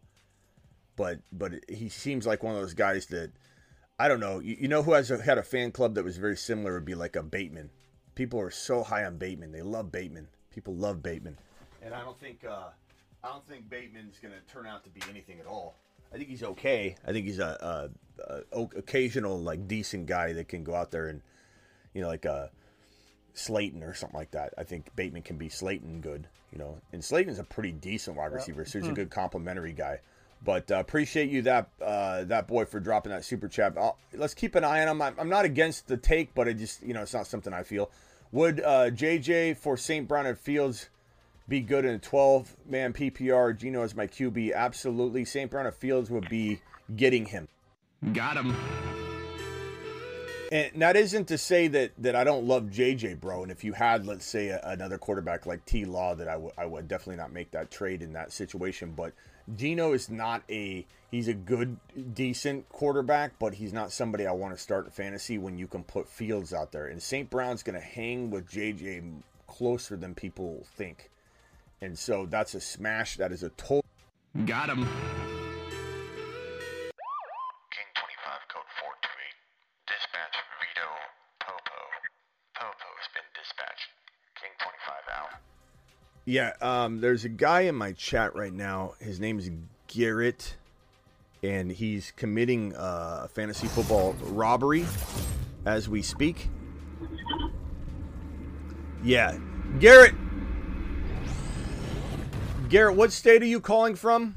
but 0.96 1.20
but 1.32 1.54
he 1.68 1.90
seems 1.90 2.26
like 2.26 2.44
one 2.44 2.56
of 2.56 2.62
those 2.62 2.74
guys 2.74 3.08
that 3.08 3.32
I 3.98 4.08
don't 4.08 4.20
know. 4.20 4.40
You, 4.40 4.58
you 4.62 4.68
know 4.68 4.84
who 4.84 4.94
has 4.94 5.12
a, 5.12 5.22
had 5.22 5.38
a 5.38 5.44
fan 5.44 5.72
club 5.72 5.96
that 5.96 6.04
was 6.04 6.18
very 6.18 6.38
similar 6.38 6.74
would 6.74 6.86
be 6.86 6.96
like 6.96 7.16
a 7.16 7.24
Bateman. 7.24 7.70
People 8.16 8.40
are 8.40 8.52
so 8.52 8.84
high 8.84 9.06
on 9.06 9.18
Bateman. 9.18 9.52
They 9.52 9.62
love 9.62 9.92
Bateman. 9.92 10.28
People 10.52 10.76
love 10.76 11.04
Bateman, 11.04 11.38
and 11.82 11.94
I 11.94 12.02
don't 12.02 12.20
think 12.20 12.44
uh, 12.44 12.70
I 13.24 13.30
don't 13.30 13.48
think 13.48 13.70
Bateman's 13.70 14.20
going 14.20 14.34
to 14.34 14.54
turn 14.54 14.66
out 14.66 14.84
to 14.86 14.90
be 14.90 15.02
anything 15.10 15.40
at 15.40 15.46
all. 15.46 15.76
I 16.14 16.18
think 16.18 16.30
he's 16.30 16.44
okay. 16.44 16.96
I 17.06 17.12
think 17.12 17.26
he's 17.26 17.40
a, 17.40 17.90
a, 18.26 18.42
a, 18.52 18.62
occasional 18.78 19.40
like 19.40 19.68
decent 19.68 20.08
guy 20.08 20.34
that 20.34 20.48
can 20.48 20.64
go 20.64 20.74
out 20.74 20.92
there 20.92 21.08
and 21.08 21.22
you 21.94 22.02
know 22.02 22.08
like 22.08 22.26
a 22.26 22.50
Slayton 23.34 23.84
or 23.84 23.94
something 23.94 24.18
like 24.18 24.32
that. 24.32 24.54
I 24.58 24.64
think 24.64 24.96
Bateman 24.96 25.22
can 25.22 25.38
be 25.38 25.50
Slayton 25.50 26.02
good, 26.02 26.28
you 26.52 26.58
know. 26.58 26.78
And 26.94 27.04
Slayton's 27.04 27.40
a 27.40 27.44
pretty 27.44 27.72
decent 27.72 28.18
wide 28.18 28.32
receiver, 28.32 28.66
so 28.66 28.80
he's 28.80 28.88
a 28.88 28.94
good 28.94 29.12
complimentary 29.12 29.74
guy. 29.74 30.00
But 30.44 30.72
uh, 30.72 30.76
appreciate 30.76 31.30
you 31.30 31.42
that 31.44 31.70
uh, 31.82 32.24
that 32.26 32.48
boy 32.48 32.66
for 32.66 32.80
dropping 32.80 33.12
that 33.12 33.26
super 33.26 33.48
chat. 33.48 33.74
I'll, 33.78 33.98
let's 34.14 34.34
keep 34.34 34.56
an 34.56 34.64
eye 34.64 34.82
on 34.82 34.88
him. 34.88 35.02
I'm, 35.02 35.16
I'm 35.20 35.30
not 35.30 35.46
against 35.46 35.88
the 35.88 35.98
take, 35.98 36.34
but 36.34 36.48
it 36.48 36.56
just 36.56 36.82
you 36.82 36.94
know 36.94 37.02
it's 37.02 37.14
not 37.14 37.28
something 37.28 37.54
I 37.54 37.64
feel. 37.64 37.92
Would 38.32 38.62
uh, 38.62 38.90
JJ 38.92 39.58
for 39.58 39.76
St. 39.76 40.08
Brown 40.08 40.26
and 40.26 40.38
Fields 40.38 40.90
be 41.50 41.62
good 41.62 41.84
in 41.86 41.96
a 41.96 42.00
12 42.00 42.56
man 42.66 42.94
PPR? 42.94 43.58
Gino 43.58 43.84
is 43.84 43.96
my 43.96 44.08
QB. 44.08 44.54
Absolutely. 44.54 45.26
St. 45.26 45.50
Brown 45.50 45.66
and 45.66 45.76
Fields 45.76 46.10
would 46.10 46.30
be 46.30 46.62
getting 46.96 47.26
him. 47.26 47.48
Got 48.14 48.38
him. 48.38 48.56
And 50.52 50.82
that 50.82 50.96
isn't 50.96 51.28
to 51.28 51.38
say 51.38 51.68
that 51.68 51.92
that 52.00 52.16
I 52.16 52.24
don't 52.24 52.46
love 52.46 52.66
JJ, 52.66 53.20
bro. 53.20 53.44
And 53.44 53.52
if 53.52 53.64
you 53.64 53.74
had, 53.74 54.08
let's 54.08 54.26
say, 54.26 54.48
a, 54.48 54.60
another 54.64 54.98
quarterback 54.98 55.46
like 55.46 55.64
T 55.66 55.86
Law, 55.86 56.16
that 56.16 56.28
I, 56.28 56.34
w- 56.34 56.52
I 56.58 56.66
would 56.66 56.88
definitely 56.88 57.18
not 57.18 57.32
make 57.32 57.52
that 57.52 57.70
trade 57.70 58.02
in 58.02 58.14
that 58.14 58.32
situation. 58.32 58.94
But 58.96 59.14
Gino 59.56 59.94
is 59.94 60.10
not 60.10 60.42
a 60.50 60.88
he's 61.12 61.28
a 61.28 61.36
good, 61.36 61.78
decent 62.14 62.68
quarterback, 62.70 63.38
but 63.38 63.54
he's 63.56 63.74
not 63.74 63.92
somebody 63.92 64.26
I 64.26 64.32
want 64.32 64.56
to 64.56 64.62
start 64.62 64.86
in 64.86 64.92
fantasy 64.92 65.38
when 65.38 65.60
you 65.60 65.68
can 65.68 65.84
put 65.84 66.10
Fields 66.10 66.52
out 66.52 66.72
there. 66.72 66.88
And 66.88 67.02
St. 67.02 67.30
Brown's 67.30 67.62
going 67.62 67.80
to 67.80 67.86
hang 67.86 68.32
with 68.32 68.50
JJ 68.50 69.22
closer 69.46 69.98
than 69.98 70.16
people 70.16 70.66
think. 70.76 71.12
And 71.82 71.98
so 71.98 72.26
that's 72.26 72.54
a 72.56 72.62
smash. 72.62 73.18
That 73.18 73.32
is 73.32 73.44
a 73.44 73.50
total. 73.50 73.86
Got 74.46 74.70
him. 74.70 74.84
King 74.84 74.86
25, 77.96 78.48
code 78.48 78.70
428. 78.80 79.36
Dispatch 79.88 80.36
Vito 80.60 80.88
Popo. 81.40 81.80
Popo 82.56 82.90
has 83.00 83.10
been 83.16 83.24
dispatched. 83.34 83.90
King 84.40 84.52
25 84.60 84.96
out. 85.16 85.40
Yeah, 86.26 86.54
um, 86.62 87.02
there's 87.02 87.26
a 87.26 87.30
guy 87.30 87.62
in 87.62 87.76
my 87.76 87.94
chat 87.94 88.36
right 88.36 88.54
now. 88.54 88.94
His 89.00 89.20
name 89.20 89.40
is 89.40 89.50
Garrett, 89.88 90.58
and 91.42 91.72
he's 91.72 92.12
committing 92.12 92.76
uh, 92.76 93.28
fantasy 93.34 93.68
football 93.68 94.14
robbery 94.22 94.86
as 95.66 95.90
we 95.90 96.02
speak. 96.02 96.50
Yeah, 99.04 99.38
Garrett. 99.80 100.14
Garrett, 102.70 102.96
what 102.96 103.12
state 103.12 103.42
are 103.42 103.48
you 103.48 103.60
calling 103.60 103.96
from? 103.96 104.36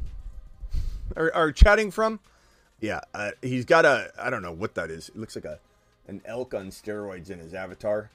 Or, 1.16 1.34
or 1.36 1.52
chatting 1.52 1.90
from? 1.90 2.18
Yeah, 2.80 3.00
uh, 3.12 3.32
he's 3.42 3.66
got 3.66 3.84
a. 3.84 4.10
I 4.18 4.30
don't 4.30 4.42
know 4.42 4.52
what 4.52 4.74
that 4.74 4.90
is. 4.90 5.10
It 5.10 5.16
looks 5.16 5.36
like 5.36 5.44
a 5.44 5.60
an 6.08 6.22
elk 6.24 6.54
on 6.54 6.70
steroids 6.70 7.30
in 7.30 7.38
his 7.38 7.52
avatar. 7.52 8.10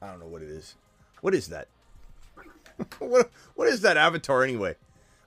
I 0.00 0.06
don't 0.06 0.20
know 0.20 0.26
what 0.26 0.42
it 0.42 0.48
is. 0.48 0.76
What 1.20 1.34
is 1.34 1.48
that? 1.48 1.66
what 3.00 3.30
what 3.54 3.68
is 3.68 3.80
that 3.82 3.96
avatar 3.96 4.44
anyway? 4.44 4.76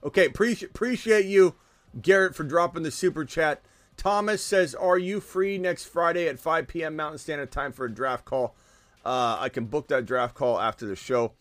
Okay, 0.02 0.26
appreciate 0.26 0.70
appreciate 0.70 1.26
you, 1.26 1.54
Garrett, 2.00 2.34
for 2.34 2.44
dropping 2.44 2.82
the 2.82 2.90
super 2.90 3.26
chat. 3.26 3.60
Thomas 3.98 4.42
says, 4.42 4.74
"Are 4.74 4.98
you 4.98 5.20
free 5.20 5.58
next 5.58 5.84
Friday 5.84 6.26
at 6.26 6.40
5 6.40 6.66
p.m. 6.66 6.96
Mountain 6.96 7.18
Standard 7.18 7.52
Time 7.52 7.70
for 7.70 7.84
a 7.84 7.92
draft 7.92 8.24
call?" 8.24 8.54
Uh, 9.04 9.36
I 9.38 9.50
can 9.50 9.66
book 9.66 9.88
that 9.88 10.06
draft 10.06 10.34
call 10.34 10.58
after 10.58 10.86
the 10.86 10.96
show. 10.96 11.32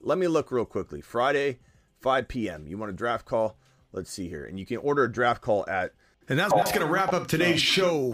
Let 0.00 0.16
me 0.16 0.28
look 0.28 0.52
real 0.52 0.64
quickly. 0.64 1.00
Friday, 1.00 1.58
5 2.00 2.28
p.m. 2.28 2.66
You 2.66 2.78
want 2.78 2.90
a 2.90 2.94
draft 2.94 3.24
call? 3.24 3.56
Let's 3.92 4.10
see 4.10 4.28
here, 4.28 4.44
and 4.44 4.58
you 4.58 4.66
can 4.66 4.78
order 4.78 5.04
a 5.04 5.12
draft 5.12 5.40
call 5.40 5.64
at. 5.68 5.92
And 6.28 6.38
that's, 6.38 6.52
that's 6.52 6.72
going 6.72 6.84
to 6.84 6.92
wrap 6.92 7.12
up 7.12 7.28
today's 7.28 7.60
show. 7.60 8.12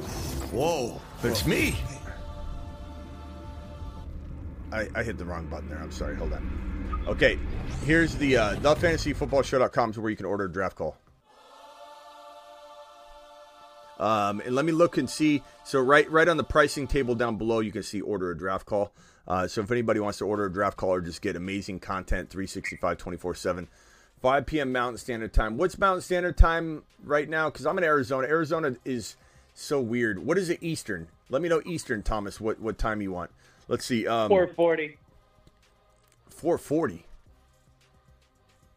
Whoa, 0.52 1.00
it's 1.22 1.46
me. 1.46 1.76
I, 4.70 4.88
I 4.94 5.02
hit 5.02 5.18
the 5.18 5.24
wrong 5.24 5.46
button 5.46 5.68
there. 5.68 5.78
I'm 5.78 5.92
sorry. 5.92 6.16
Hold 6.16 6.32
on. 6.32 7.04
Okay, 7.06 7.38
here's 7.84 8.14
the 8.14 8.36
uh, 8.36 8.56
thefantasyfootballshow.com 8.56 9.90
is 9.90 9.98
where 9.98 10.10
you 10.10 10.16
can 10.16 10.26
order 10.26 10.44
a 10.44 10.52
draft 10.52 10.76
call. 10.76 10.96
Um, 13.98 14.40
and 14.40 14.54
let 14.54 14.64
me 14.64 14.72
look 14.72 14.98
and 14.98 15.08
see. 15.08 15.42
So 15.64 15.80
right, 15.80 16.10
right 16.10 16.28
on 16.28 16.36
the 16.36 16.44
pricing 16.44 16.86
table 16.86 17.14
down 17.14 17.36
below, 17.36 17.60
you 17.60 17.72
can 17.72 17.82
see 17.82 18.00
order 18.00 18.30
a 18.30 18.36
draft 18.36 18.66
call. 18.66 18.92
Uh, 19.26 19.46
so 19.46 19.60
if 19.60 19.70
anybody 19.70 20.00
wants 20.00 20.18
to 20.18 20.26
order 20.26 20.46
a 20.46 20.52
draft 20.52 20.76
call 20.76 20.90
or 20.90 21.00
just 21.00 21.22
get 21.22 21.36
amazing 21.36 21.78
content, 21.78 22.28
365, 22.30 22.98
24 22.98 23.34
7, 23.34 23.68
5 24.20 24.46
p.m. 24.46 24.72
Mountain 24.72 24.98
Standard 24.98 25.32
Time. 25.32 25.56
What's 25.56 25.78
Mountain 25.78 26.02
Standard 26.02 26.36
Time 26.36 26.82
right 27.04 27.28
now? 27.28 27.50
Because 27.50 27.66
I'm 27.66 27.78
in 27.78 27.84
Arizona. 27.84 28.26
Arizona 28.26 28.76
is 28.84 29.16
so 29.54 29.80
weird. 29.80 30.24
What 30.24 30.38
is 30.38 30.50
it 30.50 30.58
Eastern? 30.62 31.08
Let 31.28 31.42
me 31.42 31.48
know 31.48 31.62
Eastern, 31.64 32.02
Thomas. 32.02 32.40
What 32.40 32.60
what 32.60 32.78
time 32.78 33.00
you 33.00 33.12
want? 33.12 33.30
Let's 33.68 33.84
see. 33.84 34.06
Um, 34.06 34.28
440. 34.28 34.98
440. 36.30 37.04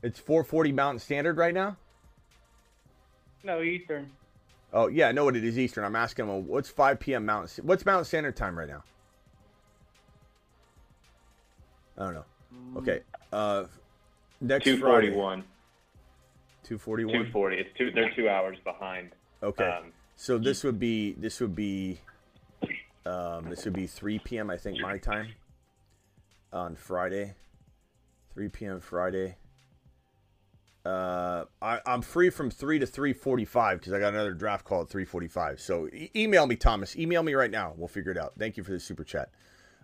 It's 0.03 0.19
440 0.19 0.71
Mountain 0.71 0.99
Standard 0.99 1.37
right 1.37 1.53
now. 1.53 1.77
No, 3.43 3.61
Eastern. 3.61 4.11
Oh 4.71 4.87
yeah, 4.87 5.07
I 5.07 5.11
know 5.11 5.25
what 5.25 5.35
it 5.35 5.43
is 5.43 5.57
Eastern. 5.57 5.83
I'm 5.83 5.95
asking 5.95 6.27
him, 6.27 6.47
what's 6.47 6.69
5 6.69 6.99
p.m. 6.99 7.25
Mountain? 7.25 7.65
What's 7.65 7.85
Mountain 7.85 8.05
Standard 8.05 8.35
Time 8.35 8.57
right 8.57 8.67
now? 8.67 8.83
I 11.97 12.03
don't 12.03 12.13
know. 12.13 12.25
Okay. 12.77 13.01
Uh, 13.31 13.65
next 14.41 14.65
two 14.65 14.77
forty 14.77 15.11
one. 15.11 15.43
Two 16.63 16.77
forty 16.77 17.05
one. 17.05 17.25
Two 17.25 17.31
forty. 17.31 17.57
It's 17.57 17.69
two. 17.77 17.91
They're 17.91 18.13
two 18.15 18.29
hours 18.29 18.57
behind. 18.63 19.11
Okay. 19.43 19.67
Um, 19.67 19.91
so 20.15 20.37
this 20.37 20.63
would 20.63 20.79
be 20.79 21.13
this 21.13 21.39
would 21.39 21.55
be 21.55 21.99
um, 23.05 23.49
this 23.49 23.65
would 23.65 23.73
be 23.73 23.85
3 23.85 24.19
p.m. 24.19 24.49
I 24.49 24.57
think 24.57 24.79
my 24.79 24.97
time 24.97 25.27
on 26.51 26.75
Friday. 26.75 27.35
3 28.33 28.49
p.m. 28.49 28.79
Friday. 28.79 29.37
Uh, 30.85 31.45
I, 31.61 31.79
I'm 31.85 32.01
free 32.01 32.29
from 32.29 32.51
three 32.51 32.77
to 32.77 32.85
3:45 32.85 33.79
because 33.79 33.91
I 33.91 33.99
got 33.99 34.13
another 34.13 34.33
draft 34.33 34.65
call 34.65 34.81
at 34.83 34.87
3:45. 34.87 35.59
So 35.59 35.87
e- 35.87 36.11
email 36.15 36.45
me, 36.45 36.55
Thomas. 36.55 36.95
Email 36.95 37.23
me 37.23 37.33
right 37.33 37.49
now. 37.49 37.73
We'll 37.75 37.87
figure 37.87 38.11
it 38.11 38.19
out. 38.19 38.33
Thank 38.37 38.55
you 38.55 38.63
for 38.63 38.71
the 38.71 38.79
super 38.79 39.03
chat. 39.03 39.29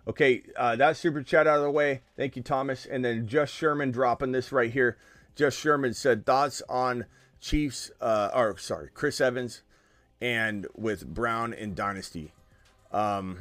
Okay, 0.07 0.43
uh, 0.57 0.75
that 0.75 0.97
super 0.97 1.21
chat 1.21 1.47
out 1.47 1.57
of 1.57 1.63
the 1.63 1.71
way. 1.71 2.01
Thank 2.17 2.35
you, 2.35 2.41
Thomas. 2.41 2.85
And 2.85 3.05
then 3.05 3.27
Just 3.27 3.53
Sherman 3.53 3.91
dropping 3.91 4.31
this 4.31 4.51
right 4.51 4.71
here. 4.71 4.97
Just 5.35 5.59
Sherman 5.59 5.93
said 5.93 6.25
thoughts 6.25 6.61
on 6.67 7.05
Chiefs, 7.39 7.91
uh, 8.01 8.29
or 8.33 8.57
sorry, 8.57 8.89
Chris 8.93 9.21
Evans, 9.21 9.61
and 10.19 10.67
with 10.75 11.05
Brown 11.05 11.53
in 11.53 11.73
Dynasty. 11.73 12.33
Um, 12.91 13.39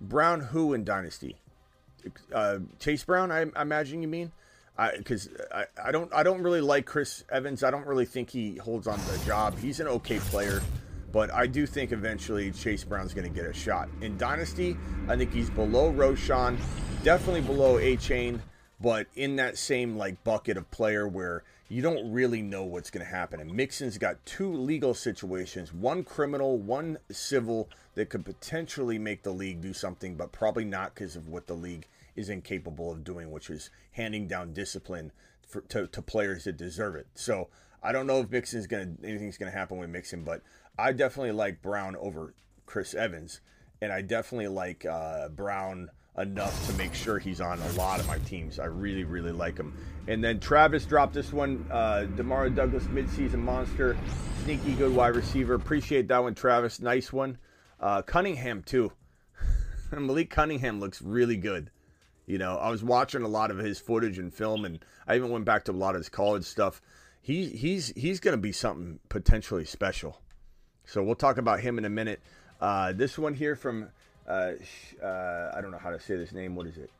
Brown 0.00 0.40
who 0.40 0.72
in 0.72 0.84
Dynasty? 0.84 1.36
Uh, 2.32 2.58
Chase 2.78 3.04
Brown, 3.04 3.30
I, 3.30 3.46
I 3.54 3.62
imagine 3.62 4.02
you 4.02 4.08
mean. 4.08 4.32
Because 4.96 5.28
I, 5.52 5.64
I, 5.76 5.88
I 5.88 5.92
don't 5.92 6.10
I 6.14 6.22
don't 6.22 6.42
really 6.42 6.62
like 6.62 6.86
Chris 6.86 7.22
Evans. 7.30 7.62
I 7.62 7.70
don't 7.70 7.86
really 7.86 8.06
think 8.06 8.30
he 8.30 8.56
holds 8.56 8.86
on 8.86 8.98
to 8.98 9.10
the 9.10 9.26
job. 9.26 9.58
He's 9.58 9.78
an 9.78 9.86
okay 9.88 10.18
player. 10.18 10.62
But 11.12 11.32
I 11.32 11.46
do 11.46 11.66
think 11.66 11.92
eventually 11.92 12.50
Chase 12.52 12.84
Brown's 12.84 13.14
going 13.14 13.32
to 13.32 13.34
get 13.34 13.48
a 13.48 13.52
shot. 13.52 13.88
In 14.00 14.16
Dynasty, 14.16 14.76
I 15.08 15.16
think 15.16 15.32
he's 15.32 15.50
below 15.50 15.92
Roschon, 15.92 16.58
definitely 17.02 17.40
below 17.40 17.76
Achane, 17.76 18.40
but 18.80 19.06
in 19.16 19.36
that 19.36 19.58
same 19.58 19.96
like 19.96 20.22
bucket 20.24 20.56
of 20.56 20.70
player 20.70 21.08
where 21.08 21.42
you 21.68 21.82
don't 21.82 22.10
really 22.12 22.42
know 22.42 22.64
what's 22.64 22.90
going 22.90 23.04
to 23.04 23.10
happen. 23.10 23.40
And 23.40 23.52
Mixon's 23.52 23.98
got 23.98 24.24
two 24.26 24.52
legal 24.52 24.92
situations, 24.94 25.72
one 25.72 26.02
criminal, 26.02 26.58
one 26.58 26.98
civil 27.10 27.68
that 27.94 28.08
could 28.08 28.24
potentially 28.24 28.98
make 28.98 29.22
the 29.22 29.32
league 29.32 29.60
do 29.60 29.72
something, 29.72 30.16
but 30.16 30.32
probably 30.32 30.64
not 30.64 30.94
because 30.94 31.14
of 31.16 31.28
what 31.28 31.46
the 31.46 31.54
league 31.54 31.86
is 32.16 32.28
incapable 32.28 32.90
of 32.90 33.04
doing, 33.04 33.30
which 33.30 33.50
is 33.50 33.70
handing 33.92 34.26
down 34.26 34.52
discipline 34.52 35.12
for, 35.46 35.60
to, 35.62 35.86
to 35.86 36.02
players 36.02 36.44
that 36.44 36.56
deserve 36.56 36.96
it. 36.96 37.06
So 37.14 37.48
I 37.82 37.92
don't 37.92 38.06
know 38.06 38.20
if 38.20 38.30
Mixon's 38.30 38.66
going 38.66 38.96
to 38.96 39.08
anything's 39.08 39.38
going 39.38 39.50
to 39.50 39.56
happen 39.56 39.78
with 39.78 39.90
Mixon, 39.90 40.24
but 40.24 40.42
I 40.80 40.92
definitely 40.92 41.32
like 41.32 41.62
Brown 41.62 41.96
over 41.96 42.34
Chris 42.66 42.94
Evans, 42.94 43.40
and 43.80 43.92
I 43.92 44.02
definitely 44.02 44.48
like 44.48 44.86
uh, 44.86 45.28
Brown 45.28 45.90
enough 46.18 46.66
to 46.66 46.72
make 46.74 46.94
sure 46.94 47.18
he's 47.18 47.40
on 47.40 47.60
a 47.60 47.72
lot 47.72 48.00
of 48.00 48.06
my 48.06 48.18
teams. 48.18 48.58
I 48.58 48.66
really, 48.66 49.04
really 49.04 49.32
like 49.32 49.56
him. 49.56 49.74
And 50.08 50.22
then 50.22 50.40
Travis 50.40 50.84
dropped 50.84 51.14
this 51.14 51.32
one, 51.32 51.66
uh, 51.70 52.06
Demario 52.16 52.54
Douglas 52.54 52.84
midseason 52.84 53.38
monster, 53.38 53.96
sneaky 54.44 54.74
good 54.74 54.94
wide 54.94 55.16
receiver. 55.16 55.54
Appreciate 55.54 56.08
that 56.08 56.22
one, 56.22 56.34
Travis. 56.34 56.80
Nice 56.80 57.12
one. 57.12 57.38
Uh, 57.78 58.02
Cunningham 58.02 58.62
too. 58.62 58.92
Malik 59.92 60.30
Cunningham 60.30 60.80
looks 60.80 61.00
really 61.00 61.36
good. 61.36 61.70
You 62.26 62.38
know, 62.38 62.56
I 62.56 62.70
was 62.70 62.84
watching 62.84 63.22
a 63.22 63.28
lot 63.28 63.50
of 63.50 63.58
his 63.58 63.80
footage 63.80 64.18
and 64.18 64.32
film, 64.32 64.64
and 64.64 64.84
I 65.06 65.16
even 65.16 65.30
went 65.30 65.44
back 65.44 65.64
to 65.64 65.72
a 65.72 65.74
lot 65.74 65.94
of 65.94 66.00
his 66.00 66.08
college 66.08 66.44
stuff. 66.44 66.80
He 67.20 67.46
he's 67.46 67.88
he's 67.96 68.20
going 68.20 68.36
to 68.36 68.40
be 68.40 68.52
something 68.52 69.00
potentially 69.08 69.64
special. 69.64 70.20
So 70.90 71.04
we'll 71.04 71.14
talk 71.14 71.38
about 71.38 71.60
him 71.60 71.78
in 71.78 71.84
a 71.84 71.90
minute. 71.90 72.18
Uh, 72.60 72.92
this 72.92 73.16
one 73.16 73.34
here 73.34 73.54
from 73.54 73.88
uh, 74.26 74.52
uh, 75.00 75.52
I 75.54 75.60
don't 75.60 75.70
know 75.70 75.78
how 75.78 75.90
to 75.90 76.00
say 76.00 76.16
this 76.16 76.32
name. 76.32 76.56
What 76.56 76.66
is 76.66 76.76
it? 76.78 76.90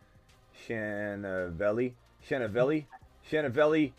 Shanavelli. 0.69 1.95
Shanavelli. 2.29 2.85
Shanavelli. 3.31 3.91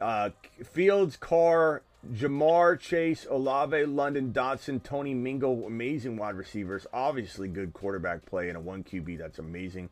Uh, 0.00 0.30
Fields, 0.64 1.16
Carr, 1.16 1.82
Ja'Marr 2.12 2.78
Chase, 2.78 3.26
Olave, 3.28 3.84
London, 3.86 4.32
Dotson, 4.32 4.80
Tony 4.80 5.12
Mingo, 5.12 5.66
amazing 5.66 6.16
wide 6.16 6.36
receivers. 6.36 6.86
Obviously, 6.92 7.48
good 7.48 7.72
quarterback 7.72 8.24
play 8.24 8.48
and 8.48 8.56
a 8.56 8.60
one 8.60 8.84
QB. 8.84 9.18
That's 9.18 9.40
amazing. 9.40 9.90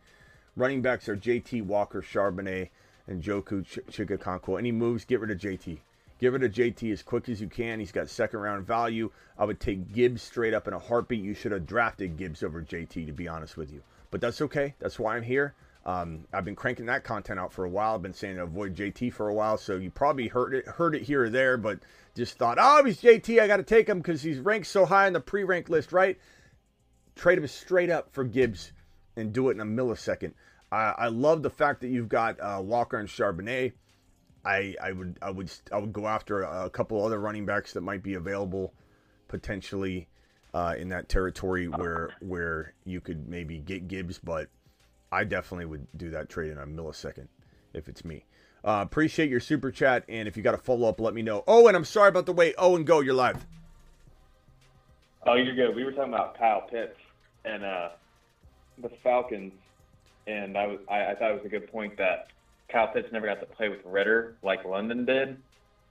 Running 0.56 0.80
backs 0.80 1.08
are 1.08 1.16
JT 1.16 1.64
Walker, 1.64 2.02
Charbonnet, 2.02 2.68
and 3.08 3.20
Joku 3.20 3.66
Ch- 3.66 3.80
Chikakonko. 3.90 4.60
Any 4.60 4.70
moves? 4.70 5.04
Get 5.04 5.18
rid 5.18 5.32
of 5.32 5.38
JT. 5.38 5.78
Get 6.20 6.34
it 6.34 6.38
to 6.40 6.48
JT 6.50 6.92
as 6.92 7.02
quick 7.02 7.30
as 7.30 7.40
you 7.40 7.48
can. 7.48 7.80
He's 7.80 7.92
got 7.92 8.10
second 8.10 8.40
round 8.40 8.66
value. 8.66 9.10
I 9.38 9.46
would 9.46 9.58
take 9.58 9.90
Gibbs 9.90 10.22
straight 10.22 10.52
up 10.52 10.68
in 10.68 10.74
a 10.74 10.78
heartbeat. 10.78 11.24
You 11.24 11.32
should 11.32 11.52
have 11.52 11.66
drafted 11.66 12.18
Gibbs 12.18 12.42
over 12.42 12.60
JT, 12.60 13.06
to 13.06 13.12
be 13.12 13.26
honest 13.26 13.56
with 13.56 13.72
you. 13.72 13.82
But 14.10 14.20
that's 14.20 14.42
okay. 14.42 14.74
That's 14.80 14.98
why 14.98 15.16
I'm 15.16 15.22
here. 15.22 15.54
Um, 15.86 16.26
I've 16.30 16.44
been 16.44 16.56
cranking 16.56 16.84
that 16.86 17.04
content 17.04 17.40
out 17.40 17.54
for 17.54 17.64
a 17.64 17.70
while. 17.70 17.94
I've 17.94 18.02
been 18.02 18.12
saying 18.12 18.36
to 18.36 18.42
avoid 18.42 18.76
JT 18.76 19.14
for 19.14 19.28
a 19.30 19.34
while, 19.34 19.56
so 19.56 19.76
you 19.76 19.90
probably 19.90 20.28
heard 20.28 20.52
it 20.52 20.66
heard 20.66 20.94
it 20.94 21.02
here 21.02 21.24
or 21.24 21.30
there, 21.30 21.56
but 21.56 21.80
just 22.14 22.36
thought, 22.36 22.58
oh, 22.60 22.84
he's 22.84 23.00
JT. 23.00 23.40
I 23.40 23.46
got 23.46 23.56
to 23.56 23.62
take 23.62 23.88
him 23.88 23.98
because 23.98 24.20
he's 24.20 24.40
ranked 24.40 24.66
so 24.66 24.84
high 24.84 25.06
on 25.06 25.14
the 25.14 25.20
pre-ranked 25.20 25.70
list, 25.70 25.90
right? 25.90 26.18
Trade 27.16 27.38
him 27.38 27.46
straight 27.46 27.88
up 27.88 28.12
for 28.12 28.24
Gibbs 28.24 28.72
and 29.16 29.32
do 29.32 29.48
it 29.48 29.52
in 29.52 29.60
a 29.60 29.64
millisecond. 29.64 30.34
I, 30.70 30.94
I 30.98 31.08
love 31.08 31.42
the 31.42 31.50
fact 31.50 31.80
that 31.80 31.88
you've 31.88 32.10
got 32.10 32.38
uh, 32.40 32.60
Walker 32.62 32.98
and 32.98 33.08
Charbonnet. 33.08 33.72
I, 34.44 34.74
I 34.82 34.92
would 34.92 35.18
I 35.20 35.30
would 35.30 35.50
I 35.72 35.78
would 35.78 35.92
go 35.92 36.06
after 36.06 36.42
a, 36.42 36.70
couple 36.70 37.04
other 37.04 37.18
running 37.18 37.44
backs 37.44 37.74
that 37.74 37.82
might 37.82 38.02
be 38.02 38.14
available 38.14 38.72
potentially 39.28 40.08
uh, 40.54 40.74
in 40.78 40.88
that 40.88 41.08
territory 41.08 41.68
where 41.68 42.10
where 42.20 42.74
you 42.84 43.00
could 43.00 43.28
maybe 43.28 43.58
get 43.58 43.86
Gibbs, 43.86 44.18
but 44.18 44.48
I 45.12 45.24
definitely 45.24 45.66
would 45.66 45.86
do 45.96 46.10
that 46.10 46.28
trade 46.28 46.52
in 46.52 46.58
a 46.58 46.66
millisecond 46.66 47.28
if 47.74 47.88
it's 47.88 48.04
me. 48.04 48.24
Uh, 48.64 48.80
appreciate 48.82 49.30
your 49.30 49.40
super 49.40 49.70
chat, 49.70 50.04
and 50.08 50.28
if 50.28 50.36
you 50.36 50.42
got 50.42 50.54
a 50.54 50.58
follow 50.58 50.88
up, 50.88 51.00
let 51.00 51.14
me 51.14 51.22
know. 51.22 51.42
Oh, 51.46 51.66
and 51.66 51.76
I'm 51.76 51.84
sorry 51.84 52.08
about 52.08 52.26
the 52.26 52.32
wait. 52.32 52.54
Oh, 52.58 52.76
and 52.76 52.86
go, 52.86 53.00
you're 53.00 53.14
live. 53.14 53.46
Oh, 55.26 55.34
you're 55.34 55.54
good. 55.54 55.74
We 55.74 55.84
were 55.84 55.92
talking 55.92 56.12
about 56.12 56.38
Kyle 56.38 56.62
Pitts 56.62 56.98
and 57.44 57.64
uh, 57.64 57.90
the 58.78 58.90
Falcons, 59.02 59.52
and 60.26 60.58
I, 60.58 60.66
was, 60.66 60.78
I, 60.90 61.06
I 61.06 61.14
thought 61.14 61.30
it 61.30 61.34
was 61.34 61.44
a 61.46 61.48
good 61.48 61.70
point 61.70 61.96
that 61.96 62.28
Kyle 62.70 62.88
Pitts 62.88 63.08
never 63.12 63.26
got 63.26 63.40
to 63.40 63.46
play 63.46 63.68
with 63.68 63.80
Ridder 63.84 64.36
like 64.42 64.64
London 64.64 65.04
did. 65.04 65.36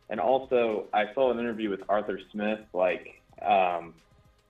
And 0.10 0.20
also, 0.20 0.88
I 0.94 1.14
saw 1.14 1.32
an 1.32 1.40
interview 1.40 1.70
with 1.70 1.82
Arthur 1.88 2.20
Smith, 2.32 2.60
like, 2.74 3.22
um, 3.42 3.94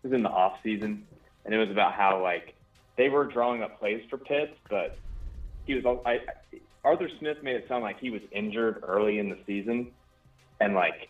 it 0.03 0.07
was 0.07 0.13
in 0.13 0.23
the 0.23 0.29
off 0.29 0.53
season, 0.63 1.05
and 1.43 1.53
it 1.53 1.57
was 1.57 1.69
about 1.69 1.93
how, 1.93 2.21
like, 2.23 2.55
they 2.97 3.09
were 3.09 3.25
drawing 3.25 3.61
up 3.61 3.77
plays 3.79 4.01
for 4.09 4.17
Pitts, 4.17 4.53
but 4.69 4.97
he 5.65 5.75
was, 5.75 5.99
I, 6.05 6.19
Arthur 6.85 7.09
Smith 7.19 7.37
made 7.43 7.57
it 7.57 7.65
sound 7.67 7.83
like 7.83 7.99
he 7.99 8.09
was 8.09 8.21
injured 8.31 8.83
early 8.87 9.19
in 9.19 9.29
the 9.29 9.37
season, 9.45 9.91
and, 10.61 10.75
like, 10.75 11.09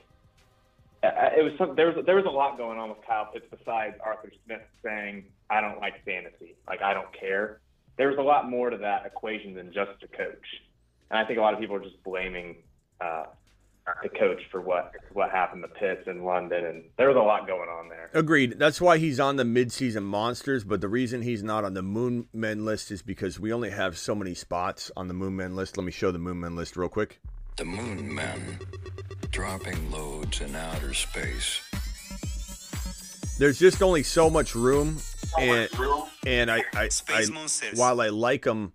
it 1.01 1.43
was 1.43 1.53
some, 1.57 1.75
there 1.75 1.87
was 1.87 2.05
there 2.05 2.15
was 2.15 2.25
a 2.25 2.29
lot 2.29 2.57
going 2.57 2.77
on 2.77 2.89
with 2.89 2.97
Kyle 3.07 3.29
Pitts 3.31 3.45
besides 3.49 3.95
Arthur 4.03 4.31
Smith 4.45 4.61
saying 4.83 5.23
I 5.49 5.61
don't 5.61 5.79
like 5.79 6.03
fantasy, 6.03 6.55
like 6.67 6.81
I 6.81 6.93
don't 6.93 7.11
care. 7.17 7.59
There 7.97 8.09
was 8.09 8.17
a 8.17 8.21
lot 8.21 8.49
more 8.49 8.69
to 8.69 8.77
that 8.77 9.05
equation 9.05 9.53
than 9.53 9.71
just 9.71 9.91
a 10.03 10.07
coach, 10.07 10.45
and 11.09 11.19
I 11.19 11.25
think 11.25 11.39
a 11.39 11.41
lot 11.41 11.53
of 11.53 11.59
people 11.59 11.75
are 11.75 11.83
just 11.83 12.03
blaming 12.03 12.57
uh, 13.01 13.25
the 14.03 14.09
coach 14.09 14.41
for 14.51 14.61
what 14.61 14.93
what 15.13 15.31
happened 15.31 15.63
to 15.63 15.67
Pitts 15.67 16.07
in 16.07 16.23
London, 16.23 16.65
and 16.65 16.83
there 16.97 17.07
was 17.07 17.17
a 17.17 17.21
lot 17.21 17.47
going 17.47 17.69
on 17.69 17.89
there. 17.89 18.09
Agreed. 18.13 18.59
That's 18.59 18.79
why 18.79 18.97
he's 18.97 19.19
on 19.19 19.35
the 19.35 19.43
midseason 19.43 20.03
monsters, 20.03 20.63
but 20.63 20.81
the 20.81 20.87
reason 20.87 21.21
he's 21.21 21.43
not 21.43 21.63
on 21.63 21.73
the 21.73 21.81
Moon 21.81 22.27
Men 22.33 22.65
list 22.65 22.91
is 22.91 23.01
because 23.01 23.39
we 23.39 23.51
only 23.51 23.71
have 23.71 23.97
so 23.97 24.15
many 24.15 24.33
spots 24.33 24.91
on 24.95 25.07
the 25.07 25.13
Moon 25.13 25.35
Men 25.35 25.55
list. 25.55 25.77
Let 25.77 25.83
me 25.83 25.91
show 25.91 26.11
the 26.11 26.19
Moon 26.19 26.39
Men 26.39 26.55
list 26.55 26.77
real 26.77 26.89
quick. 26.89 27.19
The 27.57 27.65
Moon 27.65 28.13
Men, 28.13 28.59
dropping 29.31 29.91
loads 29.91 30.41
in 30.41 30.55
outer 30.55 30.93
space. 30.93 31.61
There's 33.37 33.59
just 33.59 33.81
only 33.81 34.03
so 34.03 34.29
much 34.29 34.53
room, 34.53 34.97
and 35.39 35.69
and 36.25 36.51
I, 36.51 36.63
I, 36.73 36.89
I 37.07 37.25
while 37.75 38.01
I 38.01 38.09
like 38.09 38.45
him, 38.45 38.73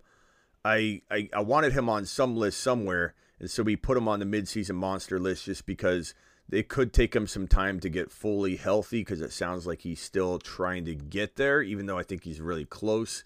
I, 0.65 1.01
I 1.11 1.29
I 1.31 1.41
wanted 1.41 1.73
him 1.73 1.87
on 1.87 2.05
some 2.05 2.35
list 2.35 2.59
somewhere, 2.59 3.13
and 3.39 3.49
so 3.49 3.61
we 3.61 3.75
put 3.75 3.97
him 3.97 4.07
on 4.07 4.19
the 4.19 4.25
midseason 4.25 4.75
monster 4.75 5.19
list 5.19 5.45
just 5.45 5.67
because 5.67 6.15
it 6.51 6.67
could 6.67 6.91
take 6.91 7.15
him 7.15 7.27
some 7.27 7.47
time 7.47 7.79
to 7.79 7.89
get 7.89 8.11
fully 8.11 8.55
healthy 8.55 9.01
because 9.01 9.21
it 9.21 9.31
sounds 9.31 9.65
like 9.67 9.81
he's 9.81 10.01
still 10.01 10.39
trying 10.39 10.85
to 10.85 10.95
get 10.95 11.35
there, 11.35 11.61
even 11.61 11.85
though 11.85 11.97
I 11.97 12.03
think 12.03 12.23
he's 12.23 12.41
really 12.41 12.65
close. 12.65 13.23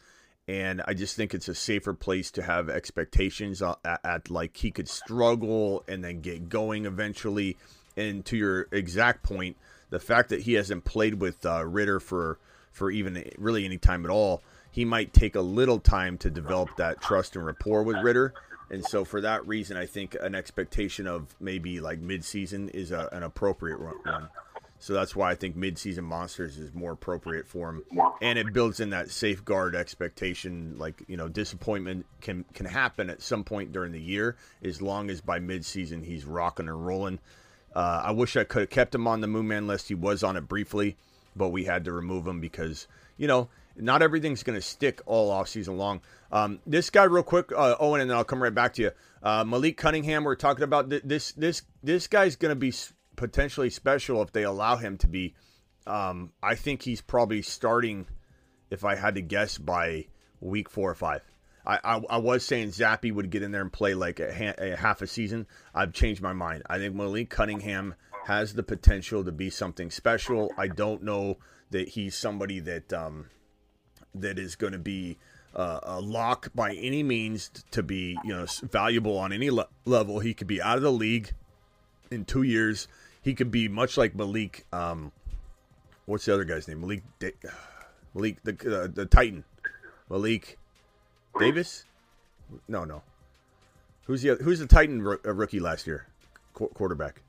And 0.47 0.81
I 0.87 0.93
just 0.93 1.15
think 1.15 1.33
it's 1.33 1.47
a 1.47 1.55
safer 1.55 1.93
place 1.93 2.31
to 2.31 2.41
have 2.41 2.69
expectations 2.69 3.61
at, 3.61 3.99
at 4.03 4.29
like 4.29 4.57
he 4.57 4.71
could 4.71 4.89
struggle 4.89 5.83
and 5.87 6.03
then 6.03 6.21
get 6.21 6.49
going 6.49 6.85
eventually. 6.85 7.55
And 7.95 8.25
to 8.25 8.35
your 8.37 8.67
exact 8.71 9.23
point, 9.23 9.57
the 9.91 9.99
fact 9.99 10.29
that 10.29 10.41
he 10.41 10.53
hasn't 10.53 10.85
played 10.85 11.15
with 11.15 11.45
uh, 11.45 11.65
Ridder 11.65 11.99
for 11.99 12.39
for 12.71 12.89
even 12.91 13.29
really 13.37 13.65
any 13.65 13.77
time 13.77 14.05
at 14.05 14.11
all, 14.11 14.41
he 14.71 14.85
might 14.85 15.13
take 15.13 15.35
a 15.35 15.41
little 15.41 15.79
time 15.79 16.17
to 16.19 16.29
develop 16.29 16.69
that 16.77 17.01
trust 17.01 17.35
and 17.35 17.45
rapport 17.45 17.83
with 17.83 17.97
Ridder. 17.97 18.33
And 18.71 18.85
so, 18.85 19.03
for 19.03 19.21
that 19.21 19.47
reason, 19.47 19.77
I 19.77 19.87
think 19.87 20.15
an 20.21 20.35
expectation 20.35 21.07
of 21.07 21.35
maybe 21.39 21.79
like 21.79 22.01
midseason 22.01 22.69
is 22.69 22.91
a, 22.91 23.09
an 23.11 23.23
appropriate 23.23 23.81
one. 23.81 24.29
So 24.81 24.93
that's 24.93 25.13
why 25.13 25.29
I 25.29 25.35
think 25.35 25.57
midseason 25.57 26.03
monsters 26.03 26.57
is 26.57 26.73
more 26.73 26.93
appropriate 26.93 27.47
for 27.47 27.69
him, 27.69 27.83
and 28.21 28.39
it 28.39 28.53
builds 28.53 28.79
in 28.79 28.91
that 28.91 29.11
safeguard 29.11 29.75
expectation. 29.75 30.75
Like 30.77 31.03
you 31.07 31.17
know, 31.17 31.27
disappointment 31.27 32.05
can 32.21 32.45
can 32.53 32.65
happen 32.65 33.09
at 33.09 33.21
some 33.21 33.43
point 33.43 33.73
during 33.73 33.91
the 33.91 33.99
year, 33.99 34.37
as 34.63 34.81
long 34.81 35.09
as 35.09 35.19
by 35.19 35.39
midseason 35.39 36.05
he's 36.05 36.23
rocking 36.23 36.69
and 36.69 36.85
rolling. 36.85 37.19
Uh, 37.75 38.03
I 38.05 38.11
wish 38.11 38.37
I 38.37 38.45
could 38.45 38.61
have 38.61 38.69
kept 38.69 38.95
him 38.95 39.05
on 39.05 39.19
the 39.19 39.27
Moonman 39.27 39.67
list. 39.67 39.89
He 39.89 39.95
was 39.95 40.23
on 40.23 40.37
it 40.37 40.47
briefly, 40.47 40.95
but 41.35 41.49
we 41.49 41.65
had 41.65 41.83
to 41.83 41.91
remove 41.91 42.25
him 42.25 42.39
because 42.39 42.87
you 43.17 43.27
know 43.27 43.49
not 43.79 44.01
everything's 44.01 44.43
going 44.43 44.57
to 44.57 44.61
stick 44.61 45.01
all 45.05 45.31
off 45.31 45.47
season 45.47 45.77
long. 45.77 46.01
Um, 46.31 46.59
this 46.65 46.89
guy, 46.89 47.03
real 47.03 47.23
quick, 47.23 47.51
uh, 47.51 47.75
Owen, 47.79 48.01
and 48.01 48.09
then 48.09 48.17
I'll 48.17 48.23
come 48.23 48.43
right 48.43 48.53
back 48.53 48.73
to 48.75 48.81
you. 48.83 48.91
Uh, 49.23 49.43
Malik 49.43 49.77
Cunningham, 49.77 50.23
we're 50.23 50.35
talking 50.35 50.63
about 50.63 50.89
th- 50.89 51.03
this. 51.03 51.31
This 51.33 51.63
this 51.83 52.07
guy's 52.07 52.35
going 52.35 52.51
to 52.51 52.55
be 52.55 52.73
potentially 53.15 53.69
special 53.69 54.21
if 54.21 54.31
they 54.31 54.43
allow 54.43 54.75
him 54.77 54.97
to 54.99 55.07
be. 55.07 55.35
Um, 55.87 56.31
I 56.43 56.55
think 56.55 56.83
he's 56.83 57.01
probably 57.01 57.41
starting, 57.41 58.05
if 58.69 58.85
I 58.85 58.95
had 58.95 59.15
to 59.15 59.21
guess, 59.21 59.57
by 59.57 60.05
week 60.39 60.69
four 60.69 60.91
or 60.91 60.95
five. 60.95 61.21
I, 61.65 61.79
I, 61.83 62.01
I 62.09 62.17
was 62.17 62.45
saying 62.45 62.69
Zappe 62.69 63.11
would 63.11 63.29
get 63.29 63.43
in 63.43 63.51
there 63.51 63.61
and 63.61 63.71
play 63.71 63.93
like 63.93 64.19
a, 64.19 64.33
ha- 64.33 64.55
a, 64.57 64.75
half 64.75 65.01
a 65.01 65.07
season. 65.07 65.47
I've 65.73 65.93
changed 65.93 66.21
my 66.21 66.33
mind. 66.33 66.63
I 66.69 66.77
think 66.77 66.95
Malik 66.95 67.29
Cunningham 67.29 67.95
has 68.25 68.53
the 68.53 68.63
potential 68.63 69.23
to 69.23 69.31
be 69.31 69.49
something 69.49 69.91
special. 69.91 70.51
I 70.57 70.67
don't 70.67 71.03
know 71.03 71.37
that 71.71 71.89
he's 71.89 72.15
somebody 72.15 72.59
that 72.61 72.93
um, 72.93 73.25
that 74.15 74.39
is 74.39 74.55
going 74.55 74.73
to 74.73 74.79
be 74.79 75.17
uh, 75.55 75.79
a 75.83 75.99
lock 75.99 76.49
by 76.53 76.73
any 76.73 77.03
means 77.03 77.49
to 77.71 77.83
be 77.83 78.17
you 78.23 78.33
know 78.33 78.45
valuable 78.63 79.17
on 79.17 79.33
any 79.33 79.49
le- 79.49 79.67
level. 79.85 80.19
He 80.19 80.33
could 80.33 80.47
be 80.47 80.61
out 80.61 80.77
of 80.77 80.83
the 80.83 80.91
league 80.91 81.31
in 82.11 82.25
two 82.25 82.43
years 82.43 82.87
he 83.21 83.33
could 83.33 83.51
be 83.51 83.67
much 83.67 83.97
like 83.97 84.15
Malik. 84.15 84.65
Um, 84.71 85.11
what's 86.05 86.25
the 86.25 86.33
other 86.33 86.45
guy's 86.45 86.67
name? 86.67 86.81
Malik. 86.81 87.03
Da- 87.19 87.35
Malik 88.13 88.41
the 88.43 88.51
uh, 88.83 88.87
the 88.91 89.05
Titan. 89.05 89.43
Malik 90.09 90.57
Davis. 91.39 91.85
No, 92.67 92.83
no. 92.85 93.03
Who's 94.05 94.23
the 94.23 94.35
who's 94.35 94.59
the 94.59 94.67
Titan 94.67 95.05
uh, 95.05 95.33
rookie 95.33 95.59
last 95.59 95.85
year? 95.85 96.07
Qu- 96.53 96.69
quarterback. 96.69 97.21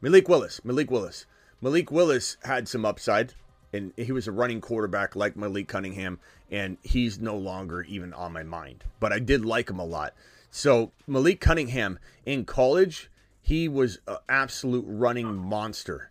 Malik 0.00 0.28
Willis. 0.28 0.64
Malik 0.64 0.90
Willis. 0.90 1.26
Malik 1.60 1.90
Willis 1.90 2.36
had 2.44 2.68
some 2.68 2.84
upside, 2.84 3.34
and 3.72 3.92
he 3.96 4.12
was 4.12 4.26
a 4.26 4.32
running 4.32 4.60
quarterback 4.60 5.14
like 5.16 5.36
Malik 5.36 5.68
Cunningham, 5.68 6.18
and 6.50 6.78
he's 6.82 7.18
no 7.18 7.36
longer 7.36 7.82
even 7.82 8.12
on 8.14 8.32
my 8.32 8.42
mind. 8.42 8.84
But 9.00 9.12
I 9.12 9.18
did 9.18 9.44
like 9.44 9.70
him 9.70 9.78
a 9.78 9.84
lot. 9.84 10.14
So 10.50 10.92
Malik 11.06 11.40
Cunningham 11.40 11.98
in 12.24 12.44
college 12.44 13.10
he 13.48 13.66
was 13.66 13.98
an 14.06 14.18
absolute 14.28 14.84
running 14.86 15.34
monster. 15.34 16.10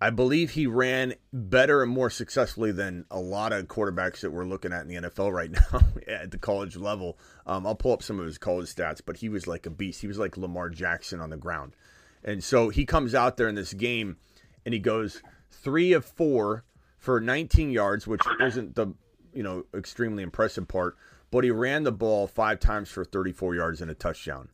I 0.00 0.08
believe 0.08 0.52
he 0.52 0.66
ran 0.66 1.16
better 1.34 1.82
and 1.82 1.92
more 1.92 2.08
successfully 2.08 2.72
than 2.72 3.04
a 3.10 3.20
lot 3.20 3.52
of 3.52 3.66
quarterbacks 3.66 4.20
that 4.20 4.30
we're 4.30 4.46
looking 4.46 4.72
at 4.72 4.80
in 4.80 4.88
the 4.88 4.94
NFL 4.94 5.30
right 5.30 5.50
now 5.72 5.82
at 6.06 6.30
the 6.30 6.38
college 6.38 6.76
level. 6.76 7.18
Um, 7.46 7.66
I'll 7.66 7.74
pull 7.74 7.92
up 7.92 8.02
some 8.02 8.18
of 8.18 8.24
his 8.24 8.38
college 8.38 8.74
stats, 8.74 9.02
but 9.04 9.18
he 9.18 9.28
was 9.28 9.46
like 9.46 9.66
a 9.66 9.70
beast. 9.70 10.00
He 10.00 10.06
was 10.06 10.16
like 10.16 10.38
Lamar 10.38 10.70
Jackson 10.70 11.20
on 11.20 11.28
the 11.28 11.36
ground. 11.36 11.76
And 12.24 12.42
so 12.42 12.70
he 12.70 12.86
comes 12.86 13.14
out 13.14 13.36
there 13.36 13.48
in 13.48 13.54
this 13.54 13.74
game 13.74 14.16
and 14.64 14.72
he 14.72 14.80
goes 14.80 15.20
three 15.50 15.92
of 15.92 16.06
four 16.06 16.64
for 16.98 17.20
19 17.20 17.70
yards, 17.70 18.06
which 18.06 18.22
isn't 18.40 18.74
the 18.74 18.88
you 19.32 19.42
know 19.42 19.64
extremely 19.74 20.22
impressive 20.22 20.68
part, 20.68 20.96
but 21.30 21.44
he 21.44 21.50
ran 21.50 21.84
the 21.84 21.92
ball 21.92 22.26
five 22.26 22.60
times 22.60 22.90
for 22.90 23.04
34 23.04 23.54
yards 23.54 23.80
and 23.80 23.90
a 23.90 23.94
touchdown. 23.94 24.48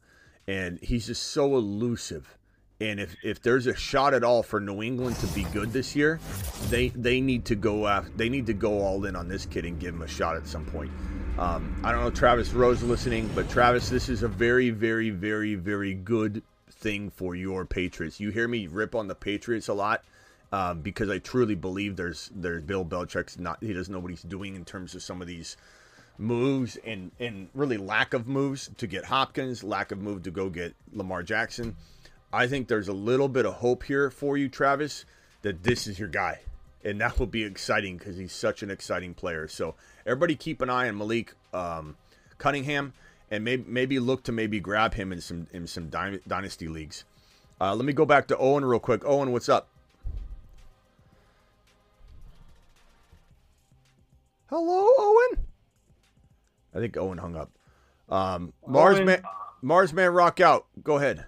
And 0.46 0.78
he's 0.80 1.06
just 1.06 1.22
so 1.22 1.56
elusive 1.56 2.36
and 2.80 2.98
if, 2.98 3.16
if 3.22 3.40
there's 3.40 3.66
a 3.66 3.74
shot 3.74 4.14
at 4.14 4.24
all 4.24 4.42
for 4.42 4.60
New 4.60 4.82
England 4.82 5.16
to 5.16 5.26
be 5.28 5.44
good 5.44 5.72
this 5.72 5.94
year, 5.94 6.18
they 6.70 6.88
they 6.88 7.20
need 7.20 7.44
to 7.46 7.54
go 7.54 7.86
after, 7.86 8.10
they 8.16 8.28
need 8.28 8.46
to 8.46 8.52
go 8.52 8.80
all 8.80 9.04
in 9.04 9.14
on 9.14 9.28
this 9.28 9.46
kid 9.46 9.64
and 9.64 9.78
give 9.78 9.94
him 9.94 10.02
a 10.02 10.08
shot 10.08 10.36
at 10.36 10.46
some 10.46 10.66
point. 10.66 10.90
Um, 11.38 11.80
I 11.84 11.92
don't 11.92 12.02
know 12.02 12.10
Travis 12.10 12.52
Rose 12.52 12.82
listening, 12.82 13.30
but 13.34 13.48
Travis, 13.48 13.88
this 13.88 14.08
is 14.08 14.22
a 14.22 14.28
very 14.28 14.70
very 14.70 15.10
very 15.10 15.54
very 15.54 15.94
good 15.94 16.42
thing 16.68 17.10
for 17.10 17.36
your 17.36 17.64
Patriots. 17.64 18.18
You 18.18 18.30
hear 18.30 18.48
me 18.48 18.66
rip 18.66 18.96
on 18.96 19.06
the 19.06 19.14
Patriots 19.14 19.68
a 19.68 19.74
lot 19.74 20.04
um, 20.54 20.82
because 20.82 21.10
I 21.10 21.18
truly 21.18 21.56
believe 21.56 21.96
there's 21.96 22.30
there's 22.32 22.62
Bill 22.62 22.84
Belichick's 22.84 23.40
not 23.40 23.58
he 23.60 23.72
doesn't 23.72 23.92
know 23.92 23.98
what 23.98 24.12
he's 24.12 24.22
doing 24.22 24.54
in 24.54 24.64
terms 24.64 24.94
of 24.94 25.02
some 25.02 25.20
of 25.20 25.26
these 25.26 25.56
moves 26.16 26.76
and 26.86 27.10
and 27.18 27.48
really 27.54 27.76
lack 27.76 28.14
of 28.14 28.28
moves 28.28 28.70
to 28.76 28.86
get 28.86 29.06
Hopkins, 29.06 29.64
lack 29.64 29.90
of 29.90 29.98
move 29.98 30.22
to 30.22 30.30
go 30.30 30.48
get 30.48 30.76
Lamar 30.92 31.24
Jackson. 31.24 31.74
I 32.32 32.46
think 32.46 32.68
there's 32.68 32.86
a 32.86 32.92
little 32.92 33.28
bit 33.28 33.46
of 33.46 33.54
hope 33.54 33.82
here 33.82 34.10
for 34.10 34.36
you, 34.36 34.48
Travis, 34.48 35.04
that 35.42 35.64
this 35.64 35.88
is 35.88 35.98
your 35.98 36.08
guy. 36.08 36.40
And 36.84 37.00
that 37.00 37.18
will 37.18 37.26
be 37.26 37.42
exciting 37.42 37.96
because 37.96 38.16
he's 38.16 38.32
such 38.32 38.62
an 38.62 38.70
exciting 38.70 39.14
player. 39.14 39.48
So 39.48 39.74
everybody 40.06 40.36
keep 40.36 40.60
an 40.60 40.70
eye 40.70 40.86
on 40.86 40.98
Malik 40.98 41.34
um, 41.52 41.96
Cunningham 42.38 42.92
and 43.28 43.42
maybe 43.42 43.64
maybe 43.66 43.98
look 43.98 44.22
to 44.24 44.32
maybe 44.32 44.60
grab 44.60 44.94
him 44.94 45.10
in 45.10 45.20
some 45.20 45.48
in 45.52 45.66
some 45.66 45.88
dynasty 45.88 46.68
leagues. 46.68 47.04
Uh, 47.60 47.74
let 47.74 47.84
me 47.84 47.92
go 47.92 48.06
back 48.06 48.28
to 48.28 48.38
Owen 48.38 48.64
real 48.64 48.78
quick. 48.78 49.04
Owen, 49.04 49.32
what's 49.32 49.48
up? 49.48 49.68
Hello, 54.46 54.88
Owen. 54.98 55.44
I 56.74 56.78
think 56.78 56.96
Owen 56.96 57.18
hung 57.18 57.36
up. 57.36 57.50
Um, 58.08 58.52
Mars 58.66 59.00
man, 59.00 59.22
Mars 59.62 59.92
man, 59.92 60.12
rock 60.12 60.40
out. 60.40 60.66
Go 60.82 60.96
ahead. 60.96 61.24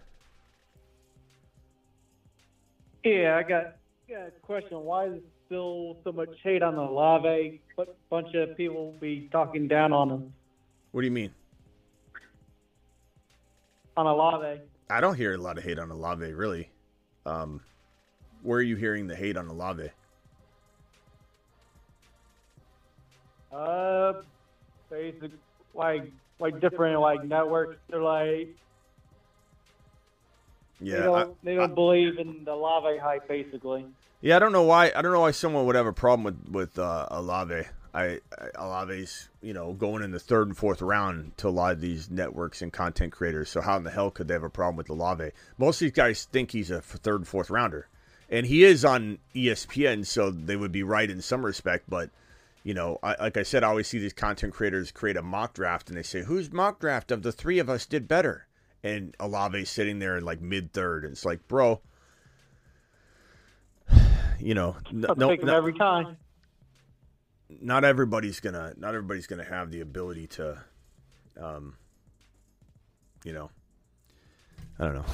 Yeah, 3.05 3.37
I 3.37 3.43
got, 3.43 3.77
got 4.09 4.27
a 4.27 4.31
question. 4.43 4.81
Why 4.81 5.07
is 5.07 5.12
there 5.12 5.21
still 5.47 5.97
so 6.05 6.12
much 6.12 6.29
hate 6.43 6.62
on 6.62 6.75
Olave? 6.75 7.62
What 7.77 7.97
bunch 8.11 8.35
of 8.35 8.57
people 8.57 8.95
be 9.01 9.29
talking 9.33 9.69
down 9.69 9.93
on 9.93 10.11
him? 10.11 10.33
What 10.91 11.03
do 11.03 11.07
you 11.07 11.12
mean? 11.12 11.33
On 13.97 14.07
Olave. 14.07 14.61
I 14.91 15.01
don't 15.01 15.14
hear 15.14 15.35
a 15.35 15.39
lot 15.39 15.57
of 15.57 15.64
hate 15.64 15.79
on 15.79 15.91
Olave, 15.91 16.33
really. 16.33 16.71
Um, 17.25 17.61
where 18.43 18.59
are 18.59 18.62
you 18.62 18.77
hearing 18.77 19.07
the 19.07 19.17
hate 19.17 19.37
on 19.37 19.49
Olave? 19.49 19.89
Uh, 23.57 24.13
basic 24.91 25.31
like 25.75 26.11
like 26.39 26.61
different 26.61 27.01
like 27.01 27.25
networks. 27.25 27.77
They're 27.89 28.03
like 28.03 28.55
yeah, 30.81 30.97
they 30.97 31.03
don't, 31.03 31.17
I, 31.17 31.35
they 31.43 31.55
don't 31.55 31.71
I, 31.71 31.75
believe 31.75 32.19
in 32.19 32.45
the 32.45 32.53
Olave 32.53 32.99
hype, 32.99 33.27
basically. 33.29 33.87
Yeah, 34.21 34.37
I 34.37 34.39
don't 34.39 34.53
know 34.53 34.65
why. 34.65 34.93
I 34.95 35.01
don't 35.01 35.13
know 35.13 35.21
why 35.21 35.31
someone 35.31 35.67
would 35.67 35.77
have 35.77 35.87
a 35.87 35.93
problem 35.93 36.25
with 36.25 36.49
with 36.51 36.79
uh, 36.79 37.07
Olave. 37.11 37.63
I, 37.95 38.21
I 38.39 38.49
Olave's 38.59 39.31
you 39.41 39.55
know 39.55 39.73
going 39.73 40.03
in 40.03 40.11
the 40.11 40.19
third 40.19 40.49
and 40.49 40.57
fourth 40.57 40.83
round 40.83 41.37
to 41.39 41.49
a 41.49 41.51
lot 41.51 41.73
of 41.73 41.81
these 41.81 42.11
networks 42.11 42.61
and 42.61 42.71
content 42.71 43.13
creators. 43.13 43.49
So 43.49 43.63
how 43.63 43.79
in 43.79 43.85
the 43.85 43.91
hell 43.91 44.11
could 44.11 44.29
they 44.29 44.35
have 44.35 44.43
a 44.43 44.51
problem 44.51 44.77
with 44.77 44.91
Olave? 44.91 45.31
Most 45.57 45.77
of 45.77 45.87
these 45.87 45.93
guys 45.93 46.25
think 46.25 46.51
he's 46.51 46.71
a 46.71 46.83
third 46.83 47.21
and 47.21 47.29
fourth 47.29 47.49
rounder, 47.49 47.89
and 48.29 48.45
he 48.45 48.65
is 48.65 48.85
on 48.85 49.19
ESPN, 49.35 50.05
so 50.05 50.31
they 50.31 50.57
would 50.57 50.73
be 50.73 50.83
right 50.83 51.11
in 51.11 51.23
some 51.23 51.47
respect. 51.47 51.85
But 51.89 52.11
you 52.67 52.75
know, 52.75 52.99
I, 53.01 53.14
like 53.21 53.37
I 53.37 53.45
said, 53.45 53.62
I 53.62 53.69
always 53.69 53.87
see 53.87 54.01
these 54.01 54.12
content 54.12 54.53
creators 54.53 54.91
create 54.91 55.17
a 55.17 55.23
mock 55.23 55.55
draft, 55.55 55.89
and 55.89 55.97
they 55.97 56.03
say, 56.03 56.25
"Whose 56.25 56.53
mock 56.53 56.81
draft 56.81 57.12
of 57.12 57.23
the 57.23 57.31
three 57.31 57.61
of 57.61 57.71
us 57.71 57.87
did 57.87 58.09
better?" 58.09 58.49
and 58.83 59.14
Olave 59.21 59.64
sitting 59.67 60.01
there 60.01 60.17
in 60.17 60.25
like 60.25 60.41
mid 60.41 60.73
third. 60.73 61.05
And 61.05 61.12
It's 61.12 61.25
like, 61.25 61.47
bro, 61.47 61.81
you 64.41 64.55
know, 64.55 64.77
no, 64.91 65.14
no, 65.17 65.31
every 65.31 65.75
time. 65.75 66.17
Not 67.49 67.85
everybody's 67.85 68.41
gonna, 68.41 68.75
not 68.77 68.97
everybody's 68.97 69.29
gonna 69.29 69.45
have 69.45 69.71
the 69.71 69.81
ability 69.81 70.27
to, 70.27 70.61
um, 71.41 71.77
you 73.23 73.33
know, 73.33 73.51
I 74.79 74.85
don't 74.85 74.95
know. 74.95 75.05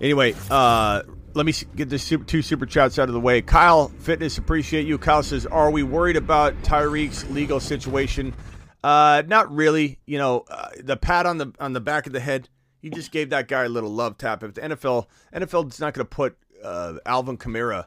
Anyway, 0.00 0.34
uh, 0.50 1.02
let 1.34 1.46
me 1.46 1.52
get 1.76 1.88
this 1.88 2.02
super, 2.02 2.24
two 2.24 2.42
super 2.42 2.66
chats 2.66 2.98
out 2.98 3.08
of 3.08 3.14
the 3.14 3.20
way. 3.20 3.42
Kyle 3.42 3.88
Fitness, 3.88 4.38
appreciate 4.38 4.86
you. 4.86 4.98
Kyle 4.98 5.22
says, 5.22 5.46
"Are 5.46 5.70
we 5.70 5.82
worried 5.82 6.16
about 6.16 6.54
Tyreek's 6.62 7.28
legal 7.30 7.60
situation?" 7.60 8.34
Uh, 8.82 9.22
not 9.26 9.54
really. 9.54 9.98
You 10.06 10.18
know, 10.18 10.44
uh, 10.50 10.70
the 10.78 10.96
pat 10.96 11.26
on 11.26 11.38
the 11.38 11.52
on 11.60 11.72
the 11.72 11.80
back 11.80 12.06
of 12.06 12.12
the 12.12 12.20
head 12.20 12.48
he 12.80 12.90
just 12.90 13.12
gave 13.12 13.30
that 13.30 13.48
guy 13.48 13.64
a 13.64 13.68
little 13.68 13.90
love 13.90 14.16
tap. 14.18 14.42
If 14.42 14.54
the 14.54 14.62
NFL 14.62 15.06
NFL 15.34 15.70
is 15.70 15.80
not 15.80 15.94
going 15.94 16.06
to 16.06 16.10
put 16.10 16.36
uh, 16.62 16.94
Alvin 17.06 17.36
Kamara 17.36 17.86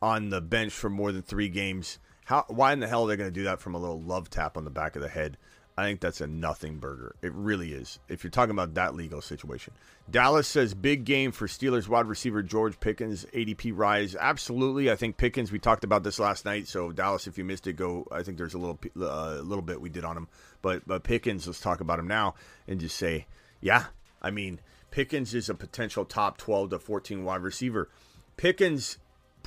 on 0.00 0.30
the 0.30 0.40
bench 0.40 0.72
for 0.72 0.90
more 0.90 1.12
than 1.12 1.22
three 1.22 1.48
games, 1.48 1.98
how 2.26 2.44
why 2.48 2.72
in 2.72 2.80
the 2.80 2.86
hell 2.86 3.04
are 3.04 3.08
they 3.08 3.16
going 3.16 3.30
to 3.30 3.34
do 3.34 3.44
that 3.44 3.60
from 3.60 3.74
a 3.74 3.78
little 3.78 4.00
love 4.00 4.30
tap 4.30 4.56
on 4.56 4.64
the 4.64 4.70
back 4.70 4.96
of 4.96 5.02
the 5.02 5.08
head? 5.08 5.38
I 5.78 5.84
think 5.84 6.00
that's 6.00 6.20
a 6.20 6.26
nothing 6.26 6.78
burger. 6.78 7.14
It 7.22 7.32
really 7.34 7.72
is. 7.72 8.00
If 8.08 8.24
you're 8.24 8.32
talking 8.32 8.50
about 8.50 8.74
that 8.74 8.96
legal 8.96 9.22
situation. 9.22 9.74
Dallas 10.10 10.48
says 10.48 10.74
big 10.74 11.04
game 11.04 11.30
for 11.30 11.46
Steelers 11.46 11.86
wide 11.86 12.06
receiver 12.06 12.42
George 12.42 12.80
Pickens, 12.80 13.24
ADP 13.26 13.70
rise. 13.76 14.16
Absolutely. 14.16 14.90
I 14.90 14.96
think 14.96 15.18
Pickens, 15.18 15.52
we 15.52 15.60
talked 15.60 15.84
about 15.84 16.02
this 16.02 16.18
last 16.18 16.44
night. 16.44 16.66
So 16.66 16.90
Dallas, 16.90 17.28
if 17.28 17.38
you 17.38 17.44
missed 17.44 17.68
it, 17.68 17.74
go. 17.74 18.08
I 18.10 18.24
think 18.24 18.38
there's 18.38 18.54
a 18.54 18.58
little 18.58 18.80
a 18.96 19.04
uh, 19.04 19.40
little 19.44 19.62
bit 19.62 19.80
we 19.80 19.88
did 19.88 20.04
on 20.04 20.16
him. 20.16 20.26
But, 20.62 20.84
but 20.84 21.04
Pickens, 21.04 21.46
let's 21.46 21.60
talk 21.60 21.80
about 21.80 22.00
him 22.00 22.08
now 22.08 22.34
and 22.66 22.80
just 22.80 22.96
say, 22.96 23.26
yeah, 23.60 23.84
I 24.20 24.32
mean, 24.32 24.58
Pickens 24.90 25.32
is 25.32 25.48
a 25.48 25.54
potential 25.54 26.04
top 26.04 26.38
12 26.38 26.70
to 26.70 26.80
14 26.80 27.22
wide 27.22 27.42
receiver. 27.42 27.88
Pickens 28.36 28.98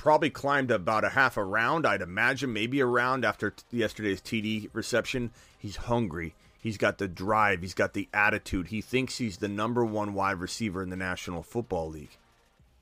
probably 0.02 0.30
climbed 0.30 0.72
about 0.72 1.04
a 1.04 1.10
half 1.10 1.36
a 1.36 1.44
round, 1.44 1.86
I'd 1.86 2.02
imagine, 2.02 2.52
maybe 2.52 2.80
a 2.80 2.86
round 2.86 3.24
after 3.24 3.50
t- 3.50 3.62
yesterday's 3.70 4.20
TD 4.20 4.68
reception. 4.72 5.30
He's 5.56 5.76
hungry. 5.76 6.34
He's 6.60 6.76
got 6.76 6.98
the 6.98 7.06
drive. 7.06 7.62
He's 7.62 7.72
got 7.72 7.92
the 7.94 8.08
attitude. 8.12 8.66
He 8.66 8.80
thinks 8.80 9.18
he's 9.18 9.36
the 9.36 9.46
number 9.46 9.84
one 9.84 10.12
wide 10.12 10.40
receiver 10.40 10.82
in 10.82 10.90
the 10.90 10.96
National 10.96 11.44
Football 11.44 11.90
League. 11.90 12.18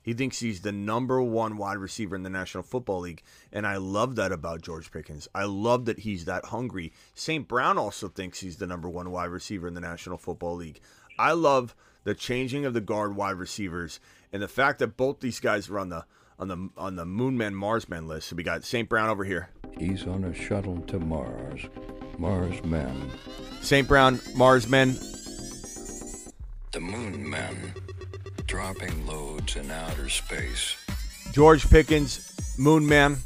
He 0.01 0.13
thinks 0.13 0.39
he's 0.39 0.61
the 0.61 0.71
number 0.71 1.21
one 1.21 1.57
wide 1.57 1.77
receiver 1.77 2.15
in 2.15 2.23
the 2.23 2.29
National 2.31 2.63
Football 2.63 3.01
League. 3.01 3.21
And 3.53 3.67
I 3.67 3.77
love 3.77 4.15
that 4.15 4.31
about 4.31 4.63
George 4.63 4.91
Pickens. 4.91 5.27
I 5.35 5.43
love 5.43 5.85
that 5.85 5.99
he's 5.99 6.25
that 6.25 6.45
hungry. 6.45 6.91
St. 7.13 7.47
Brown 7.47 7.77
also 7.77 8.07
thinks 8.07 8.39
he's 8.39 8.57
the 8.57 8.65
number 8.65 8.89
one 8.89 9.11
wide 9.11 9.29
receiver 9.29 9.67
in 9.67 9.75
the 9.75 9.79
National 9.79 10.17
Football 10.17 10.55
League. 10.55 10.79
I 11.19 11.33
love 11.33 11.75
the 12.03 12.15
changing 12.15 12.65
of 12.65 12.73
the 12.73 12.81
guard 12.81 13.15
wide 13.15 13.37
receivers 13.37 13.99
and 14.33 14.41
the 14.41 14.47
fact 14.47 14.79
that 14.79 14.97
both 14.97 15.19
these 15.19 15.39
guys 15.39 15.69
are 15.69 15.77
on 15.77 15.89
the 15.89 16.05
on 16.41 16.47
the 16.47 16.69
on 16.75 16.95
the 16.95 17.05
Moonman 17.05 17.53
Marsman 17.53 18.07
list. 18.07 18.29
So 18.29 18.35
we 18.35 18.43
got 18.43 18.63
St. 18.63 18.89
Brown 18.89 19.09
over 19.09 19.23
here. 19.23 19.49
He's 19.77 20.07
on 20.07 20.23
a 20.23 20.33
shuttle 20.33 20.81
to 20.87 20.99
Mars. 20.99 21.61
Mars 22.17 22.63
men. 22.63 23.11
St. 23.61 23.87
Brown, 23.87 24.19
Mars 24.35 24.67
men. 24.67 24.97
The 26.71 26.81
Moon 26.81 27.29
men. 27.29 27.73
Dropping 28.47 29.05
loads 29.05 29.55
in 29.55 29.69
outer 29.69 30.09
space. 30.09 30.75
George 31.31 31.69
Pickens, 31.69 32.35
Moon 32.57 32.87
Man. 32.87 33.17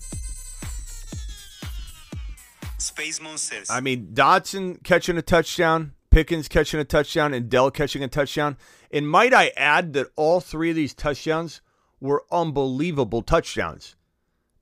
Space 2.77 3.19
Monsters. 3.19 3.69
I 3.69 3.81
mean, 3.81 4.09
Dotson 4.13 4.83
catching 4.83 5.17
a 5.17 5.21
touchdown. 5.21 5.93
Pickens 6.11 6.47
catching 6.47 6.79
a 6.79 6.85
touchdown 6.85 7.33
and 7.33 7.49
Dell 7.49 7.71
catching 7.71 8.03
a 8.03 8.07
touchdown. 8.07 8.57
And 8.91 9.09
might 9.09 9.33
I 9.33 9.51
add 9.57 9.93
that 9.93 10.07
all 10.15 10.39
three 10.39 10.69
of 10.69 10.75
these 10.75 10.93
touchdowns 10.93 11.61
were 11.99 12.25
unbelievable 12.31 13.21
touchdowns. 13.21 13.95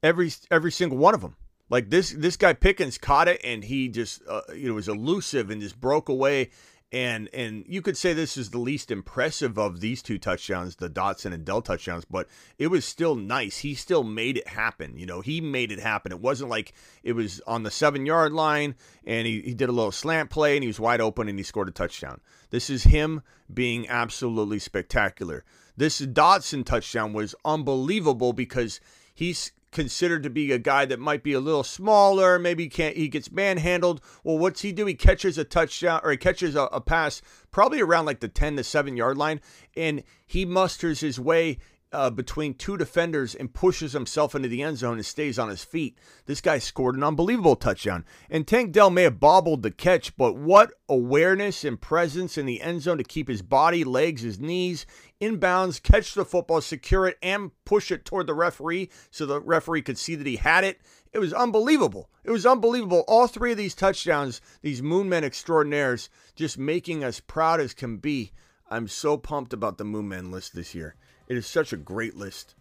Every 0.01 0.31
every 0.51 0.71
single 0.71 0.97
one 0.97 1.13
of 1.13 1.21
them. 1.21 1.35
Like 1.69 1.89
this 1.89 2.11
this 2.11 2.37
guy 2.37 2.53
Pickens 2.53 2.97
caught 2.97 3.27
it 3.27 3.41
and 3.43 3.63
he 3.63 3.87
just 3.87 4.21
uh, 4.27 4.41
you 4.55 4.67
know 4.67 4.75
was 4.75 4.87
elusive 4.87 5.49
and 5.49 5.61
just 5.61 5.79
broke 5.79 6.09
away 6.09 6.49
and 6.93 7.27
and 7.33 7.65
you 7.67 7.81
could 7.81 7.97
say 7.97 8.13
this 8.13 8.37
is 8.37 8.51
the 8.51 8.59
least 8.59 8.91
impressive 8.91 9.57
of 9.57 9.79
these 9.79 10.03
two 10.03 10.19
touchdowns, 10.19 10.75
the 10.75 10.89
Dotson 10.89 11.33
and 11.33 11.43
Dell 11.43 11.63
touchdowns, 11.63 12.05
but 12.05 12.27
it 12.59 12.67
was 12.67 12.85
still 12.85 13.15
nice. 13.15 13.57
He 13.57 13.73
still 13.73 14.03
made 14.03 14.37
it 14.37 14.47
happen. 14.47 14.95
You 14.95 15.07
know, 15.07 15.19
he 15.21 15.41
made 15.41 15.71
it 15.71 15.79
happen. 15.79 16.11
It 16.11 16.19
wasn't 16.19 16.51
like 16.51 16.73
it 17.01 17.13
was 17.13 17.41
on 17.47 17.63
the 17.63 17.71
seven 17.71 18.05
yard 18.05 18.31
line 18.31 18.75
and 19.03 19.25
he, 19.25 19.41
he 19.41 19.53
did 19.55 19.69
a 19.69 19.73
little 19.73 19.91
slant 19.91 20.29
play 20.29 20.55
and 20.55 20.63
he 20.63 20.67
was 20.67 20.79
wide 20.79 21.01
open 21.01 21.27
and 21.27 21.39
he 21.39 21.43
scored 21.43 21.67
a 21.67 21.71
touchdown. 21.71 22.21
This 22.51 22.69
is 22.69 22.83
him 22.83 23.23
being 23.51 23.89
absolutely 23.89 24.59
spectacular. 24.59 25.43
This 25.75 26.01
Dotson 26.01 26.65
touchdown 26.65 27.13
was 27.13 27.35
unbelievable 27.43 28.33
because 28.33 28.79
he's 29.13 29.51
considered 29.71 30.23
to 30.23 30.29
be 30.29 30.51
a 30.51 30.59
guy 30.59 30.85
that 30.85 30.99
might 30.99 31.23
be 31.23 31.33
a 31.33 31.39
little 31.39 31.63
smaller. 31.63 32.39
Maybe 32.39 32.63
he 32.63 32.69
can't 32.69 32.95
he 32.95 33.07
gets 33.09 33.31
manhandled. 33.31 34.01
Well, 34.23 34.37
what's 34.37 34.61
he 34.61 34.71
do? 34.71 34.85
He 34.85 34.93
catches 34.93 35.37
a 35.37 35.43
touchdown 35.43 35.99
or 36.03 36.11
he 36.11 36.17
catches 36.17 36.55
a, 36.55 36.63
a 36.65 36.79
pass 36.79 37.21
probably 37.51 37.81
around 37.81 38.05
like 38.05 38.19
the 38.19 38.27
ten 38.27 38.55
to 38.55 38.63
seven 38.63 38.95
yard 38.95 39.17
line, 39.17 39.41
and 39.75 40.03
he 40.25 40.45
musters 40.45 41.01
his 41.01 41.19
way 41.19 41.57
uh, 41.93 42.09
between 42.09 42.55
two 42.55 42.75
defenders 42.75 43.35
and 43.35 43.53
pushes 43.53 43.93
himself 43.93 44.35
into 44.35 44.49
the 44.49 44.63
end 44.63 44.77
zone 44.77 44.95
and 44.95 45.05
stays 45.05 45.37
on 45.37 45.49
his 45.49 45.63
feet. 45.63 45.97
This 46.25 46.41
guy 46.41 46.57
scored 46.57 46.95
an 46.95 47.03
unbelievable 47.03 47.55
touchdown. 47.55 48.03
And 48.29 48.47
Tank 48.47 48.71
Dell 48.71 48.89
may 48.89 49.03
have 49.03 49.19
bobbled 49.19 49.61
the 49.61 49.71
catch, 49.71 50.17
but 50.17 50.35
what 50.35 50.73
awareness 50.89 51.63
and 51.63 51.79
presence 51.79 52.37
in 52.37 52.45
the 52.45 52.61
end 52.61 52.81
zone 52.81 52.97
to 52.97 53.03
keep 53.03 53.27
his 53.27 53.41
body, 53.41 53.83
legs, 53.83 54.23
his 54.23 54.39
knees 54.39 54.85
inbounds, 55.21 55.81
catch 55.81 56.13
the 56.13 56.25
football, 56.25 56.59
secure 56.59 57.07
it, 57.07 57.17
and 57.23 57.51
push 57.63 57.91
it 57.91 58.03
toward 58.03 58.27
the 58.27 58.33
referee 58.33 58.89
so 59.09 59.25
the 59.25 59.39
referee 59.39 59.81
could 59.81 59.97
see 59.97 60.15
that 60.15 60.27
he 60.27 60.35
had 60.35 60.63
it. 60.63 60.81
It 61.13 61.19
was 61.19 61.31
unbelievable. 61.31 62.09
It 62.23 62.31
was 62.31 62.45
unbelievable. 62.45 63.05
All 63.07 63.27
three 63.27 63.51
of 63.51 63.57
these 63.57 63.75
touchdowns, 63.75 64.41
these 64.61 64.81
Moonmen 64.81 65.23
extraordinaires, 65.23 66.09
just 66.35 66.57
making 66.57 67.03
us 67.03 67.19
proud 67.19 67.61
as 67.61 67.73
can 67.73 67.97
be. 67.97 68.31
I'm 68.69 68.87
so 68.87 69.17
pumped 69.17 69.53
about 69.53 69.77
the 69.77 69.83
Moonmen 69.83 70.31
list 70.31 70.55
this 70.55 70.73
year. 70.73 70.95
It 71.33 71.37
is 71.37 71.47
such 71.47 71.73
a 71.73 71.77
great 71.77 72.15
list. 72.15 72.53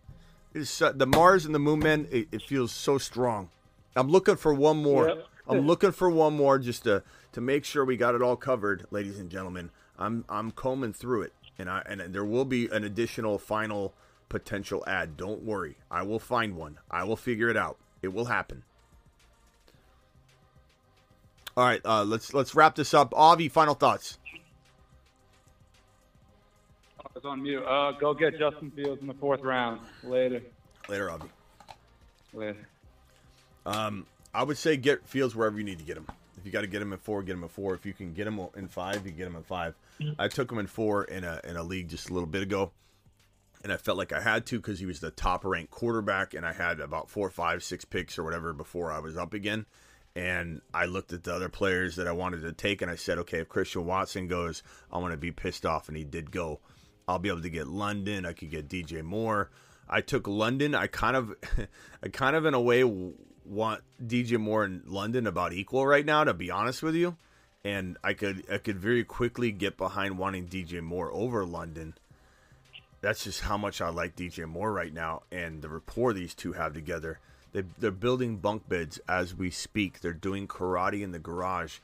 It 0.55 0.63
is 0.63 0.71
su- 0.71 0.95
the 0.95 1.05
Mars 1.05 1.45
and 1.45 1.55
the 1.55 1.59
Moonmen. 1.59 2.11
It, 2.11 2.29
it 2.33 2.41
feels 2.41 2.73
so 2.73 2.97
strong. 2.97 3.51
I'm 3.95 4.09
looking 4.09 4.37
for 4.37 4.55
one 4.55 4.83
more. 4.83 5.09
Yep. 5.09 5.27
I'm 5.47 5.67
looking 5.67 5.93
for 5.93 6.09
one 6.09 6.35
more 6.35 6.59
just 6.59 6.85
to 6.85 7.03
to 7.33 7.43
make 7.43 7.67
sure 7.67 7.85
we 7.85 7.99
got 7.99 8.15
it 8.15 8.23
all 8.23 8.35
covered, 8.35 8.87
ladies 8.91 9.19
and 9.21 9.29
gentlemen. 9.29 9.69
I'm 9.99 10.25
I'm 10.31 10.53
combing 10.53 10.95
through 10.95 11.21
it, 11.21 11.35
and 11.59 11.69
I 11.69 11.83
and 11.85 12.01
there 12.15 12.25
will 12.25 12.47
be 12.47 12.67
an 12.69 12.83
additional 12.83 13.39
final 13.39 13.93
potential 14.31 14.83
ad. 14.87 15.19
Don't 15.19 15.43
worry, 15.43 15.77
I 15.91 16.01
will 16.01 16.19
find 16.19 16.57
one. 16.57 16.79
I 16.91 17.05
will 17.05 17.17
figure 17.17 17.51
it 17.51 17.59
out. 17.59 17.77
It 18.01 18.15
will 18.15 18.25
happen. 18.25 18.63
All 21.59 21.67
right, 21.67 21.83
uh, 21.85 22.05
let's 22.05 22.33
let's 22.33 22.55
wrap 22.55 22.77
this 22.77 22.95
up. 22.95 23.13
Avi, 23.15 23.51
final 23.51 23.75
thoughts. 23.75 24.19
Was 27.23 27.31
on 27.31 27.43
mute. 27.43 27.65
Uh, 27.65 27.93
go 27.93 28.15
get 28.15 28.39
Justin 28.39 28.71
Fields 28.71 29.01
in 29.01 29.07
the 29.07 29.15
fourth 29.15 29.43
round. 29.43 29.81
Later. 30.03 30.43
Later, 30.89 31.11
Avi. 31.11 31.29
Later. 32.33 32.69
Um, 33.65 34.07
I 34.35 34.43
would 34.43 34.59
say 34.59 34.77
get 34.77 35.07
Fields 35.07 35.37
wherever 35.37 35.57
you 35.59 35.65
need 35.65 35.79
to 35.79 35.85
get 35.85 35.97
him. 35.97 36.07
If 36.37 36.47
you 36.47 36.53
got 36.53 36.63
to 36.63 36.67
get 36.67 36.83
him 36.83 36.93
at 36.93 37.01
four, 37.01 37.23
get 37.23 37.35
him 37.35 37.45
at 37.45 37.51
four. 37.51 37.75
If 37.75 37.87
you 37.87 37.93
can 37.93 38.15
get 38.15 38.27
him 38.27 38.41
in 38.57 38.67
five, 38.67 39.07
you 39.07 39.13
get 39.13 39.29
him 39.29 39.37
at 39.37 39.47
five. 39.47 39.75
I 40.19 40.27
took 40.27 40.51
him 40.51 40.59
in 40.59 40.67
four 40.67 41.05
in 41.05 41.23
a 41.23 41.41
in 41.45 41.57
a 41.57 41.63
league 41.63 41.89
just 41.89 42.11
a 42.11 42.13
little 42.13 42.27
bit 42.27 42.43
ago, 42.43 42.73
and 43.63 43.73
I 43.73 43.77
felt 43.77 43.97
like 43.97 44.13
I 44.13 44.21
had 44.21 44.47
to 44.47 44.57
because 44.57 44.81
he 44.81 44.87
was 44.87 44.99
the 44.99 45.13
top 45.13 45.45
ranked 45.45 45.71
quarterback, 45.71 46.35
and 46.35 46.45
I 46.45 46.53
had 46.53 46.81
about 46.81 47.11
four, 47.11 47.31
five, 47.31 47.63
six 47.63 47.85
picks 47.85 48.19
or 48.19 48.25
whatever 48.25 48.53
before 48.53 48.91
I 48.91 48.99
was 48.99 49.17
up 49.17 49.35
again. 49.35 49.67
And 50.17 50.61
I 50.75 50.87
looked 50.87 51.13
at 51.13 51.23
the 51.23 51.35
other 51.35 51.49
players 51.49 51.97
that 51.97 52.09
I 52.09 52.13
wanted 52.13 52.43
to 52.43 52.53
take, 52.53 52.83
and 52.83 52.91
I 52.91 52.97
said, 52.97 53.19
okay, 53.19 53.39
if 53.39 53.49
Christian 53.49 53.87
Watson 53.87 54.27
goes, 54.27 54.63
I 54.93 54.99
want 54.99 55.13
to 55.13 55.17
be 55.17 55.31
pissed 55.31 55.65
off, 55.65 55.89
and 55.89 55.97
he 55.97 56.05
did 56.05 56.31
go. 56.31 56.61
I'll 57.13 57.19
be 57.19 57.29
able 57.29 57.43
to 57.43 57.51
get 57.51 57.69
London. 57.69 58.25
I 58.25 58.33
could 58.33 58.51
get 58.51 58.69
DJ 58.69 59.03
Moore. 59.03 59.51
I 59.89 60.01
took 60.01 60.27
London. 60.27 60.75
I 60.75 60.87
kind 60.87 61.17
of, 61.17 61.35
I 62.03 62.09
kind 62.09 62.35
of 62.35 62.47
in 62.47 62.55
a 62.55 62.61
way 62.61 62.83
want 63.45 63.83
DJ 64.03 64.39
Moore 64.39 64.65
and 64.65 64.87
London 64.87 65.27
about 65.27 65.53
equal 65.53 65.87
right 65.87 66.07
now. 66.07 66.25
To 66.25 66.33
be 66.33 66.51
honest 66.51 66.83
with 66.83 66.95
you, 66.95 67.17
and 67.65 67.99
I 68.03 68.15
could, 68.15 68.45
I 68.51 68.59
could 68.59 68.79
very 68.79 69.05
quickly 69.05 69.53
get 69.53 69.77
behind 69.77 70.19
wanting 70.19 70.49
DJ 70.49 70.81
Moore 70.81 71.13
over 71.13 71.45
London. 71.45 71.95
That's 73.03 73.25
just 73.25 73.43
how 73.43 73.59
much 73.59 73.81
I 73.81 73.91
like 73.91 74.17
DJ 74.17 74.49
Moore 74.49 74.73
right 74.73 74.95
now, 74.95 75.23
and 75.31 75.61
the 75.61 75.69
rapport 75.69 76.13
these 76.13 76.35
two 76.35 76.53
have 76.53 76.73
together. 76.73 77.19
They, 77.53 77.65
they're 77.79 77.91
building 77.91 78.39
bunk 78.39 78.69
beds 78.69 78.99
as 79.07 79.35
we 79.35 79.51
speak. 79.51 80.01
They're 80.01 80.15
doing 80.15 80.49
karate 80.49 81.03
in 81.03 81.13
the 81.13 81.19
garage 81.19 81.81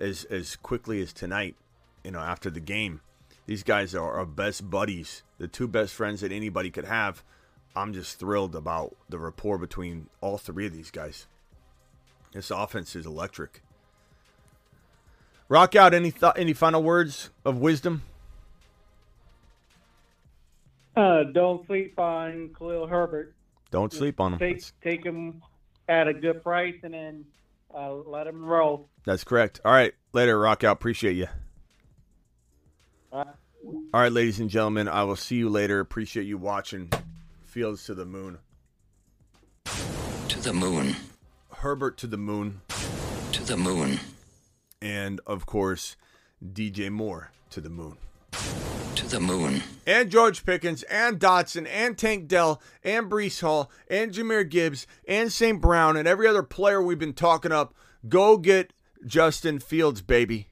as 0.00 0.24
as 0.24 0.56
quickly 0.56 1.02
as 1.02 1.12
tonight. 1.12 1.56
You 2.04 2.12
know, 2.12 2.20
after 2.20 2.48
the 2.48 2.60
game 2.60 3.02
these 3.46 3.62
guys 3.62 3.94
are 3.94 4.12
our 4.12 4.26
best 4.26 4.70
buddies, 4.70 5.22
the 5.38 5.48
two 5.48 5.66
best 5.68 5.94
friends 5.94 6.20
that 6.20 6.32
anybody 6.32 6.70
could 6.70 6.84
have. 6.84 7.22
I'm 7.74 7.92
just 7.92 8.18
thrilled 8.18 8.54
about 8.54 8.94
the 9.08 9.18
rapport 9.18 9.58
between 9.58 10.08
all 10.20 10.38
three 10.38 10.66
of 10.66 10.72
these 10.72 10.90
guys. 10.90 11.26
This 12.32 12.50
offense 12.50 12.94
is 12.94 13.06
electric. 13.06 13.62
Rock 15.48 15.74
out 15.74 15.92
any 15.94 16.10
th- 16.10 16.32
any 16.36 16.52
final 16.52 16.82
words 16.82 17.30
of 17.44 17.58
wisdom? 17.58 18.02
Uh, 20.96 21.24
don't 21.32 21.66
sleep 21.66 21.98
on 21.98 22.50
Khalil 22.56 22.86
Herbert. 22.86 23.34
Don't 23.70 23.92
sleep 23.92 24.20
on 24.20 24.34
him. 24.34 24.38
Take 24.38 24.56
That's, 24.58 24.72
take 24.82 25.04
him 25.04 25.42
at 25.88 26.06
a 26.08 26.12
good 26.14 26.42
price 26.42 26.74
and 26.82 26.92
then 26.92 27.24
uh, 27.74 27.92
let 27.94 28.26
him 28.26 28.44
roll. 28.44 28.88
that's 29.04 29.24
correct. 29.24 29.60
All 29.64 29.72
right, 29.72 29.94
later, 30.12 30.38
Rock 30.38 30.62
out. 30.64 30.72
Appreciate 30.76 31.16
you. 31.16 31.26
All 33.12 33.26
right, 33.92 34.10
ladies 34.10 34.40
and 34.40 34.48
gentlemen, 34.48 34.88
I 34.88 35.04
will 35.04 35.16
see 35.16 35.36
you 35.36 35.50
later. 35.50 35.80
Appreciate 35.80 36.24
you 36.24 36.38
watching 36.38 36.90
Fields 37.44 37.84
to 37.84 37.94
the 37.94 38.06
Moon. 38.06 38.38
To 39.66 40.40
the 40.40 40.54
moon. 40.54 40.96
Herbert 41.56 41.98
to 41.98 42.06
the 42.06 42.16
Moon. 42.16 42.62
To 43.32 43.44
the 43.44 43.58
moon. 43.58 44.00
And 44.80 45.20
of 45.26 45.44
course, 45.44 45.96
DJ 46.42 46.90
Moore 46.90 47.32
to 47.50 47.60
the 47.60 47.68
moon. 47.68 47.98
To 48.94 49.06
the 49.06 49.20
moon. 49.20 49.62
And 49.86 50.10
George 50.10 50.46
Pickens 50.46 50.82
and 50.84 51.20
Dotson 51.20 51.68
and 51.70 51.98
Tank 51.98 52.28
Dell 52.28 52.62
and 52.82 53.10
Breece 53.10 53.42
Hall 53.42 53.70
and 53.90 54.12
Jahmyr 54.12 54.48
Gibbs 54.48 54.86
and 55.06 55.30
St. 55.30 55.60
Brown 55.60 55.98
and 55.98 56.08
every 56.08 56.26
other 56.26 56.42
player 56.42 56.80
we've 56.82 56.98
been 56.98 57.12
talking 57.12 57.52
up. 57.52 57.74
Go 58.08 58.38
get 58.38 58.72
Justin 59.04 59.58
Fields, 59.58 60.00
baby. 60.00 60.48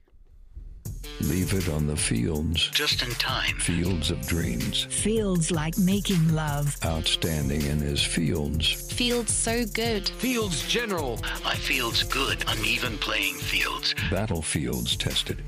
Leave 1.21 1.53
it 1.53 1.69
on 1.69 1.87
the 1.87 1.97
fields. 1.97 2.69
Just 2.71 3.03
in 3.03 3.11
time. 3.13 3.57
Fields 3.59 4.11
of 4.11 4.27
dreams. 4.27 4.85
Fields 4.85 5.51
like 5.51 5.77
making 5.79 6.35
love. 6.35 6.77
Outstanding 6.85 7.63
in 7.63 7.79
his 7.79 8.03
fields. 8.03 8.91
Fields 8.93 9.33
so 9.33 9.65
good. 9.67 10.09
Fields 10.09 10.67
General. 10.67 11.19
I 11.45 11.57
feels 11.57 12.03
good. 12.05 12.43
Uneven 12.49 12.97
playing 12.99 13.37
fields. 13.37 13.95
Battlefields 14.11 14.97
tested. 14.97 15.43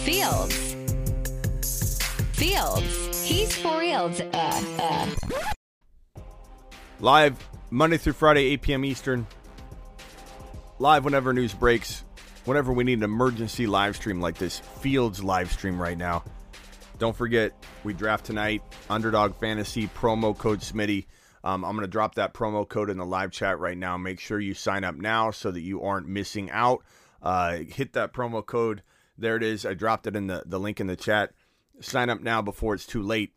Fields. 0.00 0.76
Fields. 2.32 3.28
He's 3.28 3.56
for 3.56 3.78
reals. 3.80 4.20
Uh, 4.20 4.62
uh. 4.78 5.06
Live 7.00 7.48
Monday 7.70 7.96
through 7.96 8.12
Friday, 8.14 8.44
8 8.52 8.62
p.m. 8.62 8.84
Eastern. 8.84 9.26
Live 10.78 11.04
whenever 11.04 11.32
news 11.32 11.52
breaks. 11.52 12.04
Whenever 12.50 12.72
we 12.72 12.82
need 12.82 12.98
an 12.98 13.04
emergency 13.04 13.68
live 13.68 13.94
stream 13.94 14.20
like 14.20 14.36
this, 14.36 14.58
Fields 14.58 15.22
live 15.22 15.52
stream 15.52 15.80
right 15.80 15.96
now. 15.96 16.24
Don't 16.98 17.14
forget, 17.14 17.52
we 17.84 17.94
draft 17.94 18.24
tonight. 18.26 18.60
Underdog 18.88 19.36
Fantasy 19.36 19.86
promo 19.86 20.36
code 20.36 20.58
Smitty. 20.58 21.06
Um, 21.44 21.64
I'm 21.64 21.76
going 21.76 21.86
to 21.86 21.88
drop 21.88 22.16
that 22.16 22.34
promo 22.34 22.68
code 22.68 22.90
in 22.90 22.98
the 22.98 23.06
live 23.06 23.30
chat 23.30 23.60
right 23.60 23.78
now. 23.78 23.96
Make 23.98 24.18
sure 24.18 24.40
you 24.40 24.54
sign 24.54 24.82
up 24.82 24.96
now 24.96 25.30
so 25.30 25.52
that 25.52 25.60
you 25.60 25.84
aren't 25.84 26.08
missing 26.08 26.50
out. 26.50 26.82
Uh, 27.22 27.58
hit 27.58 27.92
that 27.92 28.12
promo 28.12 28.44
code. 28.44 28.82
There 29.16 29.36
it 29.36 29.44
is. 29.44 29.64
I 29.64 29.74
dropped 29.74 30.08
it 30.08 30.16
in 30.16 30.26
the, 30.26 30.42
the 30.44 30.58
link 30.58 30.80
in 30.80 30.88
the 30.88 30.96
chat. 30.96 31.30
Sign 31.80 32.10
up 32.10 32.20
now 32.20 32.42
before 32.42 32.74
it's 32.74 32.84
too 32.84 33.02
late. 33.02 33.32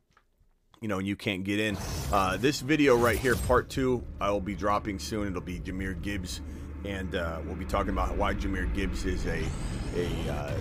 You 0.82 0.88
know, 0.88 0.98
and 0.98 1.08
you 1.08 1.16
can't 1.16 1.44
get 1.44 1.60
in. 1.60 1.78
Uh, 2.12 2.38
this 2.38 2.62
video 2.62 2.98
right 2.98 3.20
here, 3.20 3.36
part 3.36 3.70
two, 3.70 4.04
I 4.20 4.32
will 4.32 4.42
be 4.42 4.56
dropping 4.56 4.98
soon. 4.98 5.28
It'll 5.28 5.40
be 5.40 5.60
Jahmyr 5.60 6.02
Gibbs, 6.02 6.42
and 6.86 7.16
uh, 7.16 7.40
we'll 7.46 7.56
be 7.56 7.66
talking 7.66 7.92
about 7.92 8.18
why 8.18 8.34
Jahmyr 8.34 8.74
Gibbs 8.74 9.06
is 9.06 9.26
a 9.26 9.44
a 9.96 10.32
uh, 10.32 10.54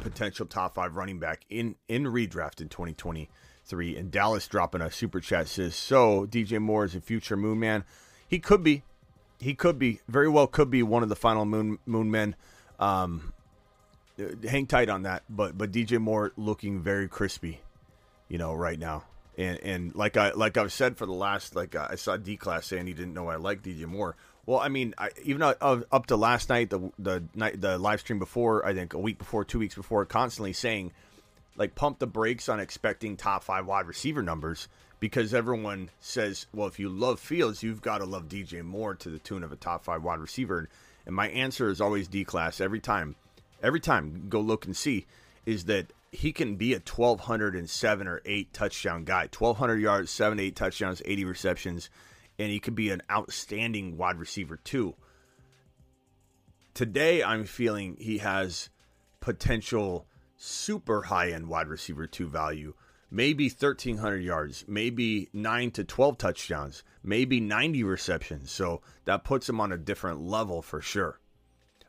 potential 0.00 0.46
top 0.46 0.74
five 0.74 0.96
running 0.96 1.18
back 1.18 1.44
in 1.48 1.76
in 1.88 2.04
redraft 2.04 2.60
in 2.60 2.68
2023. 2.68 3.96
And 3.96 4.10
Dallas 4.10 4.46
dropping 4.46 4.80
a 4.80 4.90
super 4.90 5.20
chat 5.20 5.48
says, 5.48 5.74
"So 5.74 6.26
DJ 6.26 6.60
Moore 6.60 6.84
is 6.84 6.94
a 6.94 7.00
future 7.00 7.36
Moon 7.36 7.58
Man. 7.58 7.84
He 8.28 8.38
could 8.38 8.62
be, 8.62 8.82
he 9.40 9.54
could 9.54 9.78
be, 9.78 10.00
very 10.08 10.28
well 10.28 10.46
could 10.46 10.70
be 10.70 10.82
one 10.82 11.02
of 11.02 11.08
the 11.08 11.16
final 11.16 11.44
Moon 11.44 11.78
Moon 11.86 12.10
Men. 12.10 12.36
Um, 12.78 13.32
hang 14.48 14.66
tight 14.66 14.88
on 14.88 15.02
that. 15.02 15.22
But 15.28 15.56
but 15.56 15.72
DJ 15.72 15.98
Moore 15.98 16.32
looking 16.36 16.80
very 16.80 17.08
crispy, 17.08 17.60
you 18.28 18.38
know, 18.38 18.54
right 18.54 18.78
now. 18.78 19.04
And 19.38 19.58
and 19.60 19.94
like 19.94 20.16
I 20.16 20.32
like 20.32 20.56
I've 20.56 20.72
said 20.72 20.98
for 20.98 21.06
the 21.06 21.12
last 21.12 21.56
like 21.56 21.74
uh, 21.74 21.88
I 21.90 21.94
saw 21.94 22.16
D 22.16 22.36
class 22.36 22.66
saying 22.66 22.86
he 22.86 22.92
didn't 22.92 23.14
know 23.14 23.28
I 23.28 23.36
liked 23.36 23.64
DJ 23.64 23.86
Moore. 23.86 24.16
Well, 24.44 24.58
I 24.58 24.68
mean, 24.68 24.94
I, 24.98 25.10
even 25.24 25.42
up, 25.42 25.58
uh, 25.60 25.80
up 25.92 26.06
to 26.06 26.16
last 26.16 26.48
night, 26.48 26.70
the 26.70 26.90
the 26.98 27.22
night 27.34 27.60
the 27.60 27.78
live 27.78 28.00
stream 28.00 28.18
before, 28.18 28.66
I 28.66 28.74
think 28.74 28.94
a 28.94 28.98
week 28.98 29.18
before, 29.18 29.44
two 29.44 29.58
weeks 29.58 29.74
before, 29.74 30.04
constantly 30.04 30.52
saying 30.52 30.92
like 31.56 31.74
pump 31.74 31.98
the 31.98 32.06
brakes 32.06 32.48
on 32.48 32.60
expecting 32.60 33.16
top 33.16 33.44
five 33.44 33.66
wide 33.66 33.86
receiver 33.86 34.22
numbers 34.22 34.68
because 35.00 35.34
everyone 35.34 35.90
says, 36.00 36.46
well, 36.54 36.68
if 36.68 36.78
you 36.78 36.88
love 36.88 37.18
Fields, 37.18 37.62
you've 37.62 37.82
got 37.82 37.98
to 37.98 38.04
love 38.04 38.28
DJ 38.28 38.62
Moore 38.62 38.94
to 38.94 39.10
the 39.10 39.18
tune 39.18 39.42
of 39.42 39.52
a 39.52 39.56
top 39.56 39.84
five 39.84 40.02
wide 40.02 40.20
receiver. 40.20 40.68
And 41.06 41.14
my 41.14 41.28
answer 41.28 41.68
is 41.68 41.80
always 41.80 42.08
D 42.08 42.24
class 42.24 42.60
every 42.60 42.80
time. 42.80 43.16
Every 43.62 43.80
time, 43.80 44.26
go 44.28 44.40
look 44.40 44.64
and 44.64 44.76
see, 44.76 45.06
is 45.44 45.64
that 45.64 45.92
he 46.12 46.32
can 46.32 46.56
be 46.56 46.72
a 46.72 46.76
1,207 46.76 48.06
or 48.06 48.20
8 48.24 48.52
touchdown 48.52 49.04
guy. 49.04 49.22
1,200 49.22 49.80
yards, 49.80 50.10
7, 50.10 50.38
8 50.38 50.54
touchdowns, 50.54 51.02
80 51.04 51.24
receptions. 51.24 51.90
And 52.38 52.50
he 52.50 52.60
could 52.60 52.74
be 52.74 52.90
an 52.90 53.02
outstanding 53.10 53.96
wide 53.96 54.18
receiver 54.18 54.56
too. 54.56 54.94
Today, 56.74 57.22
I'm 57.22 57.44
feeling 57.44 57.96
he 58.00 58.18
has 58.18 58.70
potential 59.20 60.06
super 60.36 61.02
high 61.02 61.30
end 61.30 61.48
wide 61.48 61.68
receiver 61.68 62.06
two 62.06 62.28
value. 62.28 62.74
Maybe 63.10 63.44
1,300 63.44 64.16
yards, 64.24 64.64
maybe 64.66 65.28
9 65.34 65.70
to 65.72 65.84
12 65.84 66.16
touchdowns, 66.16 66.82
maybe 67.02 67.40
90 67.40 67.84
receptions. 67.84 68.50
So 68.50 68.80
that 69.04 69.22
puts 69.22 69.48
him 69.50 69.60
on 69.60 69.70
a 69.70 69.76
different 69.76 70.22
level 70.22 70.62
for 70.62 70.80
sure. 70.80 71.20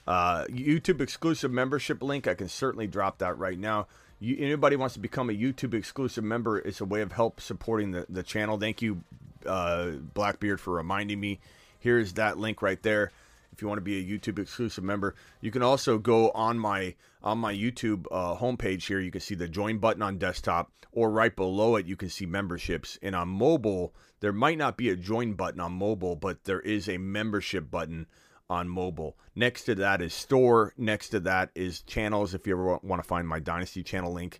Uh, 0.05 0.43
YouTube 0.45 0.99
exclusive 0.99 1.49
membership 1.49 2.03
link, 2.03 2.27
I 2.27 2.33
can 2.33 2.49
certainly 2.49 2.87
drop 2.87 3.19
that 3.19 3.37
right 3.37 3.57
now. 3.57 3.87
You, 4.19 4.35
anybody 4.37 4.75
wants 4.75 4.95
to 4.95 4.99
become 4.99 5.29
a 5.29 5.33
YouTube 5.33 5.73
exclusive 5.73 6.23
member, 6.23 6.59
it's 6.59 6.81
a 6.81 6.85
way 6.85 7.01
of 7.01 7.13
help 7.13 7.39
supporting 7.39 7.91
the, 7.91 8.05
the 8.09 8.23
channel. 8.23 8.59
Thank 8.59 8.81
you, 8.81 9.03
uh, 9.45 9.91
Blackbeard, 10.13 10.59
for 10.59 10.73
reminding 10.73 11.19
me. 11.19 11.39
Here's 11.79 12.13
that 12.13 12.37
link 12.37 12.61
right 12.61 12.81
there. 12.81 13.11
If 13.51 13.61
you 13.61 13.67
want 13.67 13.77
to 13.77 13.83
be 13.83 13.99
a 13.99 14.03
YouTube 14.03 14.39
exclusive 14.39 14.83
member, 14.83 15.15
you 15.39 15.51
can 15.51 15.61
also 15.61 15.97
go 15.97 16.31
on 16.31 16.57
my 16.57 16.95
on 17.21 17.37
my 17.37 17.53
YouTube 17.53 18.05
uh, 18.11 18.35
homepage 18.35 18.87
here. 18.87 18.99
You 18.99 19.11
can 19.11 19.21
see 19.21 19.35
the 19.35 19.47
join 19.47 19.77
button 19.77 20.01
on 20.01 20.17
desktop, 20.17 20.71
or 20.91 21.11
right 21.11 21.35
below 21.35 21.75
it, 21.75 21.85
you 21.85 21.95
can 21.95 22.09
see 22.09 22.25
memberships. 22.25 22.97
And 23.01 23.15
on 23.15 23.29
mobile, 23.29 23.93
there 24.21 24.33
might 24.33 24.57
not 24.57 24.77
be 24.77 24.89
a 24.89 24.95
join 24.95 25.33
button 25.33 25.59
on 25.59 25.73
mobile, 25.73 26.15
but 26.15 26.45
there 26.45 26.61
is 26.61 26.89
a 26.89 26.97
membership 26.97 27.69
button 27.69 28.07
on 28.49 28.67
mobile. 28.67 29.17
Next 29.35 29.63
to 29.65 29.75
that 29.75 30.01
is 30.01 30.13
store. 30.13 30.73
Next 30.77 31.09
to 31.09 31.19
that 31.21 31.49
is 31.55 31.81
channels. 31.81 32.33
If 32.33 32.47
you 32.47 32.53
ever 32.53 32.77
want 32.81 33.01
to 33.01 33.07
find 33.07 33.27
my 33.27 33.39
Dynasty 33.39 33.83
channel 33.83 34.13
link. 34.13 34.39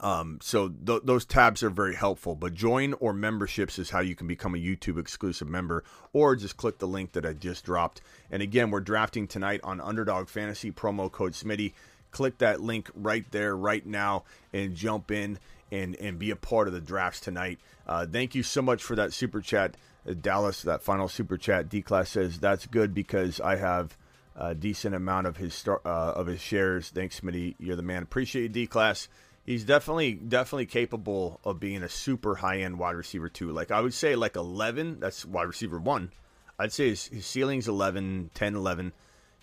Um, 0.00 0.38
so 0.42 0.68
th- 0.68 1.02
those 1.04 1.24
tabs 1.24 1.62
are 1.62 1.70
very 1.70 1.94
helpful. 1.94 2.34
But 2.34 2.54
join 2.54 2.92
or 2.94 3.12
memberships 3.12 3.78
is 3.78 3.90
how 3.90 4.00
you 4.00 4.14
can 4.14 4.26
become 4.26 4.54
a 4.54 4.58
YouTube 4.58 4.98
exclusive 4.98 5.48
member, 5.48 5.84
or 6.12 6.36
just 6.36 6.56
click 6.56 6.78
the 6.78 6.88
link 6.88 7.12
that 7.12 7.24
I 7.24 7.32
just 7.32 7.64
dropped. 7.64 8.00
And 8.30 8.42
again, 8.42 8.70
we're 8.70 8.80
drafting 8.80 9.26
tonight 9.26 9.60
on 9.64 9.80
Underdog 9.80 10.28
Fantasy 10.28 10.70
promo 10.70 11.10
code 11.10 11.32
Smitty. 11.32 11.72
Click 12.10 12.38
that 12.38 12.60
link 12.60 12.90
right 12.94 13.24
there, 13.30 13.56
right 13.56 13.84
now, 13.84 14.24
and 14.52 14.74
jump 14.74 15.10
in 15.10 15.38
and 15.72 15.96
and 15.96 16.18
be 16.18 16.30
a 16.30 16.36
part 16.36 16.68
of 16.68 16.74
the 16.74 16.80
drafts 16.80 17.20
tonight. 17.20 17.58
Uh, 17.86 18.06
thank 18.06 18.34
you 18.34 18.42
so 18.42 18.62
much 18.62 18.82
for 18.82 18.96
that 18.96 19.12
super 19.12 19.40
chat. 19.40 19.76
Dallas, 20.20 20.62
that 20.62 20.82
final 20.82 21.08
super 21.08 21.36
chat, 21.36 21.68
D 21.68 21.82
class 21.82 22.10
says 22.10 22.38
that's 22.38 22.66
good 22.66 22.94
because 22.94 23.40
I 23.40 23.56
have 23.56 23.96
a 24.36 24.54
decent 24.54 24.94
amount 24.94 25.26
of 25.26 25.36
his 25.38 25.54
star, 25.54 25.80
uh, 25.84 26.12
of 26.12 26.26
his 26.26 26.40
shares. 26.40 26.90
Thanks, 26.90 27.20
Smitty. 27.20 27.56
You're 27.58 27.76
the 27.76 27.82
man. 27.82 28.02
Appreciate 28.02 28.42
you, 28.42 28.48
D 28.48 28.66
class. 28.66 29.08
He's 29.46 29.64
definitely 29.64 30.14
definitely 30.14 30.66
capable 30.66 31.40
of 31.44 31.60
being 31.60 31.84
a 31.84 31.88
super 31.88 32.34
high 32.34 32.58
end 32.58 32.80
wide 32.80 32.96
receiver 32.96 33.28
too. 33.28 33.52
Like 33.52 33.70
I 33.70 33.80
would 33.80 33.94
say, 33.94 34.16
like 34.16 34.34
11. 34.34 34.98
That's 34.98 35.24
wide 35.24 35.44
receiver 35.44 35.78
one. 35.78 36.10
I'd 36.58 36.72
say 36.72 36.88
his, 36.88 37.06
his 37.06 37.26
ceiling's 37.26 37.68
11, 37.68 38.30
10, 38.34 38.54
11. 38.56 38.92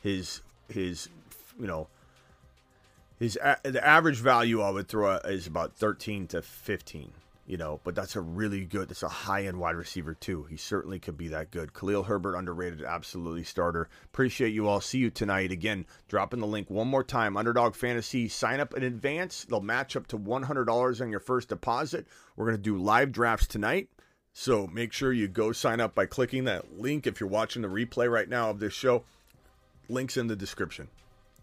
His 0.02 0.42
his 0.68 1.08
you 1.58 1.68
know 1.68 1.88
his 3.18 3.38
the 3.64 3.86
average 3.86 4.20
value 4.20 4.60
I 4.60 4.72
would 4.72 4.90
throw 4.90 5.16
is 5.16 5.48
about 5.48 5.74
13 5.74 6.28
to 6.28 6.42
15 6.42 7.14
you 7.46 7.58
know, 7.58 7.82
but 7.84 7.94
that's 7.94 8.16
a 8.16 8.22
really 8.22 8.64
good, 8.64 8.90
that's 8.90 9.04
a 9.04 9.10
high 9.10 9.46
end 9.46 9.60
wide 9.60 9.76
receiver 9.76 10.14
too. 10.14 10.44
He 10.44 10.56
certainly 10.56 11.00
could 11.00 11.18
be 11.18 11.28
that 11.30 11.52
good. 11.52 11.74
Khalil 11.74 12.04
Herbert, 12.04 12.36
underrated, 12.36 12.84
absolutely 12.84 13.44
starter. 13.44 13.90
Appreciate 14.06 14.54
you 14.54 14.68
all. 14.68 14.80
See 14.80 15.00
you 15.00 15.10
tonight. 15.10 15.52
Again, 15.52 15.86
dropping 16.08 16.40
the 16.40 16.48
link 16.48 16.70
one 16.70 16.88
more 16.88 17.04
time 17.04 17.36
Underdog 17.36 17.76
Fantasy. 17.76 18.30
Sign 18.30 18.62
up 18.62 18.74
in 18.74 18.84
advance. 18.84 19.44
They'll 19.44 19.62
match 19.62 19.96
up 19.98 20.08
to 20.08 20.18
$100 20.18 21.02
on 21.02 21.10
your 21.10 21.20
first 21.20 21.50
deposit. 21.50 22.08
We're 22.38 22.46
going 22.46 22.58
to 22.58 22.64
do 22.64 22.78
live 22.78 23.12
drafts 23.12 23.48
tonight. 23.48 23.90
So 24.32 24.66
make 24.68 24.94
sure 24.94 25.12
you 25.12 25.28
go 25.28 25.52
sign 25.52 25.80
up 25.80 25.94
by 25.94 26.06
clicking 26.06 26.46
that 26.46 26.80
link 26.80 27.06
if 27.06 27.20
you're 27.20 27.30
watching 27.30 27.62
the 27.62 27.68
replay 27.68 28.10
right 28.10 28.28
now 28.28 28.50
of 28.50 28.60
this 28.60 28.74
show. 28.74 29.04
Links 29.90 30.16
in 30.16 30.28
the 30.28 30.36
description. 30.36 30.88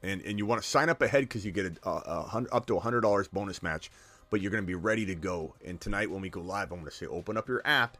And, 0.02 0.22
and 0.22 0.38
you 0.38 0.46
want 0.46 0.62
to 0.62 0.66
sign 0.66 0.88
up 0.88 1.02
ahead 1.02 1.24
because 1.24 1.44
you 1.44 1.52
get 1.52 1.76
a, 1.84 1.88
a, 1.88 1.90
a, 1.90 2.46
up 2.52 2.64
to 2.66 2.78
a 2.78 2.80
$100 2.80 3.30
bonus 3.30 3.62
match 3.62 3.90
but 4.30 4.40
you're 4.40 4.50
going 4.50 4.62
to 4.62 4.66
be 4.66 4.74
ready 4.74 5.04
to 5.06 5.14
go. 5.14 5.54
And 5.64 5.80
tonight 5.80 6.10
when 6.10 6.22
we 6.22 6.30
go 6.30 6.40
live, 6.40 6.70
I'm 6.70 6.78
going 6.78 6.90
to 6.90 6.96
say 6.96 7.06
open 7.06 7.36
up 7.36 7.48
your 7.48 7.62
app. 7.64 7.98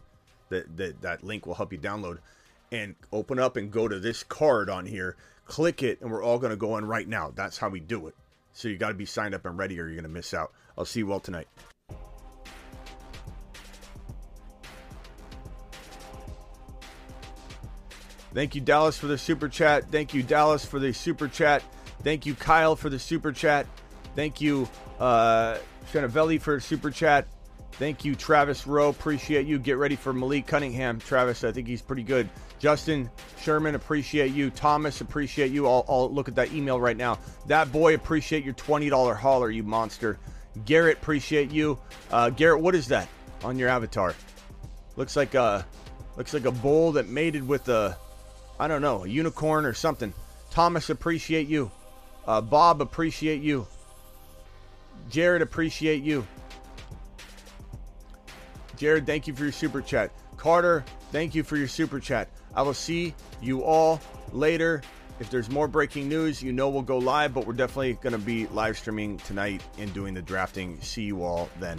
That, 0.49 0.77
that 0.79 1.03
that 1.03 1.23
link 1.23 1.47
will 1.47 1.55
help 1.55 1.73
you 1.73 1.79
download 1.79 2.19
and 2.73 2.97
open 3.13 3.39
up 3.39 3.57
and 3.57 3.71
go 3.71 3.87
to 3.87 4.01
this 4.01 4.23
card 4.23 4.69
on 4.69 4.87
here. 4.87 5.17
Click 5.45 5.83
it, 5.83 6.01
and 6.01 6.11
we're 6.11 6.23
all 6.23 6.39
going 6.39 6.51
to 6.51 6.57
go 6.57 6.77
in 6.77 6.85
right 6.85 7.07
now. 7.07 7.33
That's 7.35 7.59
how 7.59 7.69
we 7.69 7.81
do 7.81 8.07
it. 8.07 8.15
So 8.53 8.69
you 8.69 8.77
got 8.77 8.89
to 8.89 8.95
be 8.95 9.07
signed 9.07 9.35
up 9.35 9.45
and 9.47 9.59
ready, 9.59 9.79
or 9.81 9.87
you're 9.87 9.95
going 9.95 10.03
to 10.05 10.09
miss 10.09 10.35
out. 10.35 10.53
I'll 10.77 10.85
see 10.85 11.01
you 11.01 11.13
all 11.13 11.21
tonight. 11.21 11.49
Thank 18.33 18.55
you, 18.55 18.61
Dallas, 18.61 18.97
for 18.97 19.09
the 19.09 19.19
super 19.19 19.49
chat. 19.49 19.91
Thank 19.91 20.15
you, 20.15 20.23
Dallas, 20.23 20.65
for 20.65 20.79
the 20.79 20.93
super 20.93 21.27
chat. 21.27 21.65
Thank 22.05 22.27
you, 22.27 22.35
Kyle, 22.35 22.77
for 22.77 22.89
the 22.89 22.99
super 22.99 23.33
chat. 23.33 23.67
Thank 24.15 24.41
you, 24.41 24.69
uh, 24.99 25.59
Shanavelli 25.93 26.41
for 26.41 26.61
super 26.61 26.91
chat. 26.91 27.27
Thank 27.73 28.05
you, 28.05 28.15
Travis 28.15 28.67
Rowe. 28.67 28.91
Appreciate 28.91 29.47
you. 29.47 29.59
Get 29.59 29.79
ready 29.79 29.97
for 29.97 30.13
Malik 30.13 30.47
Cunningham. 30.47 30.99
Travis, 31.01 31.45
I 31.45 31.53
think 31.53 31.67
he's 31.67 31.81
pretty 31.81 32.03
good. 32.03 32.29
Justin 32.59 33.11
Sherman, 33.41 33.75
appreciate 33.75 34.33
you. 34.33 34.51
Thomas, 34.51 35.01
appreciate 35.01 35.51
you. 35.51 35.67
I'll, 35.67 35.87
I'll 35.89 36.13
look 36.13 36.29
at 36.29 36.35
that 36.35 36.53
email 36.53 36.79
right 36.79 36.97
now. 36.97 37.19
That 37.47 37.73
boy, 37.73 37.95
appreciate 37.95 38.45
your 38.45 38.53
$20 38.55 39.17
hauler, 39.17 39.51
you 39.51 39.63
monster. 39.63 40.19
Garrett, 40.67 40.99
appreciate 40.99 41.51
you. 41.51 41.79
Uh, 42.11 42.29
Garrett, 42.29 42.61
what 42.61 42.75
is 42.75 42.89
that 42.89 43.09
on 43.43 43.59
your 43.59 43.71
avatar? 43.71 44.15
Looks 44.97 45.17
like 45.17 45.35
a 45.35 45.65
looks 46.19 46.35
like 46.35 46.45
a 46.45 46.51
bull 46.51 46.93
that 46.93 47.09
mated 47.09 47.47
with 47.47 47.69
a 47.71 47.97
I 48.59 48.69
don't 48.69 48.83
know, 48.83 49.05
a 49.05 49.09
unicorn 49.09 49.65
or 49.65 49.73
something. 49.73 50.13
Thomas, 50.51 50.91
appreciate 50.91 51.49
you. 51.49 51.71
Uh, 52.27 52.43
Bob, 52.43 52.83
appreciate 52.83 53.41
you. 53.41 53.67
Jared, 55.09 55.43
appreciate 55.43 56.03
you. 56.03 56.27
Jared, 58.77 59.07
thank 59.07 59.27
you 59.27 59.35
for 59.35 59.43
your 59.43 59.53
super 59.53 59.81
chat. 59.81 60.11
Carter, 60.37 60.85
thank 61.13 61.35
you 61.35 61.43
for 61.43 61.57
your 61.57 61.69
super 61.69 62.01
chat. 62.01 62.29
I 62.55 62.63
will 62.63 62.75
see 62.75 63.15
you 63.43 63.63
all 63.63 64.01
later. 64.33 64.83
If 65.19 65.29
there's 65.29 65.51
more 65.51 65.69
breaking 65.69 66.09
news, 66.09 66.43
you 66.43 66.53
know 66.53 66.71
we'll 66.71 66.81
go 66.81 66.97
live, 66.97 67.35
but 67.35 67.47
we're 67.47 67.53
definitely 67.53 67.95
going 67.95 68.15
to 68.15 68.19
be 68.19 68.47
live 68.47 68.79
streaming 68.79 69.19
tonight 69.19 69.63
and 69.79 69.93
doing 69.93 70.15
the 70.15 70.23
drafting. 70.23 70.81
See 70.81 71.03
you 71.03 71.23
all 71.23 71.51
then. 71.61 71.79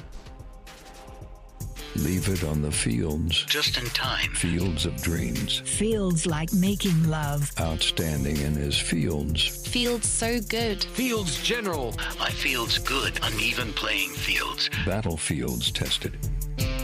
Leave 1.95 2.29
it 2.29 2.43
on 2.43 2.61
the 2.61 2.71
fields. 2.71 3.43
Just 3.45 3.77
in 3.77 3.85
time. 3.87 4.31
Fields 4.31 4.85
of 4.85 4.95
dreams. 5.01 5.59
Fields 5.65 6.25
like 6.25 6.51
making 6.53 7.09
love. 7.09 7.51
Outstanding 7.59 8.37
in 8.37 8.53
his 8.53 8.77
fields. 8.77 9.67
Fields 9.67 10.07
so 10.07 10.39
good. 10.39 10.83
Fields 10.83 11.41
general. 11.43 11.93
My 12.17 12.29
field's 12.29 12.77
good. 12.77 13.19
Uneven 13.23 13.73
playing 13.73 14.11
fields. 14.11 14.69
Battlefields 14.85 15.71
tested. 15.71 16.17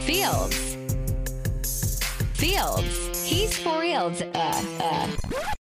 Fields. 0.02 0.76
Fields. 2.34 3.28
He's 3.28 3.58
for 3.58 3.80
reals. 3.80 4.22
Uh, 4.22 4.66
uh. 4.82 5.57